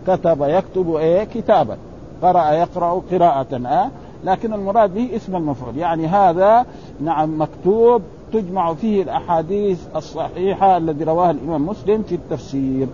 كتب 0.07 0.43
يكتب 0.43 0.95
إيه 0.95 1.25
كتابا. 1.25 1.77
قرأ 2.23 2.51
يقرأ 2.51 3.03
قراءة 3.13 3.67
آه. 3.67 3.91
لكن 4.25 4.53
المراد 4.53 4.95
به 4.95 5.17
اسم 5.17 5.37
المفعول. 5.37 5.77
يعني 5.77 6.07
هذا 6.07 6.67
نعم 7.01 7.41
مكتوب 7.43 8.03
تجمع 8.33 8.75
فيه 8.75 9.03
الأحاديث 9.03 9.81
الصحيحة 9.97 10.77
الذي 10.77 11.05
رواها 11.05 11.31
الإمام 11.31 11.67
مسلم 11.67 12.03
في 12.03 12.15
التفسير 12.15 12.87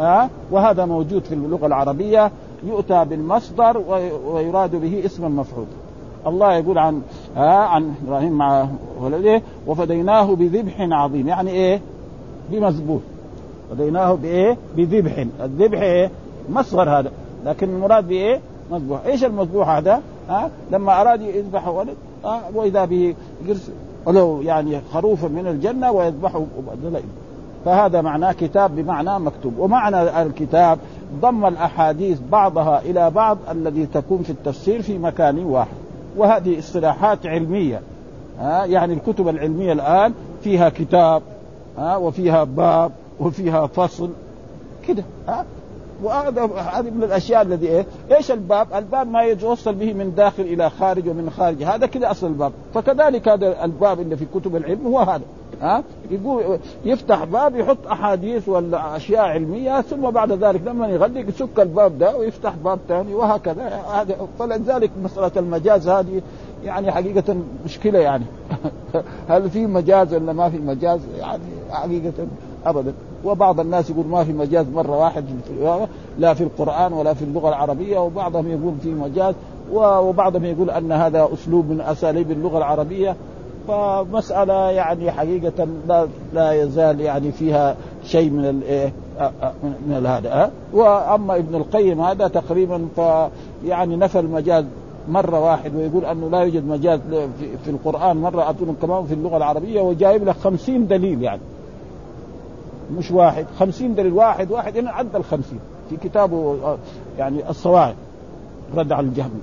آه. 0.00 0.28
وهذا 0.50 0.84
موجود 0.84 1.22
في 1.22 1.34
اللغة 1.34 1.66
العربية. 1.66 2.30
يؤتى 2.66 3.04
بالمصدر 3.04 3.82
ويراد 4.26 4.76
به 4.76 5.02
اسم 5.04 5.24
المفعول 5.24 5.66
الله 6.26 6.54
يقول 6.54 6.78
عن 6.78 7.02
آه 7.36 7.40
عن 7.40 7.94
إبراهيم 8.06 8.32
مع 8.32 8.68
ولده 9.00 9.42
وفديناه 9.66 10.34
بذبح 10.34 10.74
عظيم 10.80 11.28
يعني 11.28 11.50
إيه؟ 11.50 11.80
بمذبوح 12.50 13.00
فديناه 13.70 14.12
بإيه؟ 14.12 14.56
بذبح 14.76 15.26
الذبح 15.40 15.80
إيه؟ 15.80 16.10
مصغر 16.50 16.98
هذا 16.98 17.12
لكن 17.44 17.68
المراد 17.68 18.08
بإيه؟ 18.08 18.40
مذبوح 18.70 19.04
إيش 19.06 19.24
المذبوح 19.24 19.68
هذا؟ 19.68 20.02
ها 20.28 20.44
آه 20.44 20.50
لما 20.70 21.00
أراد 21.00 21.20
يذبح 21.20 21.68
ولد 21.68 21.96
آه 22.24 22.40
وإذا 22.54 22.84
به 22.84 23.14
ولو 24.06 24.42
يعني 24.42 24.80
خروف 24.92 25.24
من 25.24 25.46
الجنة 25.46 25.92
ويذبحه 25.92 26.44
فهذا 27.66 28.00
معناه 28.00 28.32
كتاب 28.32 28.76
بمعنى 28.76 29.18
مكتوب. 29.18 29.58
ومعنى 29.58 30.22
الكتاب 30.22 30.78
ضم 31.20 31.46
الأحاديث 31.46 32.18
بعضها 32.32 32.80
إلى 32.80 33.10
بعض 33.10 33.38
الذي 33.50 33.86
تكون 33.86 34.22
في 34.22 34.30
التفسير 34.30 34.82
في 34.82 34.98
مكان 34.98 35.44
واحد. 35.44 35.76
وهذه 36.16 36.58
اصطلاحات 36.58 37.26
علمية. 37.26 37.80
ها 38.40 38.64
يعني 38.64 38.94
الكتب 38.94 39.28
العلمية 39.28 39.72
الآن 39.72 40.12
فيها 40.42 40.68
كتاب 40.68 41.22
ها 41.78 41.96
وفيها 41.96 42.44
باب 42.44 42.92
وفيها 43.20 43.66
فصل. 43.66 44.10
كده 44.88 45.04
ها. 45.28 45.44
وهذا 46.02 46.44
هذه 46.72 46.90
من 46.90 47.02
الأشياء 47.02 47.42
الذي 47.42 47.68
إيه؟ 47.68 47.86
إيش 48.16 48.30
الباب؟ 48.30 48.66
الباب 48.74 49.08
ما 49.08 49.22
يتوصل 49.22 49.74
به 49.74 49.92
من 49.92 50.14
داخل 50.14 50.42
إلى 50.42 50.70
خارج 50.70 51.08
ومن 51.08 51.30
خارج، 51.30 51.62
هذا 51.62 51.86
كذا 51.86 52.10
أصل 52.10 52.26
الباب، 52.26 52.52
فكذلك 52.74 53.28
هذا 53.28 53.64
الباب 53.64 54.00
اللي 54.00 54.16
في 54.16 54.26
كتب 54.34 54.56
العلم 54.56 54.86
هو 54.86 54.98
هذا، 54.98 55.22
ها؟ 55.62 55.82
يقول 56.10 56.58
يفتح 56.84 57.24
باب 57.24 57.56
يحط 57.56 57.86
أحاديث 57.90 58.48
ولا 58.48 58.96
أشياء 58.96 59.24
علمية 59.24 59.80
ثم 59.80 60.10
بعد 60.10 60.32
ذلك 60.32 60.60
لما 60.66 60.88
يغلق 60.88 61.28
يسك 61.28 61.60
الباب 61.60 61.98
ده 61.98 62.16
ويفتح 62.16 62.54
باب 62.64 62.78
ثاني 62.88 63.14
وهكذا 63.14 63.82
هذا 63.92 64.16
فلذلك 64.38 64.90
مسألة 65.04 65.30
المجاز 65.36 65.88
هذه 65.88 66.22
يعني 66.64 66.92
حقيقة 66.92 67.36
مشكلة 67.64 67.98
يعني 67.98 68.24
هل 69.28 69.50
في 69.50 69.66
مجاز 69.66 70.14
ولا 70.14 70.32
ما 70.32 70.50
في 70.50 70.58
مجاز؟ 70.58 71.00
يعني 71.18 71.42
حقيقة 71.70 72.12
ابدا 72.66 72.92
وبعض 73.24 73.60
الناس 73.60 73.90
يقول 73.90 74.06
ما 74.06 74.24
في 74.24 74.32
مجاز 74.32 74.66
مرة 74.68 74.98
واحد 74.98 75.24
لا 76.18 76.34
في 76.34 76.44
القرآن 76.44 76.92
ولا 76.92 77.14
في 77.14 77.22
اللغة 77.22 77.48
العربية 77.48 77.98
وبعضهم 77.98 78.50
يقول 78.50 78.74
في 78.82 78.88
مجاز 78.88 79.34
وبعضهم 79.72 80.44
يقول 80.44 80.70
أن 80.70 80.92
هذا 80.92 81.28
أسلوب 81.32 81.70
من 81.70 81.80
أساليب 81.80 82.30
اللغة 82.30 82.58
العربية 82.58 83.16
فمسألة 83.68 84.70
يعني 84.70 85.12
حقيقة 85.12 85.66
لا 85.88 86.08
لا 86.34 86.52
يزال 86.52 87.00
يعني 87.00 87.32
فيها 87.32 87.76
شيء 88.04 88.30
من 88.30 88.44
الايه 88.44 88.92
من 89.86 90.06
هذا 90.06 90.50
وأما 90.72 91.36
ابن 91.36 91.54
القيم 91.54 92.00
هذا 92.00 92.28
تقريبا 92.28 92.88
ف 92.96 93.00
يعني 93.64 93.96
نفى 93.96 94.18
المجاز 94.18 94.64
مرة 95.08 95.40
واحد 95.40 95.74
ويقول 95.74 96.04
أنه 96.04 96.30
لا 96.30 96.40
يوجد 96.40 96.68
مجاز 96.68 97.00
في 97.64 97.70
القرآن 97.70 98.16
مرة 98.16 98.50
أتون 98.50 98.76
كمان 98.82 99.06
في 99.06 99.14
اللغة 99.14 99.36
العربية 99.36 99.80
وجايب 99.80 100.24
لك 100.28 100.36
خمسين 100.36 100.86
دليل 100.86 101.22
يعني. 101.22 101.40
مش 102.98 103.10
واحد 103.10 103.46
خمسين 103.58 103.94
دليل 103.94 104.12
واحد 104.12 104.50
واحد 104.50 104.76
إنه 104.76 104.90
عدى 104.90 105.16
الخمسين 105.16 105.60
في 105.90 105.96
كتابه 105.96 106.56
يعني 107.18 107.50
الصواعق 107.50 107.94
رد 108.76 108.92
على 108.92 109.06
الجهمي 109.06 109.40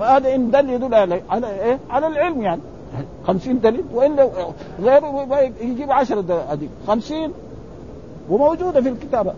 هذا 0.00 0.34
إن 0.34 0.50
دل 0.50 0.70
يدل 0.70 0.94
على 0.94 1.20
إيه؟ 1.62 1.78
على 1.90 2.06
العلم 2.06 2.42
يعني 2.42 2.60
خمسين 3.26 3.60
دليل 3.60 3.84
والا 3.94 4.28
غيره 4.82 5.52
يجيب 5.60 5.92
عشرة 5.92 6.20
دليل 6.20 6.68
خمسين 6.86 7.32
وموجودة 8.30 8.80
في 8.80 8.88
الكتابه 8.88 9.32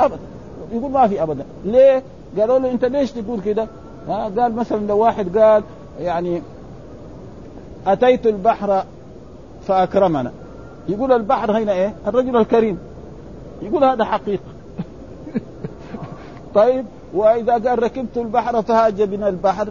ابدا 0.00 0.18
يقول 0.72 0.90
ما 0.90 1.08
في 1.08 1.22
ابدا 1.22 1.44
ليه؟ 1.64 2.02
قالوا 2.38 2.58
له 2.58 2.70
أنت 2.70 2.84
ليش 2.84 3.12
تقول 3.12 3.40
كده؟ 3.40 3.66
قال 4.08 4.54
مثلا 4.54 4.86
لو 4.86 4.98
واحد 4.98 5.38
قال 5.38 5.62
يعني 6.00 6.42
أتيت 7.86 8.26
البحر 8.26 8.84
فأكرمنا 9.66 10.32
يقول 10.88 11.12
البحر 11.12 11.58
هنا 11.58 11.72
إيه؟ 11.72 11.94
الرجل 12.06 12.36
الكريم 12.36 12.78
يقول 13.62 13.84
هذا 13.84 14.04
حقيقة 14.04 14.42
طيب 16.54 16.84
وإذا 17.14 17.52
قال 17.52 17.82
ركبت 17.82 18.16
البحر 18.16 18.62
فهاج 18.62 19.02
بنا 19.02 19.28
البحر 19.28 19.68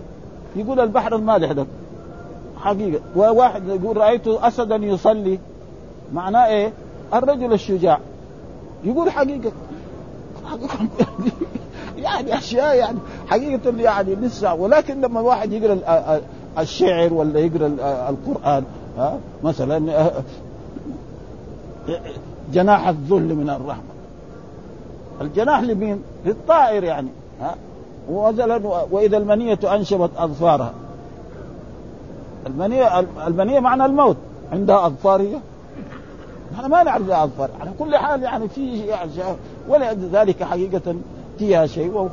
يقول 0.55 0.79
البحر 0.79 1.15
المالح 1.15 1.51
ده. 1.51 1.65
حقيقة. 2.57 3.01
وواحد 3.15 3.67
يقول 3.67 3.97
رايت 3.97 4.27
اسدا 4.27 4.75
يصلي. 4.75 5.39
معناه 6.13 6.45
إيه؟ 6.45 6.73
الرجل 7.13 7.53
الشجاع. 7.53 7.99
يقول 8.83 9.11
حقيقة. 9.11 9.51
يعني 11.97 12.37
أشياء 12.37 12.75
يعني 12.75 12.97
حقيقة 13.27 13.77
يعني 13.77 14.15
لسه. 14.15 14.53
ولكن 14.53 15.01
لما 15.01 15.19
الواحد 15.19 15.51
يقرأ 15.51 16.21
الشعر 16.59 17.13
ولا 17.13 17.39
يقرأ 17.39 17.67
القرآن 18.09 18.63
ها 18.97 19.19
مثلا 19.43 20.11
جناح 22.53 22.87
الذل 22.87 23.35
من 23.35 23.49
الرحمة. 23.49 23.91
الجناح 25.21 25.61
لمين؟ 25.61 26.03
للطائر 26.25 26.83
يعني. 26.83 27.09
ها؟ 27.41 27.55
وزلا 28.09 28.61
وإذا 28.91 29.17
المنية 29.17 29.59
أنشبت 29.63 30.09
أظفارها. 30.17 30.73
المنيه 32.47 32.99
المنية 32.99 33.59
معنى 33.59 33.85
الموت. 33.85 34.17
عندها 34.51 34.85
أظفار 34.87 35.21
هي؟ 35.21 35.37
إحنا 36.55 36.67
ما 36.67 36.83
نعرف 36.83 37.09
اظفار 37.09 37.49
على 37.61 37.71
كل 37.79 37.97
حال 37.97 38.23
يعني 38.23 38.47
في 38.47 38.77
يعني 38.77 39.11
ولذلك 39.69 40.43
حقيقة 40.43 40.95
فيها 41.39 41.65
شيء. 41.65 42.09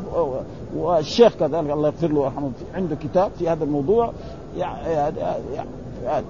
والشيخ 0.76 1.32
كذلك 1.40 1.70
الله 1.70 1.88
يغفر 1.88 2.08
له 2.08 2.20
ويرحمه 2.20 2.50
عنده 2.74 2.96
كتاب 2.96 3.30
في 3.38 3.48
هذا 3.48 3.64
الموضوع. 3.64 4.12
يعني, 4.56 5.16
يعني 6.04 6.24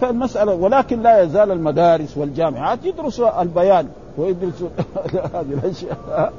فالمسألة 0.00 0.54
ولكن 0.54 1.02
لا 1.02 1.22
يزال 1.22 1.50
المدارس 1.50 2.16
والجامعات 2.16 2.84
يدرسوا 2.84 3.42
البيان. 3.42 3.88
ويدرسوا 4.18 4.68
هذه 5.34 5.58
الأشياء. 5.64 6.32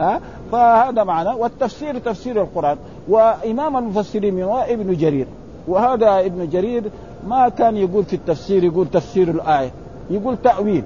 ها؟ 0.00 0.20
فهذا 0.52 1.04
معنى 1.04 1.28
والتفسير 1.28 1.98
تفسير 1.98 2.42
القرآن. 2.42 2.76
وإمام 3.08 3.76
المفسرين 3.76 4.34
من 4.34 4.42
ابن 4.42 4.96
جرير. 4.96 5.26
وهذا 5.68 6.20
ابن 6.20 6.48
جرير 6.48 6.82
ما 7.26 7.48
كان 7.48 7.76
يقول 7.76 8.04
في 8.04 8.16
التفسير 8.16 8.64
يقول 8.64 8.88
تفسير 8.88 9.30
الآية. 9.30 9.70
يقول 10.10 10.36
تأويل. 10.36 10.84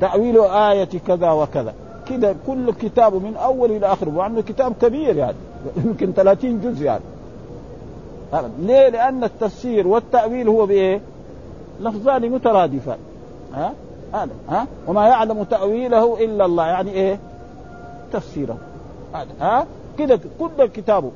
تأويل 0.00 0.40
آية 0.40 0.88
كذا 1.06 1.30
وكذا. 1.30 1.74
كذا 2.06 2.36
كل 2.46 2.72
كتابه 2.72 3.18
من 3.18 3.36
أول 3.36 3.70
إلى 3.70 3.86
آخره 3.86 4.16
وعنده 4.16 4.42
كتاب 4.42 4.72
كبير 4.82 5.16
يعني. 5.16 5.36
يمكن 5.84 6.12
30 6.12 6.60
جزء 6.60 6.84
يعني. 6.84 7.02
ليه؟ 8.58 8.88
لأن 8.88 9.24
التفسير 9.24 9.86
والتأويل 9.86 10.48
هو 10.48 10.66
بإيه؟ 10.66 11.00
لفظان 11.80 12.30
مترادفان. 12.30 12.98
ها؟ 13.54 13.72
هذا. 14.12 14.30
ها؟ 14.48 14.66
وما 14.86 15.08
يعلم 15.08 15.42
تأويله 15.42 16.24
إلا 16.24 16.44
الله. 16.44 16.66
يعني 16.66 16.90
إيه؟ 16.90 17.18
تفسيره. 18.12 18.56
هذا. 19.14 19.28
ها؟ 19.40 19.66
كذا 19.98 20.18
كل 20.40 20.66
كتابه. 20.66 21.10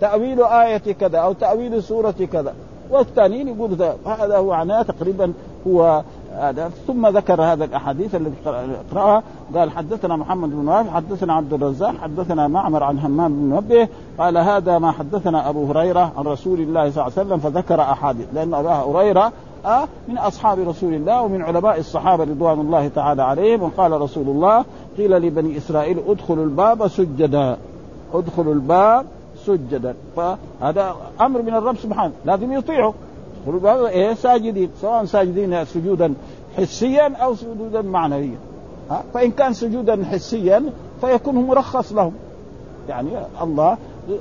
تأويل 0.00 0.42
آية 0.42 0.92
كذا 0.92 1.18
أو 1.18 1.32
تأويل 1.32 1.82
سورة 1.82 2.14
كذا. 2.32 2.54
والثانيين 2.90 3.48
يقول 3.48 3.72
هذا 4.06 4.36
هو 4.36 4.50
معناه 4.50 4.82
تقريبا 4.82 5.32
هو 5.66 6.02
هذا. 6.36 6.70
ثم 6.86 7.06
ذكر 7.06 7.42
هذا 7.42 7.64
الأحاديث 7.64 8.14
التي 8.14 8.50
قرأها. 8.92 9.22
قال 9.54 9.70
حدثنا 9.70 10.16
محمد 10.16 10.50
بن 10.50 10.68
وهب 10.68 10.88
حدثنا 10.88 11.34
عبد 11.34 11.52
الرزاق 11.52 11.94
حدثنا 12.02 12.48
معمر 12.48 12.82
عن 12.82 12.98
همام 12.98 13.32
بن 13.32 13.42
منبه 13.42 13.88
قال 14.18 14.38
هذا 14.38 14.78
ما 14.78 14.92
حدثنا 14.92 15.48
أبو 15.48 15.66
هريرة 15.66 16.12
عن 16.16 16.24
رسول 16.24 16.60
الله 16.60 16.90
صلى 16.90 17.06
الله 17.06 17.18
عليه 17.18 17.26
وسلم 17.26 17.38
فذكر 17.38 17.80
أحاديث. 17.80 18.26
لأن 18.34 18.54
أبا 18.54 18.72
هريرة 18.72 19.32
آه 19.66 19.88
من 20.08 20.18
أصحاب 20.18 20.68
رسول 20.68 20.94
الله 20.94 21.22
ومن 21.22 21.42
علماء 21.42 21.78
الصحابة 21.78 22.24
رضوان 22.24 22.60
الله 22.60 22.88
تعالى 22.88 23.22
عليهم. 23.22 23.62
وقال 23.62 24.00
رسول 24.00 24.28
الله 24.28 24.64
قيل 24.98 25.10
لبني 25.10 25.56
إسرائيل 25.56 26.02
ادخلوا 26.08 26.44
الباب 26.44 26.88
سجدا. 26.88 27.56
ادخلوا 28.14 28.54
الباب 28.54 29.06
سجدا. 29.46 29.94
فهذا 30.16 30.96
أمر 31.20 31.42
من 31.42 31.54
الرب 31.54 31.76
سبحانه 31.76 32.12
لازم 32.24 32.52
يطيعه 32.52 32.94
إيه 33.88 34.14
ساجدين 34.14 34.70
سواء 34.80 35.04
ساجدين 35.04 35.64
سجودا 35.64 36.14
حسيا 36.56 37.16
أو 37.16 37.34
سجودا 37.34 37.82
معنويا. 37.82 38.38
ها 38.90 39.02
فإن 39.14 39.30
كان 39.30 39.52
سجودا 39.52 40.04
حسيا 40.04 40.64
فيكون 41.00 41.34
مرخص 41.34 41.92
لهم. 41.92 42.12
يعني 42.88 43.08
الله 43.42 43.76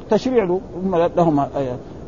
تشريع 0.09 0.57
لهم 1.17 1.39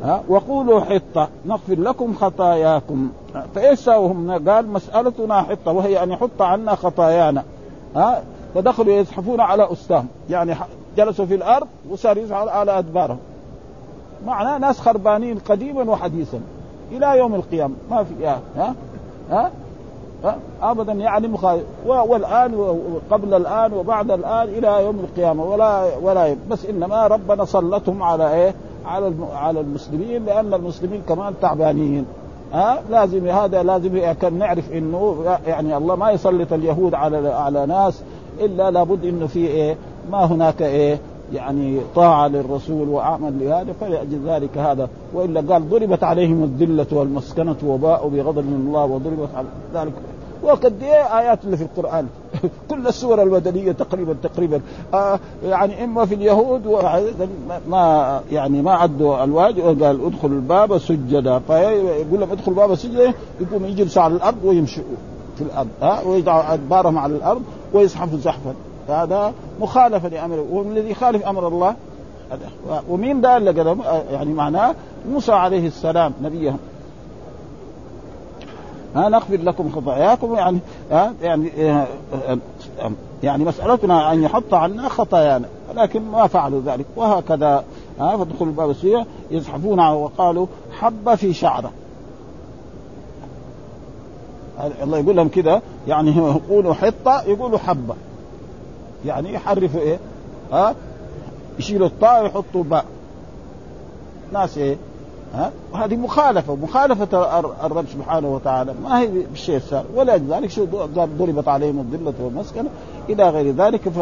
ها 0.04 0.24
وقولوا 0.30 0.80
حطة 0.80 1.28
نغفر 1.46 1.80
لكم 1.80 2.14
خطاياكم. 2.14 3.10
فايش 3.56 3.80
ساووا 3.80 4.12
هم 4.12 4.50
قال 4.50 4.70
مسألتنا 4.70 5.42
حطة 5.42 5.72
وهي 5.72 6.04
ان 6.04 6.12
يحط 6.12 6.42
عنا 6.42 6.76
خطايانا. 6.76 7.44
ها؟ 7.96 8.24
فدخلوا 8.56 8.94
يزحفون 8.94 9.40
على 9.40 9.72
استاهم 9.72 10.08
يعني 10.30 10.56
جلسوا 10.98 11.26
في 11.26 11.36
الأرض 11.36 11.68
وصار 11.90 12.18
يزحفوا 12.18 12.52
على 12.52 12.78
أدبارهم. 12.80 13.18
معناه 14.26 14.58
ناس 14.58 14.80
خربانين 14.80 15.40
قديما 15.40 15.92
وحديثا. 15.92 16.40
إلى 16.92 17.18
يوم 17.18 17.36
القيامة. 17.36 17.74
ما 17.92 18.04
في 18.04 18.28
ها؟ 18.28 18.42
ها, 19.30 19.52
ها؟ 20.24 20.38
ابدا 20.62 20.94
يعني 20.94 21.28
مخالف 21.28 21.64
والآن 21.86 22.56
وقبل 22.56 23.34
الآن 23.34 23.74
وبعد 23.74 24.12
الآن 24.12 24.48
إلى 24.48 24.84
يوم 24.84 25.00
القيامة. 25.00 25.44
ولا 25.44 25.98
ولا 26.02 26.36
بس 26.50 26.66
إنما 26.66 27.08
ربنا 27.08 27.46
سلطهم 27.46 28.04
على 28.04 28.34
إيه؟ 28.34 28.54
على 28.86 29.14
على 29.34 29.60
المسلمين 29.60 30.26
لأن 30.26 30.54
المسلمين 30.54 31.02
كمان 31.10 31.34
تعبانين. 31.42 32.06
ها 32.54 32.82
لازم 32.90 33.28
هذا 33.28 33.64
لازم 33.64 34.14
كان 34.22 34.34
نعرف 34.38 34.74
إنه 34.74 35.26
يعني 35.48 35.78
الله 35.78 35.96
ما 35.96 36.12
يسلط 36.12 36.54
اليهود 36.54 36.94
على 36.94 37.30
على 37.30 37.66
ناس 37.66 38.02
إلا 38.40 38.72
لابد 38.72 39.06
إنه 39.06 39.28
في 39.28 39.40
إيه؟ 39.40 39.76
ما 40.12 40.26
هناك 40.26 40.62
إيه؟ 40.62 41.00
يعني 41.34 41.80
طاعة 41.96 42.28
للرسول 42.28 42.90
وعمل 42.90 43.40
لهذا 43.40 43.74
فلأجل 43.82 44.20
ذلك 44.26 44.58
هذا 44.58 44.90
وإلا 45.14 45.54
قال 45.54 45.70
ضربت 45.70 46.04
عليهم 46.04 46.44
الذلة 46.44 46.88
والمسكنة 46.92 47.56
وباءوا 47.68 48.10
بغضب 48.10 48.46
من 48.46 48.66
الله 48.68 48.86
وضربت 48.86 49.30
على 49.36 49.48
ذلك 49.74 49.94
وقد 50.44 50.84
إيه 50.84 51.20
آيات 51.20 51.40
اللي 51.46 51.58
في 51.58 51.64
القرآن. 51.64 52.08
كل 52.70 52.88
السور 52.88 53.22
المدنيه 53.22 53.72
تقريبا 53.72 54.16
تقريبا. 54.24 54.62
آه 54.94 55.20
يعني 55.44 55.84
إما 55.84 56.06
في 56.06 56.16
اليهود 56.16 56.68
ما 57.68 58.22
يعني 58.32 58.62
ما 58.62 58.74
عدوا 58.74 59.24
الواجب 59.24 59.84
قال 59.84 60.06
ادخلوا 60.06 60.36
الباب 60.36 60.78
سجدا. 60.78 61.40
فيقول 61.40 62.20
لهم 62.20 62.32
ادخلوا 62.32 62.64
الباب 62.64 62.76
سجدا 62.76 63.14
يقوم 63.42 63.66
يجلسوا 63.66 64.02
على 64.04 64.16
الأرض 64.16 64.38
ويمشوا 64.44 64.84
في 65.38 65.42
الأرض. 65.42 65.68
ها 65.82 66.02
آه 66.02 66.08
ويضعوا 66.08 66.54
أدبارهم 66.54 66.98
على 66.98 67.16
الأرض 67.16 67.42
ويزحفوا 67.74 68.18
زحفا. 68.18 68.54
هذا 68.90 69.34
مخالفة 69.62 70.10
لأمر 70.10 70.46
والذي 70.52 70.92
يخالف 70.92 71.26
أمر 71.26 71.48
الله. 71.48 71.76
ومين 72.90 73.22
ده 73.22 73.38
اللي 73.38 73.78
يعني 74.12 74.34
معناه 74.34 74.76
موسى 75.12 75.32
عليه 75.32 75.68
السلام 75.68 76.14
نبيهم 76.24 76.58
ها 78.96 79.10
نغفر 79.10 79.38
لكم 79.38 79.72
خطاياكم 79.72 80.36
يعني 80.36 80.60
ها 80.92 81.14
يعني 81.22 81.52
يعني 83.24 83.46
مسألتنا 83.46 84.14
أن 84.14 84.24
يحط 84.24 84.54
عنا 84.54 84.90
خطايانا 84.90 85.48
لكن 85.76 86.02
ما 86.02 86.28
فعلوا 86.28 86.62
ذلك 86.66 86.86
وهكذا 86.96 87.64
ها 88.00 88.18
فدخلوا 88.18 88.50
الباب 88.52 88.70
السورية 88.70 89.06
يزحفون 89.32 89.80
وقالوا 89.80 90.48
حب 90.80 91.16
في 91.16 91.34
شعره. 91.34 91.72
الله 94.84 94.98
يقول 94.98 95.16
لهم 95.16 95.30
كده 95.30 95.62
يعني 95.88 96.12
يقولوا 96.18 96.74
حطة 96.74 97.22
يقولوا 97.22 97.58
حبة. 97.58 97.96
يعني 99.06 99.34
يحرفوا 99.34 99.80
إيه؟ 99.80 100.00
ها 100.52 100.76
يشيلوا 101.60 101.88
الطاء 101.88 102.24
ويحطوا 102.24 102.64
باء. 102.64 102.86
ناس 104.34 104.58
إيه؟ 104.58 104.78
ها؟ 105.34 105.52
وهذه 105.74 105.96
مخالفة 105.96 106.56
مخالفة 106.56 107.40
الرب 107.66 107.86
سبحانه 107.94 108.28
وتعالى. 108.28 108.74
ما 108.84 109.00
هي 109.00 109.08
بالشيء 109.08 109.56
السهل 109.56 109.86
ولذلك 109.96 110.50
شو 110.50 110.66
ضربت 110.96 111.48
عليهم 111.48 111.80
الذلة 111.80 112.14
والمسكنة 112.20 112.70
إلى 113.10 113.30
غير 113.30 113.56
ذلك. 113.56 113.90
ف 113.90 113.98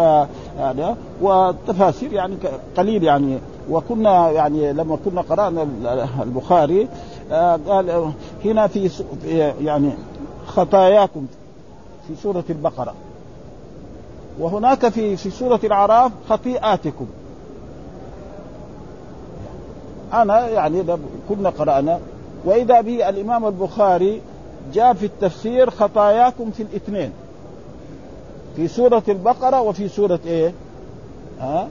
يعني 0.57 0.95
والتفاسير 1.21 2.13
يعني 2.13 2.35
قليل 2.77 3.03
يعني. 3.03 3.37
وكنا 3.69 4.31
يعني 4.31 4.73
لما 4.73 4.97
كنا 5.05 5.21
قرأنا 5.21 5.67
البخاري 6.21 6.87
آه، 7.31 7.59
قال 7.67 8.11
هنا 8.45 8.67
في 8.67 8.89
يعني 9.61 9.91
خطاياكم 10.47 11.25
في 12.07 12.15
سورة 12.15 12.43
البقرة. 12.49 12.93
وهناك 14.39 14.89
في 14.89 15.17
في 15.17 15.29
سورة 15.29 15.59
الأعراف 15.63 16.11
خطيئاتكم. 16.29 17.05
أنا 20.13 20.47
يعني 20.47 20.83
كنا 21.29 21.49
قرأنا 21.49 21.99
وإذا 22.45 22.81
به 22.81 23.09
الإمام 23.09 23.45
البخاري 23.45 24.21
جاء 24.73 24.93
في 24.93 25.05
التفسير 25.05 25.69
خطاياكم 25.69 26.51
في 26.51 26.63
الاثنين 26.63 27.11
في 28.55 28.67
سورة 28.67 29.03
البقرة 29.07 29.61
وفي 29.61 29.87
سورة 29.87 30.19
إيه؟ 30.25 30.53
ها؟ 31.39 31.67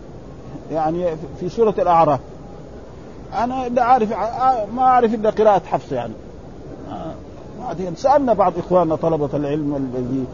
يعني 0.72 1.07
في 1.41 1.49
سورة 1.49 1.74
الأعراف 1.78 2.20
أنا 3.34 3.68
لا 3.68 3.82
أعرف 3.82 4.11
ما 4.74 4.82
أعرف 4.82 5.14
إلا 5.14 5.30
قراءة 5.30 5.62
حفص 5.66 5.93
يعني 5.93 6.12
بعدين 7.61 7.95
سألنا 7.97 8.32
بعض 8.32 8.53
إخواننا 8.59 8.97
طلبة 8.97 9.28
العلم 9.34 9.76
الذي 9.76 10.24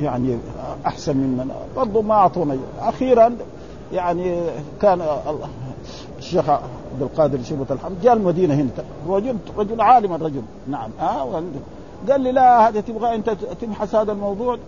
يعني 0.00 0.38
أحسن 0.86 1.16
مننا 1.16 1.54
برضو 1.76 2.02
ما 2.02 2.14
أعطونا 2.14 2.56
أخيرا 2.80 3.36
يعني 3.92 4.40
كان 4.82 5.02
الشيخ 6.22 6.50
عبد 6.50 7.02
القادر 7.02 7.42
شيبة 7.42 7.66
الحمد 7.70 8.00
جاء 8.02 8.12
المدينة 8.12 8.54
هنا. 8.54 8.68
رجل 9.08 9.36
رجل 9.56 9.80
عالم 9.80 10.14
الرجل. 10.14 10.42
نعم. 10.68 10.90
آه 11.00 11.42
قال 12.10 12.20
لي 12.20 12.32
لا 12.32 12.68
هذا 12.68 12.80
تبغى 12.80 13.14
أنت 13.14 13.30
تبحث 13.60 13.94
هذا 13.94 14.12
الموضوع؟ 14.12 14.58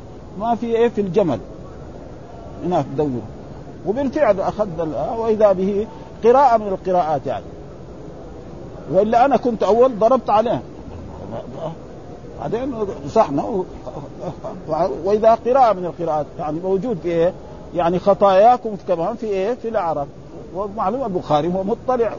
ما 0.40 0.54
في 0.54 0.66
إيه 0.66 0.88
في 0.88 1.00
الجمل. 1.00 1.38
هناك 2.64 2.84
دور 2.96 3.20
وبالفعل 3.86 4.40
اخذنا 4.40 5.10
وإذا 5.12 5.52
به 5.52 5.86
قراءة 6.24 6.56
من 6.56 6.68
القراءات 6.68 7.26
يعني. 7.26 7.44
وإلا 8.92 9.24
أنا 9.24 9.36
كنت 9.36 9.62
أول 9.62 9.98
ضربت 9.98 10.30
عليه. 10.30 10.62
بعدين 12.40 12.74
صحنا 13.08 13.64
وإذا 15.04 15.34
قراءة 15.34 15.72
من 15.72 15.84
القراءات 15.84 16.26
يعني 16.38 16.60
موجود 16.60 16.98
في 17.02 17.08
إيه؟ 17.08 17.32
يعني 17.74 17.98
خطاياكم 17.98 18.76
كمان 18.88 19.14
في 19.14 19.26
إيه؟ 19.26 19.54
في 19.54 19.68
الاعراف 19.68 20.06
ومعلوم 20.54 21.04
البخاري 21.04 21.52
هو 21.54 21.64
مطلع. 21.64 22.12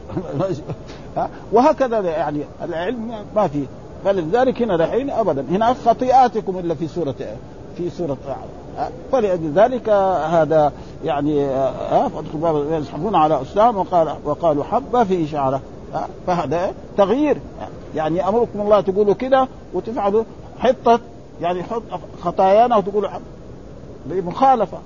وهكذا 1.52 2.00
يعني 2.00 2.40
العلم 2.62 3.12
ما 3.36 3.48
في 3.48 3.66
فلذلك 4.04 4.62
هنا 4.62 4.76
دحين 4.76 5.10
ابدا. 5.10 5.44
هنا 5.50 5.74
خطيئاتكم 5.86 6.58
إلا 6.58 6.74
في 6.74 6.88
سورة 6.88 7.14
في 7.76 7.90
سورة 7.90 8.16
فلذلك 9.12 9.88
هذا 10.30 10.72
يعني 11.04 11.48
يسحبون 12.70 13.14
على 13.14 13.42
أسلام 13.42 13.76
وقال 13.76 14.14
وقالوا 14.24 14.64
حبه 14.64 15.04
في 15.04 15.26
شعره 15.26 15.60
فهذا 16.26 16.72
تغيير. 16.96 17.38
يعني 17.94 18.28
أمركم 18.28 18.60
الله 18.60 18.80
تقولوا 18.80 19.14
كده 19.14 19.48
وتفعلوا 19.74 20.24
حطة 20.58 21.00
يعني 21.40 21.62
حط 21.62 21.82
خطايانا 22.22 22.76
وتقولوا 22.76 23.10
مخالفه 24.10 24.78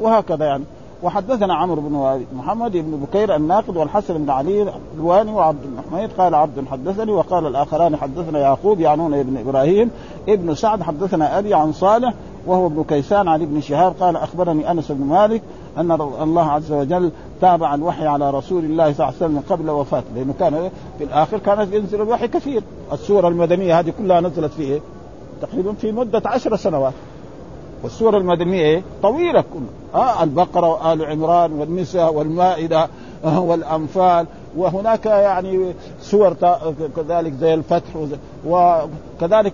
وهكذا 0.00 0.46
يعني. 0.46 0.64
وحدثنا 1.02 1.54
عمرو 1.54 1.80
بن 1.80 2.24
محمد 2.32 2.72
بن 2.72 3.06
بكير 3.06 3.36
الناقد 3.36 3.76
والحسن 3.76 4.18
بن 4.18 4.30
علي 4.30 4.72
الواني 4.96 5.32
وعبد 5.32 5.58
الحميد 5.64 6.10
قال 6.18 6.34
عبد 6.34 6.64
حدثني 6.70 7.12
وقال 7.12 7.46
الآخران 7.46 7.96
حدثنا 7.96 8.38
يعقوب 8.38 8.80
يعنون 8.80 9.14
ابن 9.14 9.36
إبراهيم 9.36 9.90
ابن 10.28 10.54
سعد 10.54 10.82
حدثنا 10.82 11.38
أبي 11.38 11.54
عن 11.54 11.72
صالح 11.72 12.14
وهو 12.46 12.66
ابن 12.66 12.84
كيسان 12.84 13.28
عن 13.28 13.42
ابن 13.42 13.60
شهاب. 13.60 13.94
قال 14.00 14.16
أخبرني 14.16 14.70
أنس 14.70 14.92
بن 14.92 15.04
مالك 15.04 15.42
أن 15.78 15.90
الله 16.00 16.50
عز 16.50 16.72
وجل 16.72 17.10
تابع 17.40 17.74
الوحي 17.74 18.06
على 18.06 18.30
رسول 18.30 18.64
الله 18.64 18.92
صلى 18.92 19.06
الله 19.06 19.06
عليه 19.06 19.16
وسلم 19.16 19.42
قبل 19.50 19.70
وفاته 19.70 20.06
لأنه 20.14 20.34
كان 20.40 20.70
في 20.98 21.04
الآخر 21.04 21.38
كانت 21.38 21.74
ينزل 21.74 22.02
الوحي 22.02 22.28
كثير. 22.28 22.62
السورة 22.92 23.28
المدنية 23.28 23.80
هذه 23.80 23.92
كلها 23.98 24.20
نزلت 24.20 24.52
في 24.52 24.62
إيه؟ 24.62 24.80
تقريبا 25.42 25.72
في 25.72 25.92
مدة 25.92 26.22
عشر 26.26 26.56
سنوات. 26.56 26.92
والسورة 27.82 28.18
المدنية 28.18 28.62
إيه؟ 28.62 28.82
طويلة 29.02 29.44
كلها 29.52 30.02
آه 30.04 30.22
البقرة 30.22 30.68
وآل 30.68 31.04
عمران 31.04 31.52
والنساء 31.52 32.14
والمائدة 32.14 32.88
آه 33.24 33.40
والأنفال. 33.40 34.26
وهناك 34.56 35.06
يعني 35.06 35.72
سور 36.02 36.36
كذلك 36.96 37.32
زي 37.32 37.54
الفتح 37.54 38.06
وكذلك 38.46 39.52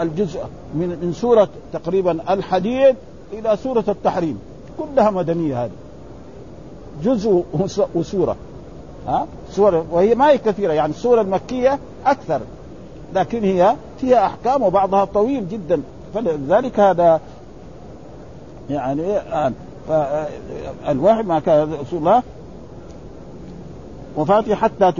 الجزء 0.00 0.40
من 0.74 0.88
من 1.02 1.12
سورة 1.12 1.48
تقريبا 1.72 2.18
الحديد 2.30 2.96
إلى 3.32 3.56
سورة 3.56 3.84
التحريم. 3.88 4.38
كلها 4.78 5.10
مدنية 5.10 5.64
هذه. 5.64 5.70
جزء 7.04 7.44
وسورة. 7.94 8.36
ها؟ 9.06 9.26
سورة 9.50 9.84
وهي 9.90 10.14
ما 10.14 10.30
هي 10.30 10.38
كثيرة 10.38 10.72
يعني 10.72 10.92
السورة 10.92 11.20
المكية 11.20 11.78
أكثر. 12.06 12.40
لكن 13.14 13.44
هي 13.44 13.76
فيها 14.00 14.26
أحكام 14.26 14.62
وبعضها 14.62 15.04
طويل 15.04 15.48
جدا. 15.48 15.82
فلذلك 16.14 16.80
هذا 16.80 17.20
يعني 18.70 19.02
الوحي 20.88 21.22
ما 21.22 21.38
كان 21.38 21.72
رسول 21.72 21.98
الله 21.98 22.22
وفاته 24.16 24.54
حتى 24.54 24.92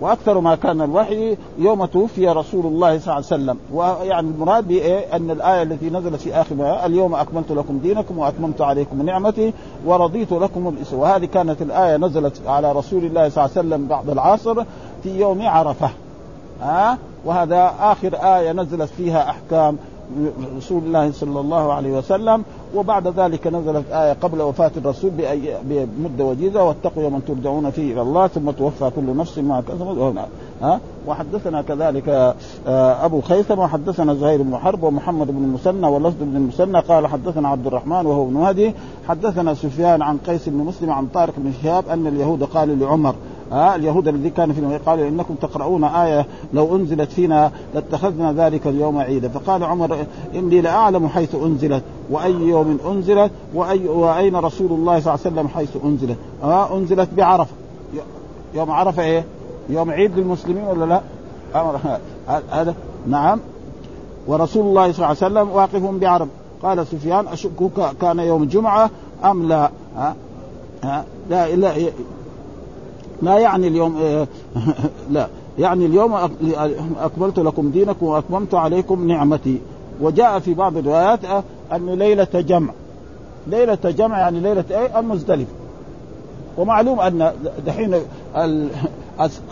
وأكثر 0.00 0.40
ما 0.40 0.54
كان 0.54 0.80
الوحي 0.80 1.36
يوم 1.58 1.84
توفي 1.84 2.28
رسول 2.28 2.66
الله 2.66 2.98
صلى 2.98 3.02
الله 3.02 3.12
عليه 3.14 3.26
وسلم. 3.26 3.58
ويعني 3.72 4.28
المراد 4.28 4.68
بايه 4.68 5.16
أن 5.16 5.30
الآية 5.30 5.62
التي 5.62 5.90
نزلت 5.90 6.20
في 6.20 6.34
اخر 6.34 6.86
اليوم 6.86 7.14
أكملت 7.14 7.52
لكم 7.52 7.78
دينكم 7.78 8.18
وأتممت 8.18 8.60
عليكم 8.60 9.02
نعمتي 9.02 9.52
ورضيت 9.86 10.32
لكم 10.32 10.68
الإسلام. 10.68 11.00
وهذه 11.00 11.24
كانت 11.24 11.62
الآية 11.62 11.96
نزلت 11.96 12.40
على 12.46 12.72
رسول 12.72 13.04
الله 13.04 13.28
صلى 13.28 13.44
الله 13.44 13.56
عليه 13.56 13.68
وسلم 13.68 13.86
بعد 13.86 14.10
العصر 14.10 14.64
في 15.02 15.20
يوم 15.20 15.48
عرفة. 15.48 15.90
ها؟ 16.62 16.98
وهذا 17.24 17.74
آخر 17.80 18.14
آية 18.14 18.52
نزلت 18.52 18.90
فيها 18.96 19.30
أحكام 19.30 19.78
رسول 20.56 20.82
الله 20.82 21.12
صلى 21.12 21.40
الله 21.40 21.72
عليه 21.72 21.98
وسلم 21.98 22.44
وبعد 22.74 23.08
ذلك 23.08 23.46
نزلت 23.46 23.84
آية 23.90 24.12
قبل 24.12 24.42
وفاة 24.42 24.70
الرسول 24.76 25.10
بمدة 25.64 26.24
وجيزة 26.24 26.64
واتقوا 26.64 27.02
يوما 27.02 27.20
ترجعون 27.28 27.70
فيه 27.70 27.92
إلى 27.92 28.02
الله 28.02 28.26
ثم 28.26 28.50
توفى 28.50 28.90
كل 28.96 29.16
نفس 29.16 29.38
ما 29.38 29.60
كسبت 29.60 30.14
ها؟ 30.62 30.80
وحدثنا 31.06 31.62
كذلك 31.62 32.08
آه، 32.66 33.04
أبو 33.04 33.20
خيثم 33.20 33.58
وحدثنا 33.58 34.14
زهير 34.14 34.42
بن 34.42 34.56
حرب 34.56 34.82
ومحمد 34.82 35.26
بن 35.26 35.44
المثنى 35.44 35.86
ولفظ 35.86 36.16
بن 36.20 36.36
المثنى 36.36 36.80
قال 36.80 37.06
حدثنا 37.06 37.48
عبد 37.48 37.66
الرحمن 37.66 38.06
وهو 38.06 38.24
ابن 38.24 38.36
هدي 38.36 38.74
حدثنا 39.08 39.54
سفيان 39.54 40.02
عن 40.02 40.18
قيس 40.18 40.48
بن 40.48 40.58
مسلم 40.58 40.90
عن 40.90 41.06
طارق 41.06 41.34
بن 41.36 41.52
شهاب 41.62 41.88
أن 41.88 42.06
اليهود 42.06 42.44
قالوا 42.44 42.76
لعمر 42.76 43.14
ها 43.52 43.76
اليهود 43.76 44.08
الذي 44.08 44.30
كان 44.30 44.52
فيهم 44.52 44.78
قالوا 44.86 45.08
إنكم 45.08 45.34
تقرؤون 45.34 45.84
آية 45.84 46.26
لو 46.54 46.76
أنزلت 46.76 47.12
فينا 47.12 47.52
لاتخذنا 47.74 48.32
ذلك 48.32 48.66
اليوم 48.66 48.98
عيدا. 48.98 49.28
فقال 49.28 49.64
عمر 49.64 50.06
إني 50.34 50.60
لأعلم 50.60 51.08
حيث 51.08 51.34
أنزلت 51.34 51.82
وأي 52.10 52.32
يوم 52.32 52.78
أنزلت 52.86 53.30
وأي 53.54 53.88
وأين 53.88 54.36
رسول 54.36 54.72
الله 54.72 55.00
صلى 55.00 55.14
الله 55.14 55.26
عليه 55.26 55.36
وسلم 55.36 55.48
حيث 55.48 55.76
أنزلت؟ 55.84 56.16
ها 56.42 56.76
أنزلت 56.76 57.08
بعرفة. 57.16 57.52
يوم 58.54 58.70
عرفة 58.70 59.02
إيه؟ 59.02 59.24
يوم 59.68 59.90
عيد 59.90 60.18
للمسلمين 60.18 60.64
ولا 60.64 60.84
لا؟ 60.84 61.00
هذا 62.50 62.74
نعم. 63.06 63.40
ورسول 64.26 64.66
الله 64.66 64.92
صلى 64.92 65.06
الله 65.06 65.06
عليه 65.06 65.16
وسلم 65.16 65.50
واقف 65.50 66.00
بعرب 66.00 66.28
قال 66.62 66.86
سفيان 66.86 67.26
اشك 67.28 67.50
كان 68.00 68.18
يوم 68.18 68.42
الجمعه 68.42 68.90
أم 69.24 69.48
لا؟ 69.48 69.70
ها؟ 69.96 70.14
ها؟ 70.84 71.04
لا 71.30 71.56
لا 71.56 71.74
لا 73.26 73.38
يعني 73.38 73.68
اليوم 73.68 73.96
إيه، 73.96 74.26
لا. 75.10 75.28
يعني 75.58 75.86
اليوم 75.86 76.14
أكملت 77.00 77.38
لكم 77.38 77.70
دينكم 77.70 78.06
وأتممت 78.06 78.54
عليكم 78.54 79.08
نعمتي. 79.08 79.60
وجاء 80.00 80.38
في 80.38 80.54
بعض 80.54 80.76
الروايات 80.76 81.24
آه، 81.24 81.42
انه 81.72 81.94
ليلة 81.94 82.28
جمع. 82.34 82.72
ليلة 83.46 83.78
جمع 83.84 84.18
يعني 84.18 84.40
ليلة 84.40 84.64
إيه؟ 84.70 84.98
المزدلفة. 84.98 85.52
ومعلوم 86.58 87.00
أن 87.00 87.32
دحين 87.66 87.96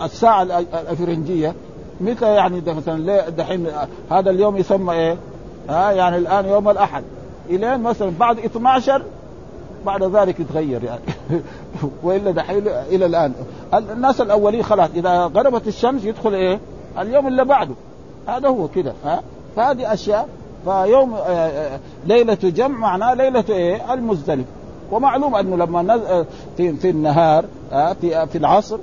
الساعة 0.05 0.43
الأفرنجية 0.43 1.55
متى 2.01 2.35
يعني 2.35 2.63
مثلا 2.67 3.29
دحين 3.29 3.67
هذا 4.11 4.31
اليوم 4.31 4.57
يسمى 4.57 4.93
إيه؟ 4.95 5.17
ها 5.69 5.91
يعني 5.91 6.17
الآن 6.17 6.47
يوم 6.47 6.69
الأحد. 6.69 7.03
إلين 7.51 7.81
مثلا 7.81 8.13
بعد 8.21 8.39
12 8.39 9.03
بعد 9.87 10.03
ذلك 10.03 10.41
يتغير 10.41 10.85
يعني. 10.85 11.01
وإلا 12.03 12.31
دحين 12.31 12.69
إلى 12.69 13.07
الآن. 13.07 13.33
الناس 13.75 14.21
الأولين 14.21 14.63
خلاص 14.63 14.89
إذا 14.95 15.25
غربت 15.27 15.69
الشمس 15.69 16.05
يدخل 16.05 16.35
إيه؟ 16.35 16.61
اليوم 16.99 17.27
اللي 17.27 17.45
بعده. 17.45 17.75
هذا 18.27 18.49
هو 18.49 18.69
كده 18.69 18.93
ها؟ 19.05 19.23
فهذه 19.57 19.93
أشياء. 19.93 20.29
فيوم 20.65 21.15
آه، 21.15 21.19
آه، 21.19 21.81
ليلة 22.07 22.39
جمع 22.43 22.79
معناه 22.79 23.15
ليلة 23.15 23.45
إيه؟ 23.49 23.95
المزدلف 23.95 24.47
ومعلوم 24.93 25.35
أنه 25.35 25.57
لما 25.57 25.83
نز... 25.83 26.27
في 26.57 26.73
في 26.73 26.91
النهار 26.91 27.45
في 28.01 28.27
في 28.27 28.39
العصر 28.39 28.79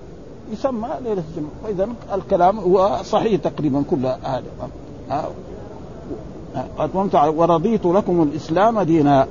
يسمى 0.52 0.88
ليلة 1.04 1.24
الجمعه 1.30 1.52
فاذا 1.64 1.90
الكلام 2.14 2.60
هو 2.60 2.98
صحيح 3.04 3.42
تقريبا 3.42 3.84
كل 3.90 4.06
هذا. 4.06 4.44
ورضيت 7.14 7.86
لكم 7.86 8.24
الإسلام 8.24 8.82
دينا. 8.82 9.28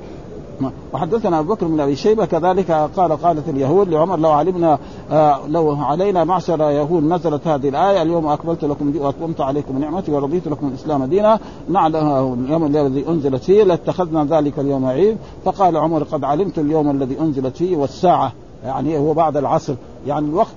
وحدثنا 0.93 1.39
أبو 1.39 1.53
بكر 1.53 1.67
بن 1.67 1.79
أبي 1.79 1.95
شيبة 1.95 2.25
كذلك 2.25 2.71
قال 2.71 3.11
قالت 3.11 3.49
اليهود 3.49 3.89
لعمر 3.89 4.19
لو 4.19 4.31
علمنا 4.31 4.79
آه 5.11 5.39
لو 5.47 5.71
علينا 5.71 6.23
معشر 6.23 6.61
يهود 6.61 7.03
نزلت 7.03 7.47
هذه 7.47 7.69
الآية 7.69 8.01
اليوم 8.01 8.27
اكملت 8.27 8.65
لكم 8.65 8.93
وأتممت 8.99 9.41
عليكم 9.41 9.79
نعمتي 9.79 10.11
ورضيت 10.11 10.47
لكم 10.47 10.67
الإسلام 10.67 11.05
دينا 11.05 11.39
نعلم 11.69 12.33
اليوم 12.45 12.65
الذي 12.65 13.07
أنزلت 13.07 13.43
فيه 13.43 13.63
لاتخذنا 13.63 14.25
ذلك 14.25 14.59
اليوم 14.59 14.85
عيد. 14.85 15.17
فقال 15.45 15.77
عمر 15.77 16.03
قد 16.03 16.23
علمت 16.23 16.59
اليوم 16.59 16.91
الذي 16.91 17.19
أنزلت 17.19 17.57
فيه 17.57 17.77
والساعة 17.77 18.31
يعني 18.63 18.97
هو 18.97 19.13
بعد 19.13 19.37
العصر 19.37 19.73
يعني 20.07 20.25
الوقت 20.25 20.55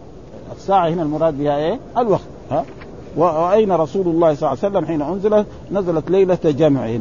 الساعة 0.57 0.89
هنا 0.89 1.03
المراد 1.03 1.39
بها 1.39 1.57
إيه؟ 1.57 1.81
الوقت 1.99 2.21
ها؟ 2.51 2.65
وأين 3.17 3.73
رسول 3.73 4.07
الله 4.09 4.35
صلى 4.35 4.53
الله 4.53 4.59
عليه 4.63 4.75
وسلم 4.75 4.87
حين 4.87 5.03
أنزلت؟ 5.03 5.47
نزلت 5.73 6.11
ليلة 6.11 6.39
جمع. 6.45 6.99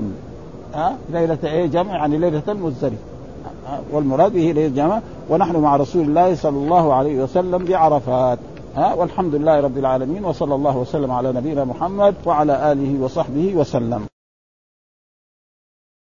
ها؟ 0.73 0.97
ليلة 1.09 1.37
إيه؟ 1.43 1.65
جمع 1.65 1.95
يعني 1.95 2.17
ليلة 2.17 2.43
المزدلفة. 2.47 2.97
والمراد 3.91 4.33
به 4.33 4.39
ليلة 4.39 4.75
جمع 4.75 5.01
ونحن 5.29 5.55
مع 5.55 5.75
رسول 5.75 6.01
الله 6.01 6.35
صلى 6.35 6.57
الله 6.57 6.93
عليه 6.93 7.23
وسلم 7.23 7.65
بعرفات. 7.65 8.39
ها؟ 8.75 8.93
والحمد 8.93 9.35
لله 9.35 9.59
رب 9.59 9.77
العالمين 9.77 10.25
وصلى 10.25 10.55
الله 10.55 10.77
وسلم 10.77 11.11
على 11.11 11.31
نبينا 11.31 11.65
محمد 11.65 12.15
وعلى 12.25 12.71
آله 12.71 13.03
وصحبه 13.03 13.55
وسلم. 13.55 14.05